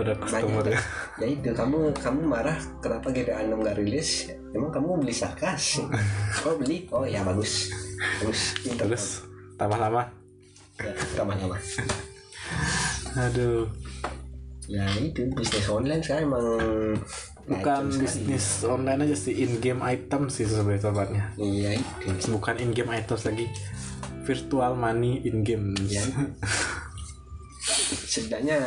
ada 0.00 0.14
customer 0.16 0.64
ya 1.20 1.26
itu 1.28 1.50
kamu 1.52 1.92
kamu 2.00 2.20
marah 2.24 2.56
kenapa 2.80 3.12
GTA 3.12 3.44
6 3.44 3.60
gak 3.60 3.76
rilis? 3.76 4.32
Emang 4.50 4.72
kamu 4.72 5.04
beli 5.04 5.14
sarkas? 5.14 5.84
Oh 6.48 6.56
beli? 6.56 6.88
Oh 6.90 7.04
ya 7.04 7.20
bagus. 7.22 7.70
Bagus. 8.24 8.56
Pintar 8.64 8.88
terus 8.88 9.22
tambah 9.60 9.76
lama? 9.76 10.08
Ya, 10.80 10.92
lama-lama 11.20 11.60
aduh. 13.18 13.66
Ya 14.70 14.86
itu 15.02 15.26
bisnis 15.34 15.66
online 15.66 15.98
sekarang 15.98 16.30
emang 16.30 16.46
bukan 17.50 17.82
racun 17.90 17.90
sekali. 17.90 18.02
bisnis 18.06 18.46
online 18.62 19.00
aja 19.02 19.16
sih 19.18 19.34
in 19.34 19.58
game 19.58 19.82
item 19.82 20.30
sih 20.30 20.46
sebenarnya 20.46 20.82
sobatnya. 20.86 21.24
Iya 21.34 21.82
itu. 21.82 22.30
Bukan 22.38 22.62
in 22.62 22.70
game 22.70 22.94
items 22.94 23.26
lagi 23.26 23.50
virtual 24.22 24.78
money 24.78 25.26
in 25.26 25.42
game 25.42 25.74
ya. 25.90 26.06
Setidaknya 28.14 28.62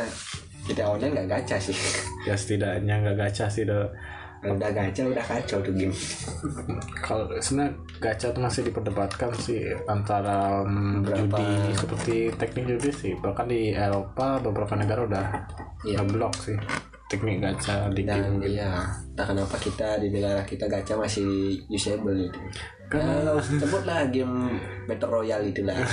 kita 0.64 0.84
online 0.86 1.14
nggak 1.14 1.30
gacha 1.30 1.58
sih. 1.58 1.76
Ya 2.24 2.34
setidaknya 2.34 2.96
nggak 3.00 3.18
gacha 3.18 3.46
sih 3.46 3.64
do 3.64 3.84
Kalau 4.40 4.54
udah 4.54 4.72
gacha 4.72 5.02
udah 5.04 5.24
kacau 5.24 5.58
tuh 5.58 5.72
game. 5.72 5.96
Kalau 6.98 7.24
sebenarnya 7.34 7.72
gacha 7.98 8.28
tuh 8.30 8.42
masih 8.42 8.62
diperdebatkan 8.66 9.32
sih 9.34 9.72
antara 9.86 10.60
mm, 10.62 11.00
Berapa- 11.02 11.40
judi 11.40 11.48
seperti 11.74 12.16
teknik 12.34 12.66
judi 12.70 12.92
sih. 12.92 13.14
Bahkan 13.16 13.46
di 13.46 13.72
Eropa 13.72 14.40
beberapa 14.40 14.76
negara 14.76 15.02
udah 15.02 15.26
Iya. 15.84 16.00
ngeblok 16.00 16.36
sih 16.38 16.60
teknik 17.06 17.40
gacha 17.40 17.88
di 17.88 18.04
dan 18.04 18.40
game 18.40 18.50
iya 18.50 18.84
entah 19.06 19.28
kenapa 19.28 19.56
kita 19.56 19.96
di 19.98 20.10
negara 20.10 20.42
kita 20.42 20.66
gacha 20.66 20.96
masih 20.96 21.24
usable 21.70 22.12
gitu. 22.18 22.40
Karena- 22.90 23.22
Kalau 23.22 23.38
sebutlah 23.40 24.10
game 24.10 24.60
Battle 24.84 25.12
Royale 25.14 25.48
itulah 25.48 25.76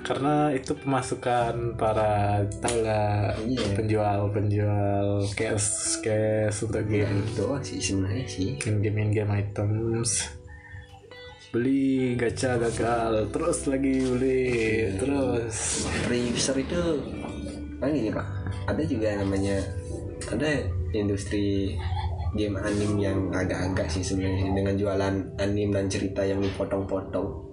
karena 0.00 0.48
itu 0.56 0.72
pemasukan 0.72 1.76
para 1.76 2.40
lah 2.64 3.36
Iya. 3.36 3.76
penjual 3.76 4.32
penjual 4.32 5.06
cash 5.36 6.00
cash 6.00 6.64
untuk 6.64 6.88
ya 6.88 7.04
game. 7.04 7.20
itu 7.20 7.46
sih 7.60 7.78
sebenarnya 7.78 8.26
sih. 8.26 8.48
Game 8.56 8.96
in 8.96 9.10
game 9.12 9.32
items. 9.32 10.32
Beli 11.50 12.14
gacha 12.14 12.56
gagal 12.56 13.28
terus 13.34 13.66
lagi 13.66 14.06
beli 14.06 14.44
terus. 14.96 15.84
Reuser 16.08 16.56
itu 16.56 16.82
kan 17.82 17.90
gini 17.92 18.10
pak. 18.14 18.26
Ada 18.70 18.82
juga 18.86 19.06
yang 19.12 19.20
namanya 19.28 19.58
ada 20.30 20.50
industri 20.94 21.74
game 22.38 22.54
anime 22.54 23.02
yang 23.02 23.18
agak-agak 23.34 23.90
sih 23.90 24.06
sebenarnya. 24.06 24.54
Dengan 24.54 24.74
jualan 24.78 25.14
anime 25.42 25.74
dan 25.74 25.86
cerita 25.90 26.22
yang 26.22 26.38
dipotong-potong 26.38 27.49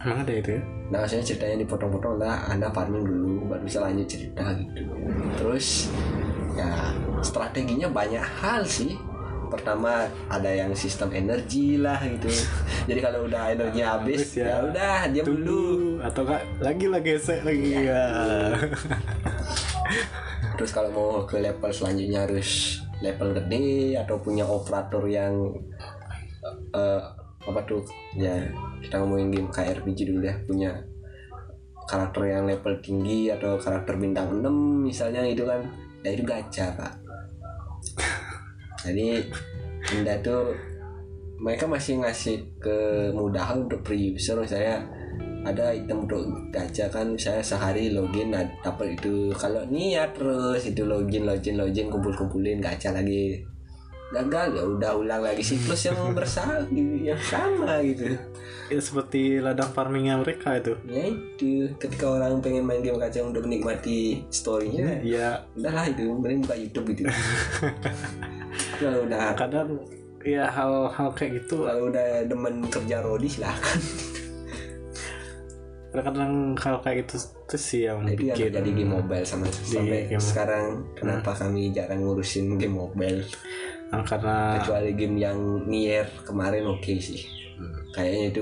emang 0.00 0.18
ada 0.22 0.32
itu 0.34 0.50
ya 0.58 0.62
Nah, 0.88 1.04
maksudnya 1.04 1.20
ceritanya 1.20 1.56
dipotong-potong 1.68 2.16
lah 2.16 2.48
Anda 2.48 2.72
farming 2.72 3.04
dulu 3.04 3.44
baru 3.44 3.60
bisa 3.60 3.84
lanjut 3.84 4.08
cerita 4.08 4.56
gitu. 4.56 4.88
Terus 5.36 5.92
ya 6.56 6.96
strateginya 7.20 7.92
banyak 7.92 8.24
hal 8.24 8.64
sih. 8.64 8.96
Pertama 9.52 10.08
ada 10.32 10.48
yang 10.48 10.72
sistem 10.72 11.12
energi 11.12 11.76
lah 11.76 12.00
gitu. 12.08 12.32
Jadi 12.88 13.00
kalau 13.04 13.28
udah 13.28 13.52
energinya 13.52 14.00
habis 14.00 14.32
Habis 14.32 14.40
ya. 14.40 14.44
ya 14.48 14.56
udah 14.64 14.96
diam 15.12 15.24
dulu. 15.28 15.64
atau 16.00 16.22
enggak 16.24 16.42
lagi 16.56 16.86
lah 16.88 17.00
gesek 17.04 17.40
lagi 17.44 17.68
ya 17.84 18.04
Terus 20.56 20.70
kalau 20.72 20.88
mau 20.90 21.08
ke 21.28 21.36
level 21.36 21.68
selanjutnya 21.68 22.24
harus 22.24 22.80
level 23.04 23.36
gede 23.36 23.92
atau 24.00 24.16
punya 24.18 24.48
operator 24.48 25.04
yang 25.04 25.52
eh, 26.72 27.02
apa 27.50 27.60
tuh? 27.64 27.82
Ya 28.14 28.48
kita 28.84 29.00
ngomongin 29.02 29.32
game 29.32 29.50
kayak 29.50 29.82
RPG 29.82 30.14
dulu 30.14 30.24
ya 30.28 30.36
punya 30.44 30.70
karakter 31.88 32.28
yang 32.28 32.44
level 32.44 32.76
tinggi 32.84 33.32
atau 33.32 33.56
karakter 33.56 33.96
bintang 33.96 34.44
6 34.44 34.48
misalnya 34.84 35.24
itu 35.24 35.44
kan. 35.44 35.64
Ya 36.04 36.14
itu 36.14 36.22
gacha 36.22 36.72
pak. 36.76 36.92
Jadi 38.84 39.24
anda 39.96 40.14
tuh 40.20 40.54
mereka 41.38 41.70
masih 41.70 42.02
ngasih 42.02 42.58
kemudahan 42.58 43.66
untuk 43.66 43.86
pre-user 43.86 44.42
saya 44.42 44.82
ada 45.46 45.70
item 45.70 46.04
untuk 46.04 46.26
gacha 46.50 46.90
kan 46.90 47.14
saya 47.14 47.40
sehari 47.40 47.94
login 47.94 48.34
nah, 48.34 48.44
dapat 48.60 48.98
itu. 48.98 49.30
Kalau 49.32 49.62
niat 49.70 50.12
terus 50.18 50.66
itu 50.66 50.82
login 50.84 51.24
login 51.24 51.56
login 51.56 51.88
kumpul 51.88 52.12
kumpulin 52.12 52.58
gacha 52.58 52.90
lagi 52.90 53.38
gagal 54.08 54.56
ya 54.56 54.64
udah 54.64 54.92
ulang 54.96 55.20
lagi 55.20 55.44
siklus 55.44 55.84
yang 55.84 56.16
bersama 56.16 56.64
yang 56.72 57.20
sama 57.20 57.84
gitu. 57.84 58.16
Ya 58.72 58.80
seperti 58.80 59.36
ladang 59.40 59.68
farmingnya 59.76 60.16
mereka 60.16 60.56
itu. 60.56 60.80
Ya 60.88 61.12
itu 61.12 61.76
ketika 61.76 62.16
orang 62.16 62.40
pengen 62.40 62.64
main 62.64 62.80
game 62.80 62.96
gacha 62.96 63.20
untuk 63.20 63.44
menikmati 63.44 64.24
storynya 64.32 65.04
ya 65.04 65.44
udahlah 65.52 65.92
itu 65.92 66.08
mending 66.08 66.40
buka 66.40 66.56
YouTube 66.56 66.86
gitu. 66.96 67.04
Kalau 68.80 69.04
udah 69.04 69.36
kadang 69.36 69.76
ya 70.24 70.48
hal-hal 70.48 71.08
kayak 71.12 71.44
gitu. 71.44 71.68
Kalau 71.68 71.92
udah 71.92 72.24
demen 72.24 72.64
kerja 72.72 73.04
rodi 73.04 73.28
silahkan. 73.28 73.80
Kadang 75.88 76.56
hal 76.56 76.80
kayak 76.84 77.08
gitu 77.08 77.16
itu 77.48 77.56
sih 77.56 77.82
yang 77.88 78.04
itu 78.04 78.28
yang 78.28 78.36
bikin 78.36 78.52
terjadi 78.52 78.70
di 78.76 78.84
mobile 78.84 79.24
sama 79.24 79.48
sampai 79.48 80.04
game. 80.04 80.20
sekarang. 80.20 80.84
Kenapa 80.92 81.32
kami 81.32 81.72
jarang 81.72 82.04
ngurusin 82.04 82.60
game 82.60 82.76
mobile 82.76 83.24
Nah, 83.88 84.04
karena 84.04 84.60
kecuali 84.60 84.92
game 84.92 85.16
yang 85.16 85.38
Nier 85.64 86.04
kemarin 86.24 86.68
oke 86.68 86.92
sih. 87.00 87.24
Kayaknya 87.96 88.24
itu 88.30 88.40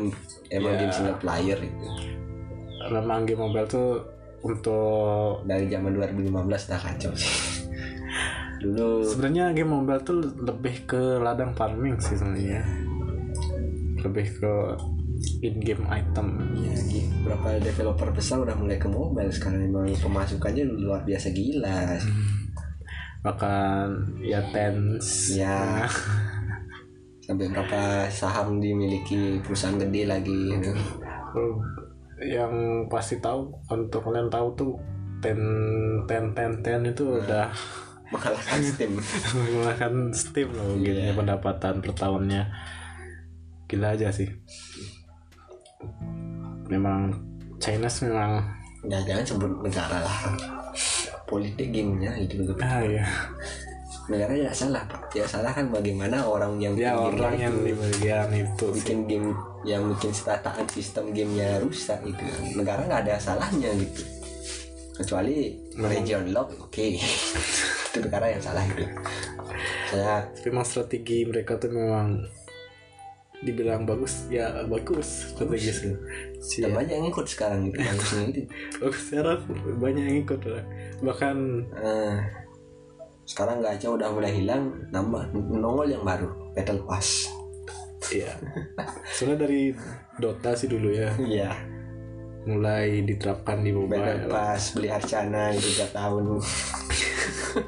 emang 0.50 0.74
Ya. 0.74 0.80
game 0.84 0.92
single 0.94 1.18
player 1.22 1.58
itu. 1.62 1.86
Memang 2.90 3.26
game 3.26 3.40
mobile 3.46 3.66
tuh 3.66 4.02
untuk 4.42 5.42
dari 5.46 5.66
zaman 5.70 5.94
2015 5.94 6.70
udah 6.70 6.80
kacau 6.82 7.12
sih. 7.14 7.34
Dulu 8.62 9.06
sebenarnya 9.06 9.54
game 9.54 9.70
mobile 9.70 10.02
tuh 10.02 10.18
lebih 10.42 10.86
ke 10.86 11.22
ladang 11.22 11.54
farming 11.54 11.98
sih 12.02 12.18
sebenarnya. 12.18 12.62
Lebih 14.02 14.26
ke 14.42 14.52
in 15.46 15.62
game 15.62 15.84
item. 15.88 16.42
Ya 16.58 16.74
gitu. 16.90 17.10
berapa 17.22 17.58
developer 17.62 18.10
besar 18.10 18.42
udah 18.42 18.54
mulai 18.58 18.78
ke 18.82 18.90
mobile 18.90 19.30
sekarang. 19.30 19.62
Emang 19.66 19.86
pemasukannya 19.94 20.66
luar 20.66 21.06
biasa 21.06 21.30
gila 21.30 21.98
bahkan 23.26 23.90
ya 24.22 24.38
tens. 24.54 25.34
Ya. 25.34 25.82
Sampai 27.26 27.50
berapa 27.50 28.06
saham 28.06 28.62
dimiliki 28.62 29.42
perusahaan 29.42 29.74
gede 29.82 30.06
lagi 30.06 30.54
gitu. 30.54 30.70
yang 32.16 32.48
pasti 32.88 33.20
tahu 33.20 33.52
untuk 33.68 34.00
kalian 34.00 34.32
tahu 34.32 34.48
tuh 34.56 34.72
ten 35.20 35.36
ten 36.08 36.32
ten 36.32 36.64
ten 36.64 36.80
itu 36.86 37.18
udah 37.20 37.50
mengalahkan 38.14 38.62
Steam. 38.62 38.96
Mengalahkan 39.34 39.94
Steam 40.14 40.48
loh 40.54 40.78
gini 40.78 41.10
Iya. 41.10 41.18
pendapatan 41.18 41.82
per 41.82 41.92
tahunnya. 41.92 42.46
Gila 43.66 43.98
aja 43.98 44.08
sih. 44.14 44.30
Memang 46.70 47.10
China 47.58 47.90
memang 48.00 48.30
ya 48.86 49.02
jangan 49.02 49.24
sebut 49.26 49.50
negara 49.66 49.98
lah 49.98 50.18
politik 51.26 51.74
gamenya 51.74 52.14
itu 52.18 52.40
begitu 52.42 52.62
ah 52.62 52.82
ya 52.82 53.04
negara 54.06 54.38
tidak 54.38 54.54
salah 54.54 54.82
pak 54.86 55.02
ya 55.10 55.26
salah 55.26 55.50
kan 55.50 55.66
bagaimana 55.66 56.22
orang 56.22 56.62
yang 56.62 56.78
ya 56.78 56.94
orang 56.94 57.34
game 57.34 57.42
yang 57.42 57.54
di 57.58 57.74
bagian 57.74 58.28
itu. 58.30 58.66
Sih. 58.70 58.74
bikin 58.78 58.98
game 59.10 59.28
yang 59.66 59.82
bikin 59.90 60.14
tataan 60.14 60.66
sistem 60.70 61.10
gamenya 61.10 61.58
rusak 61.58 61.98
itu 62.06 62.22
negara 62.54 62.86
nggak 62.86 63.02
ada 63.02 63.18
salahnya 63.18 63.74
gitu. 63.74 64.06
Kecuali 64.94 65.58
region 65.74 66.30
lock 66.30 66.54
oke. 66.56 66.86
Itu 67.90 67.98
negara 68.00 68.28
yang 68.30 68.40
salah 68.44 68.64
itu 68.64 68.84
saya 69.86 70.26
memang 70.42 70.66
strategi 70.66 71.22
mereka 71.22 71.56
tuh 71.56 71.70
memang 71.70 72.26
dibilang 73.40 73.86
bagus 73.86 74.26
ya 74.32 74.66
bagus 74.66 75.36
strategi 75.36 75.70
sih 75.70 75.94
Sih, 76.40 76.60
ya. 76.64 76.72
banyak 76.72 76.94
yang 76.96 77.08
ikut 77.12 77.26
sekarang 77.28 77.70
gitu 77.70 77.78
bagusnya 77.78 78.24
bagus 78.82 79.02
sekarang 79.06 79.38
banyak 79.78 80.04
yang 80.04 80.18
ikut 80.26 80.40
lah 80.48 80.64
bahkan 81.04 81.64
Eh, 81.76 82.16
sekarang 83.26 83.58
gacha 83.58 83.90
udah 83.90 84.08
mulai 84.14 84.32
hilang 84.32 84.70
nambah 84.94 85.34
nongol 85.34 85.90
yang 85.90 86.06
baru 86.06 86.30
battle 86.54 86.86
pass 86.86 87.26
ya 88.06 88.30
soalnya 89.10 89.50
dari 89.50 89.74
Dota 90.16 90.56
sih 90.56 90.70
dulu 90.70 90.88
ya. 90.94 91.12
Iya. 91.20 91.50
Mulai 92.46 93.02
diterapkan 93.02 93.60
di 93.66 93.74
battle 93.74 93.90
mobile 93.90 94.30
pass 94.30 94.72
beli 94.72 94.88
arcana 94.88 95.50
itu 95.52 95.74
tiap 95.74 95.90
tahun. 95.92 96.38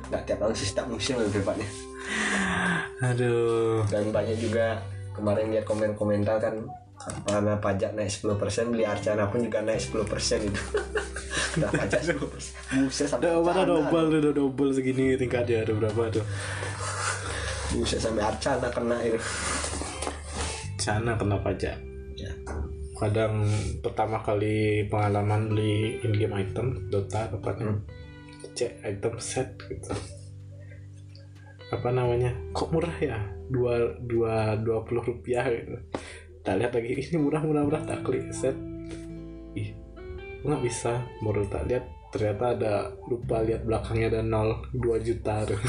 Nggak 0.09 0.23
tiap 0.25 0.39
tahun 0.39 0.55
sih 0.55 0.69
setiap 0.71 0.87
musim 0.87 1.19
lebih 1.19 1.43
tepatnya. 1.43 1.69
Aduh. 3.03 3.83
Dan 3.91 4.15
banyak 4.15 4.39
juga 4.39 4.81
kemarin 5.13 5.51
lihat 5.51 5.67
komen-komentar 5.67 6.39
kan 6.39 6.55
karena 7.27 7.55
pajak 7.59 7.91
naik 7.93 8.11
10% 8.11 8.73
beli 8.73 8.85
arcana 8.85 9.29
pun 9.29 9.41
juga 9.43 9.61
naik 9.65 9.81
10% 9.81 10.49
itu. 10.49 10.63
Udah 11.59 11.71
pajak 11.75 12.01
10% 12.15 12.59
buset 12.89 13.09
sampai 13.09 13.33
udah 13.33 13.43
mana 13.43 13.61
arcana. 13.65 13.71
double 13.73 14.07
udah 14.21 14.33
double 14.37 14.71
segini 14.71 15.17
tingkatnya 15.17 15.65
ada 15.65 15.73
berapa 15.75 16.03
tuh? 16.13 16.27
Buset 17.75 18.01
sampai 18.01 18.23
arcana 18.25 18.69
kena 18.71 18.97
itu. 19.03 19.21
Sana 20.79 21.19
kena 21.19 21.37
pajak. 21.41 21.77
Ya. 22.17 22.33
Kadang 22.97 23.47
pertama 23.85 24.23
kali 24.23 24.87
pengalaman 24.89 25.53
beli 25.53 26.03
in 26.03 26.13
game 26.15 26.35
item 26.37 26.89
Dota 26.89 27.29
tepatnya. 27.29 27.77
Cek 28.55 28.85
item 28.85 29.15
set 29.19 29.59
gitu. 29.69 29.93
Apa 31.69 31.93
namanya? 31.93 32.33
Kok 32.57 32.71
murah 32.73 32.97
ya? 33.03 33.19
Dua 33.49 33.97
dua 34.01 34.57
dua 34.61 34.85
puluh 34.85 35.05
rupiah 35.05 35.45
gitu 35.49 35.77
tak 36.49 36.57
lihat 36.65 36.73
lagi. 36.73 36.89
Ini 36.97 37.17
murah 37.21 37.43
murah 37.45 37.63
murah. 37.69 37.83
Tak 37.85 38.01
klik 38.01 38.33
set. 38.33 38.57
Ih 39.53 39.77
nggak 40.41 40.63
bisa. 40.65 41.05
Baru 41.21 41.45
tak 41.45 41.69
lihat. 41.69 41.85
Ternyata 42.09 42.57
ada 42.57 42.73
lupa 43.05 43.45
lihat 43.45 43.69
belakangnya 43.69 44.17
ada 44.17 44.21
nol. 44.25 44.65
Dua 44.73 44.97
juta. 44.97 45.45
Tuh 45.45 45.61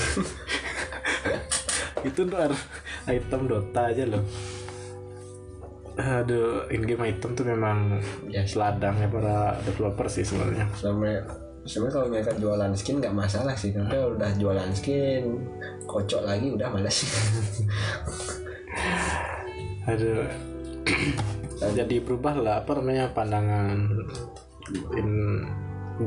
itu 2.07 2.19
ntar 2.31 2.55
item 3.11 3.41
Dota 3.51 3.91
aja 3.91 4.07
loh. 4.07 4.23
Aduh 5.99 6.71
in 6.71 6.87
game 6.87 7.11
item 7.11 7.35
tuh 7.35 7.43
memang 7.43 7.99
ya. 8.31 8.47
seladangnya 8.47 9.11
para 9.11 9.59
developer 9.67 10.07
sih 10.07 10.23
sebenarnya. 10.23 10.71
Sampai 10.79 11.19
sebenarnya 11.67 11.95
kalau 11.99 12.07
mereka 12.07 12.31
jualan 12.39 12.71
skin 12.71 13.03
nggak 13.03 13.11
masalah 13.11 13.51
sih. 13.59 13.75
Tapi 13.75 13.91
kalau 13.91 14.15
udah 14.15 14.31
jualan 14.39 14.71
skin 14.71 15.27
kocok 15.89 16.21
lagi 16.21 16.53
udah 16.53 16.69
malas 16.69 17.01
sih 17.01 17.09
aduh 19.89 20.29
jadi 21.79 21.95
berubah 22.01 22.35
lah 22.39 22.55
apa 22.63 22.71
namanya 22.79 23.11
pandangan. 23.11 23.77
In 24.95 25.09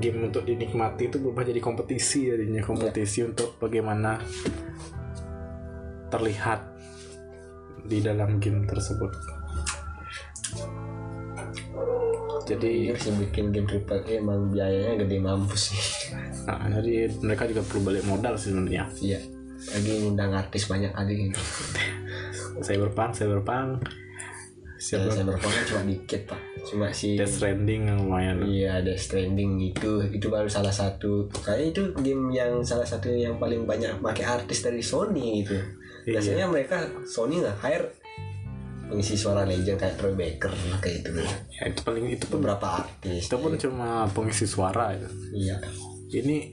game 0.00 0.32
untuk 0.32 0.48
dinikmati 0.48 1.12
itu 1.12 1.20
berubah 1.20 1.44
jadi 1.44 1.60
kompetisi 1.60 2.32
jadinya 2.32 2.64
kompetisi 2.64 3.28
untuk 3.28 3.60
bagaimana 3.60 4.16
terlihat 6.08 6.60
di 7.84 7.98
dalam 8.00 8.40
game 8.40 8.64
tersebut. 8.64 9.12
Jadi 12.42 12.90
Jujur 12.90 12.98
sih 12.98 13.12
bikin 13.16 13.54
game 13.54 13.68
triple 13.70 14.02
A 14.02 14.18
emang 14.18 14.50
biayanya 14.50 15.04
gede 15.04 15.16
mampus 15.22 15.72
sih. 15.72 15.82
Nah, 16.42 16.66
jadi 16.82 17.06
mereka 17.22 17.46
juga 17.46 17.62
perlu 17.62 17.86
balik 17.86 18.02
modal 18.02 18.34
sih 18.34 18.50
sebenarnya. 18.50 18.90
Iya. 18.98 19.22
Lagi 19.78 19.92
ngundang 20.02 20.34
artis 20.34 20.66
banyak 20.66 20.90
kali 20.90 21.30
gitu. 21.30 21.38
Cyberpunk 22.66 23.14
cyberpunk. 23.14 23.86
Ya, 23.86 24.01
siapa 24.82 25.06
Cyberpunk 25.08 25.46
kan 25.46 25.64
cuma 25.64 25.82
dikit 25.86 26.20
pak 26.26 26.40
cuma 26.66 26.86
si 26.90 27.14
Death 27.14 27.38
Stranding 27.38 27.86
yang 27.86 27.98
lumayan 28.02 28.42
Iya, 28.42 28.82
ada 28.82 28.94
Stranding 28.94 29.62
itu, 29.62 30.02
itu 30.10 30.26
baru 30.26 30.46
salah 30.46 30.70
satu. 30.70 31.30
Kayak 31.38 31.70
itu 31.70 31.82
game 32.02 32.30
yang 32.30 32.58
salah 32.62 32.82
satu 32.82 33.06
yang 33.08 33.38
paling 33.38 33.62
banyak 33.62 33.98
pakai 33.98 34.26
artis 34.26 34.60
dari 34.60 34.82
Sony 34.82 35.42
gitu. 35.42 35.54
Iya. 36.02 36.18
Biasanya 36.18 36.46
mereka 36.46 36.76
Sony 37.02 37.38
nggak 37.38 37.58
hire 37.62 37.86
pengisi 38.86 39.14
suara 39.14 39.46
legend 39.46 39.78
kayak 39.78 39.96
Troy 39.96 40.12
Baker 40.12 40.52
kayak 40.78 41.00
itu 41.00 41.10
ya 41.48 41.64
itu 41.64 41.80
paling 41.80 42.04
itu 42.12 42.28
pun 42.28 42.38
beberapa 42.38 42.84
artis. 42.84 43.24
itu 43.24 43.36
pun 43.40 43.56
cuma 43.56 44.04
pengisi 44.12 44.44
suara 44.44 44.92
itu 44.92 45.08
Iya. 45.32 45.56
ini 46.12 46.52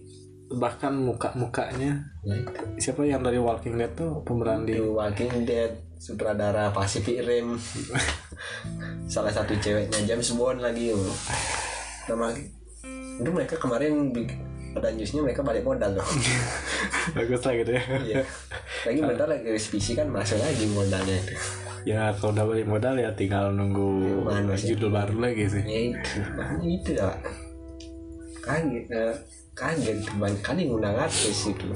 bahkan 0.49 0.95
muka 0.95 1.35
mukanya 1.35 1.99
Ya, 2.23 2.39
itu. 2.39 2.51
siapa 2.79 3.03
yang 3.03 3.21
dari 3.21 3.37
Walking 3.37 3.75
Dead 3.75 3.91
tuh 3.91 4.23
pemeran 4.23 4.63
di 4.63 4.79
Walking 4.79 5.43
Dead, 5.43 5.71
sutradara 5.99 6.71
Pacific 6.71 7.19
Rim, 7.19 7.59
salah 9.05 9.29
satu 9.29 9.51
ceweknya 9.53 9.99
James 10.07 10.31
Bond 10.31 10.63
lagi. 10.63 10.95
oh. 10.95 11.03
Nama 12.07 12.31
itu 13.19 13.29
mereka 13.29 13.59
kemarin 13.59 14.15
pada 14.71 14.89
newsnya 14.89 15.19
mereka 15.19 15.43
balik 15.43 15.61
modal 15.61 15.91
loh. 15.91 16.07
bagus 17.19 17.41
lah 17.43 17.53
gitu 17.53 17.71
ya 17.73 17.83
Iya. 17.99 18.21
Lagi 18.87 18.99
bentar 19.01 19.27
lagi 19.27 19.47
revisi 19.49 19.91
kan 19.91 20.07
masuk 20.07 20.39
lagi 20.39 20.65
modalnya 20.69 21.17
itu. 21.19 21.33
ya 21.83 22.11
kalau 22.15 22.31
udah 22.31 22.45
balik 22.45 22.67
modal 22.67 22.95
ya 22.95 23.09
tinggal 23.11 23.51
nunggu 23.51 24.23
Mana 24.23 24.51
judul 24.53 24.91
baru 24.91 25.15
lagi 25.19 25.47
sih 25.47 25.63
Ya 25.63 25.79
itu, 25.91 26.15
makanya 26.35 26.67
itu 26.69 26.89
ya. 26.95 27.09
Kaget, 28.39 28.85
eh, 28.87 29.15
kaget 29.51 29.99
banyak 30.15 30.41
kali 30.41 30.61
ngundang 30.65 30.95
artis 30.95 31.49
itu. 31.49 31.67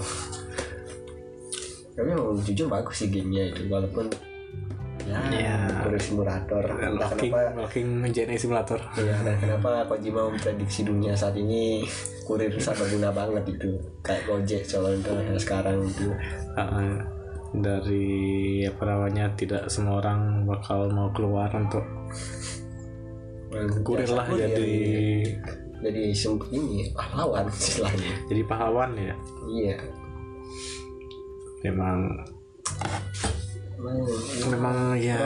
Tapi 1.93 2.07
emang 2.09 2.37
jujur 2.41 2.67
bagus 2.69 3.05
sih 3.05 3.09
gamenya 3.13 3.53
itu 3.53 3.69
walaupun 3.69 4.09
ya, 5.05 5.83
kurir 5.83 6.01
simulator. 6.01 6.63
Entah 6.65 7.09
Walking 7.11 7.31
kenapa 7.31 7.59
Walking 7.59 7.87
JNE 8.09 8.35
Simulator. 8.39 8.79
Ya 8.97 9.15
dan 9.21 9.35
kenapa 9.43 9.85
Kojima 9.85 10.31
memprediksi 10.31 10.87
dunia 10.87 11.13
saat 11.13 11.35
ini 11.37 11.85
kurir 12.25 12.49
sangat 12.57 12.87
berguna 12.87 13.09
banget 13.13 13.43
itu. 13.57 13.77
Kayak 14.01 14.23
Gojek 14.25 14.61
contohnya 14.65 15.37
sekarang 15.37 15.85
itu. 15.85 16.09
Uh, 16.57 16.97
dari 17.53 18.65
apa 18.65 18.83
namanya 18.89 19.29
tidak 19.37 19.69
semua 19.69 20.01
orang 20.01 20.49
bakal 20.49 20.89
mau 20.89 21.13
keluar 21.13 21.53
untuk 21.53 21.85
kurir 23.85 24.09
lah 24.09 24.25
jadi 24.33 24.73
jadi 25.85 26.03
sem- 26.15 26.41
ini 26.49 26.89
pahlawan 26.97 27.45
istilahnya. 27.53 28.17
Jadi 28.25 28.41
pahlawan 28.49 28.97
ya? 28.97 29.13
Iya 29.45 29.77
memang 31.63 31.97
Emang, 33.73 33.99
memang 34.47 34.77
ya 34.95 35.19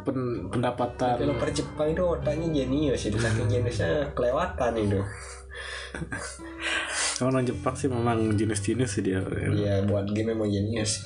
pen- 0.00 0.48
pendapatan. 0.48 1.20
Developer 1.20 1.50
Jepang 1.52 1.88
itu 1.92 2.02
otaknya 2.06 2.48
jenius 2.50 3.04
itu 3.04 3.18
saking 3.20 3.46
jeniusnya 3.50 4.10
kelewatan 4.16 4.72
itu. 4.80 4.96
Orang 7.20 7.44
Jepang 7.44 7.72
sih 7.72 7.86
memang 7.86 8.32
jenis-jenis 8.32 8.90
sih 8.90 9.02
dia 9.02 9.20
Iya 9.28 9.84
buat 9.84 10.08
game 10.08 10.32
memang 10.32 10.48
jenius. 10.48 11.04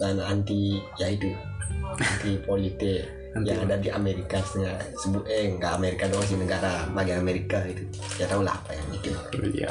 Dan 0.00 0.16
anti 0.16 0.80
ya 0.96 1.08
itu 1.08 1.28
anti 1.92 2.40
politik 2.40 3.04
Anti- 3.34 3.44
yang 3.44 3.68
ada 3.68 3.76
di 3.76 3.90
Amerika 3.90 4.38
sebut 4.96 5.26
eh 5.26 5.50
nggak 5.50 5.76
Amerika 5.76 6.08
doang 6.08 6.24
sih 6.24 6.38
negara 6.40 6.88
bagian 6.88 7.20
Amerika 7.20 7.60
itu 7.64 7.84
ya 8.16 8.24
tau 8.24 8.40
lah 8.40 8.54
apa 8.54 8.72
yang 8.72 8.86
itu 8.94 9.10
Iya. 9.52 9.70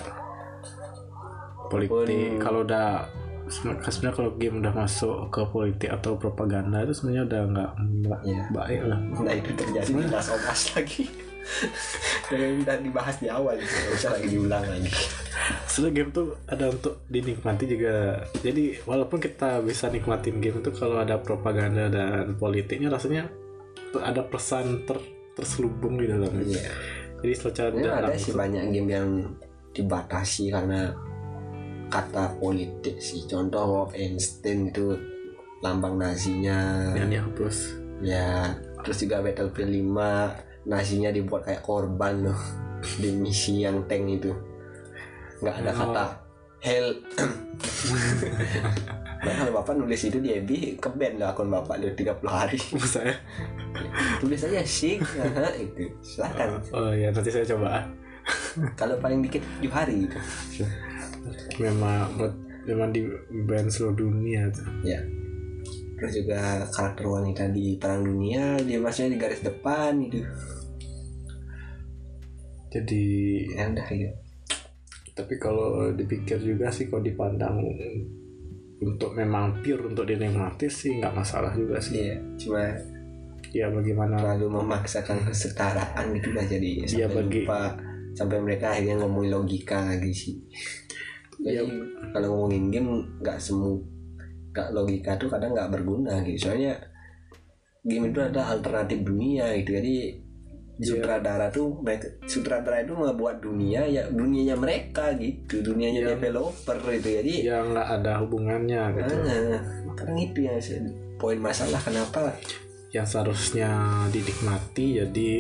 Politik 1.68 2.38
kalau 2.38 2.61
udah 2.61 3.07
sebenarnya 3.48 3.89
sebenarnya 3.89 4.16
kalau 4.16 4.32
game 4.36 4.56
udah 4.60 4.74
masuk 4.76 5.16
ke 5.32 5.41
politik 5.48 5.89
atau 5.89 6.16
propaganda 6.16 6.84
itu 6.84 6.93
sebenarnya 6.93 7.24
udah 7.26 7.41
nggak 7.48 7.72
nggak 8.04 8.22
Iya. 8.24 8.41
baik 8.52 8.82
lah. 8.86 9.00
nah 9.22 9.34
itu 9.34 9.52
terjadi 9.56 9.89
di 9.89 10.06
Last 10.08 10.30
of 10.32 10.43
Us 10.43 10.62
lagi 10.76 11.04
dan 12.30 12.60
udah 12.62 12.76
dibahas 12.84 13.16
di 13.18 13.28
awal 13.32 13.56
nggak 13.56 13.95
usah 13.95 14.12
lagi 14.16 14.28
diulang 14.28 14.66
lagi 14.68 14.91
Sebenarnya 15.64 15.95
game 15.95 16.12
tuh 16.12 16.28
ada 16.43 16.66
untuk 16.68 17.08
dinikmati 17.08 17.66
juga. 17.70 18.20
Jadi 18.43 18.84
walaupun 18.84 19.22
kita 19.22 19.64
bisa 19.64 19.88
nikmatin 19.88 20.43
game 20.43 20.60
tuh 20.60 20.76
kalau 20.76 21.00
ada 21.00 21.16
propaganda 21.24 21.88
dan 21.88 22.36
politiknya 22.36 22.91
rasanya 22.91 23.32
ada 23.95 24.28
pesan 24.28 24.84
ter 24.84 25.00
terselubung 25.38 26.02
di 26.02 26.10
dalamnya. 26.10 26.43
iya 26.43 26.68
Jadi 27.24 27.34
secara 27.38 27.70
ada 27.72 28.18
sih 28.18 28.36
banyak 28.36 28.76
game 28.76 28.89
yang 28.91 29.10
dibatasi 29.72 30.50
karena 30.52 30.91
kata 31.88 32.38
politik 32.38 32.99
sih. 32.99 33.23
Contoh 33.25 33.63
Wolfenstein 33.88 34.69
itu 34.69 34.95
lambang 35.59 35.97
nazinya. 35.97 36.91
Yang 36.93 37.09
dihapus. 37.17 37.57
ya 37.97 38.53
terus 38.85 39.01
juga 39.01 39.25
Battlefield 39.25 39.73
5 39.73 40.69
nasinya 40.69 41.09
dibuat 41.09 41.45
kayak 41.45 41.65
korban 41.65 42.29
loh. 42.29 42.39
Di 43.01 43.09
misi 43.11 43.65
yang 43.65 43.83
tank 43.85 44.05
itu. 44.07 44.31
Nggak 45.41 45.55
ada 45.59 45.71
Oh. 45.71 45.77
kata 45.81 46.05
hell. 46.57 46.88
Nah 49.17 49.33
kalau 49.33 49.51
bapak 49.55 49.73
nulis 49.75 50.01
itu 50.03 50.17
di 50.17 50.29
FB 50.31 50.51
ke 50.77 50.89
band 50.89 51.17
lah 51.17 51.33
akun 51.33 51.49
bapak 51.49 51.81
udah 51.81 51.93
30 51.93 52.29
hari. 52.29 52.59
Saya. 52.85 53.13
tulis 54.17 54.41
aja 54.41 54.61
sih 54.63 54.97
Nah, 54.97 55.53
itu. 55.53 55.89
Silakan. 56.01 56.61
Oh 56.73 56.89
ya 56.93 57.09
nanti 57.09 57.29
saya 57.29 57.45
coba. 57.45 57.85
kalau 58.73 58.97
paling 58.97 59.21
dikit 59.21 59.41
7 59.61 59.69
hari. 59.69 60.05
gitu 60.05 60.17
Memang 61.57 62.13
memang 62.63 62.89
di 62.89 63.01
band 63.43 63.67
seluruh 63.67 63.95
dunia 63.97 64.47
tuh. 64.49 64.67
ya. 64.82 64.99
Terus 65.97 66.13
juga 66.15 66.38
karakter 66.69 67.05
wanita 67.05 67.49
di 67.49 67.73
perang 67.75 68.01
dunia 68.01 68.59
dia 68.59 68.78
maksudnya 68.78 69.11
di 69.11 69.19
garis 69.19 69.41
depan 69.41 69.97
gitu. 70.03 70.21
Jadi 72.67 73.05
ya 73.49 73.65
udah 73.65 73.88
gitu. 73.89 74.13
Tapi 75.13 75.34
kalau 75.38 75.89
dipikir 75.91 76.38
juga 76.38 76.69
sih 76.69 76.86
kalau 76.86 77.01
dipandang 77.01 77.57
untuk 78.78 79.09
memang 79.11 79.57
pure 79.59 79.89
untuk 79.89 80.05
dinikmati 80.05 80.69
sih 80.69 81.01
nggak 81.01 81.15
masalah 81.15 81.49
juga 81.51 81.82
sih. 81.82 81.97
Iya 82.03 82.15
cuma 82.38 82.61
ya 83.49 83.65
bagaimana? 83.71 84.19
terlalu 84.19 84.53
memaksakan 84.53 85.25
kesetaraan 85.25 86.13
gitu 86.13 86.30
lah 86.30 86.45
jadi 86.45 86.69
Iya, 86.84 87.07
sampai 87.09 87.15
bagi- 87.17 87.41
lupa 87.41 87.61
sampai 88.13 88.38
mereka 88.38 88.65
akhirnya 88.69 88.95
ngomongin 88.99 89.32
logika 89.32 89.78
lagi 89.88 90.11
sih 90.11 90.36
jadi 91.38 91.61
Iya. 91.61 92.11
kalau 92.13 92.27
ngomongin 92.33 92.73
game 92.73 92.89
nggak 93.21 93.38
semu 93.38 93.77
nggak 94.51 94.69
logika 94.73 95.11
tuh 95.15 95.29
kadang 95.29 95.53
nggak 95.53 95.69
berguna 95.69 96.21
gitu. 96.25 96.49
Soalnya 96.49 96.73
game 97.85 98.09
itu 98.09 98.19
adalah 98.19 98.57
alternatif 98.57 99.05
dunia 99.05 99.53
gitu. 99.61 99.77
Jadi 99.77 99.95
Iya. 100.77 100.85
sutradara 100.93 101.49
tuh 101.49 101.77
mereka 101.81 102.05
sutradara 102.25 102.81
itu 102.81 102.93
ngebuat 102.93 103.38
dunia 103.41 103.85
ya 103.85 104.09
dunianya 104.09 104.57
mereka 104.57 105.13
gitu. 105.17 105.61
Dunianya 105.61 106.01
Iya. 106.01 106.09
developer 106.17 106.77
gitu. 106.89 107.07
Jadi 107.21 107.33
ya 107.45 107.61
nggak 107.61 107.88
ada 108.01 108.11
hubungannya 108.25 108.81
gitu. 108.97 109.13
Nah, 109.13 109.61
kadang 109.93 110.17
itu 110.17 110.39
ya 110.45 110.57
poin 111.17 111.38
masalah 111.41 111.81
kenapa 111.81 112.33
yang 112.93 113.05
seharusnya 113.05 113.69
dinikmati 114.13 115.01
jadi 115.05 115.31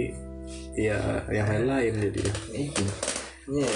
ya 0.77 0.99
yang 1.31 1.47
lain-lain 1.47 1.93
jadi 2.09 2.21
itu 2.53 2.83
ya 3.49 3.69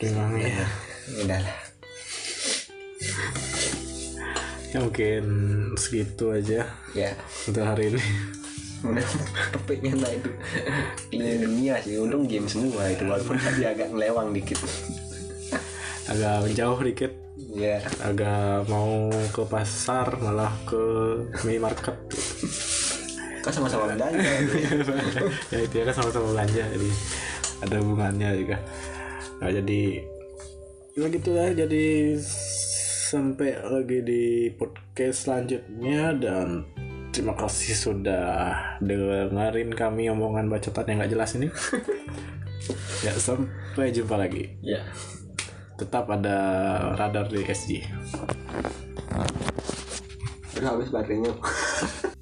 memang 0.00 0.40
ya? 0.40 0.66
Udah 1.20 1.38
lah. 1.44 1.56
Ya 4.70 4.78
mungkin 4.78 5.24
segitu 5.74 6.30
aja 6.30 6.62
ya. 6.94 7.10
untuk 7.44 7.64
hari 7.66 7.92
ini. 7.92 8.02
Udah 8.86 9.04
topiknya 9.52 9.92
nah 9.98 10.08
itu. 10.08 10.30
Keliling 11.10 11.40
dunia 11.44 11.74
sih 11.84 12.00
untung 12.00 12.24
game 12.24 12.48
semua 12.48 12.88
itu 12.88 13.04
walaupun 13.04 13.36
tadi 13.36 13.66
agak 13.66 13.92
ngelewang 13.92 14.32
dikit. 14.32 14.56
Agak 16.08 16.48
menjauh 16.48 16.80
dikit. 16.80 17.12
Ya 17.50 17.82
agak 18.04 18.70
mau 18.70 19.10
ke 19.34 19.42
pasar 19.48 20.06
malah 20.22 20.54
ke 20.68 20.82
minimarket 21.42 21.96
kan 23.40 23.52
sama-sama 23.56 23.88
belanja. 23.88 24.12
Ya 25.52 25.58
itu 25.64 25.74
ya 25.80 25.84
kan 25.88 25.94
sama-sama 25.96 26.36
belanja 26.36 26.62
jadi 26.62 26.90
ada 27.60 27.74
hubungannya 27.80 28.28
juga 28.36 28.56
nah, 29.40 29.50
jadi 29.50 30.04
ya 30.94 31.06
gitu 31.08 31.30
lah 31.32 31.50
jadi 31.56 32.18
sampai 33.10 33.58
lagi 33.64 33.98
di 34.04 34.24
podcast 34.54 35.26
selanjutnya 35.26 36.14
dan 36.14 36.68
terima 37.10 37.34
kasih 37.34 37.74
sudah 37.74 38.28
dengerin 38.78 39.74
kami 39.74 40.06
omongan 40.12 40.46
bacotan 40.46 40.86
yang 40.86 41.02
gak 41.02 41.12
jelas 41.12 41.34
ini. 41.36 41.48
Ya 43.00 43.16
sampai 43.16 43.90
jumpa 43.90 44.14
lagi. 44.14 44.60
Ya. 44.60 44.84
Tetap 45.74 46.06
ada 46.06 46.38
radar 46.94 47.26
di 47.32 47.42
SG 47.42 47.82
udah 50.60 50.76
habis 50.76 50.92
baterainya 50.92 51.32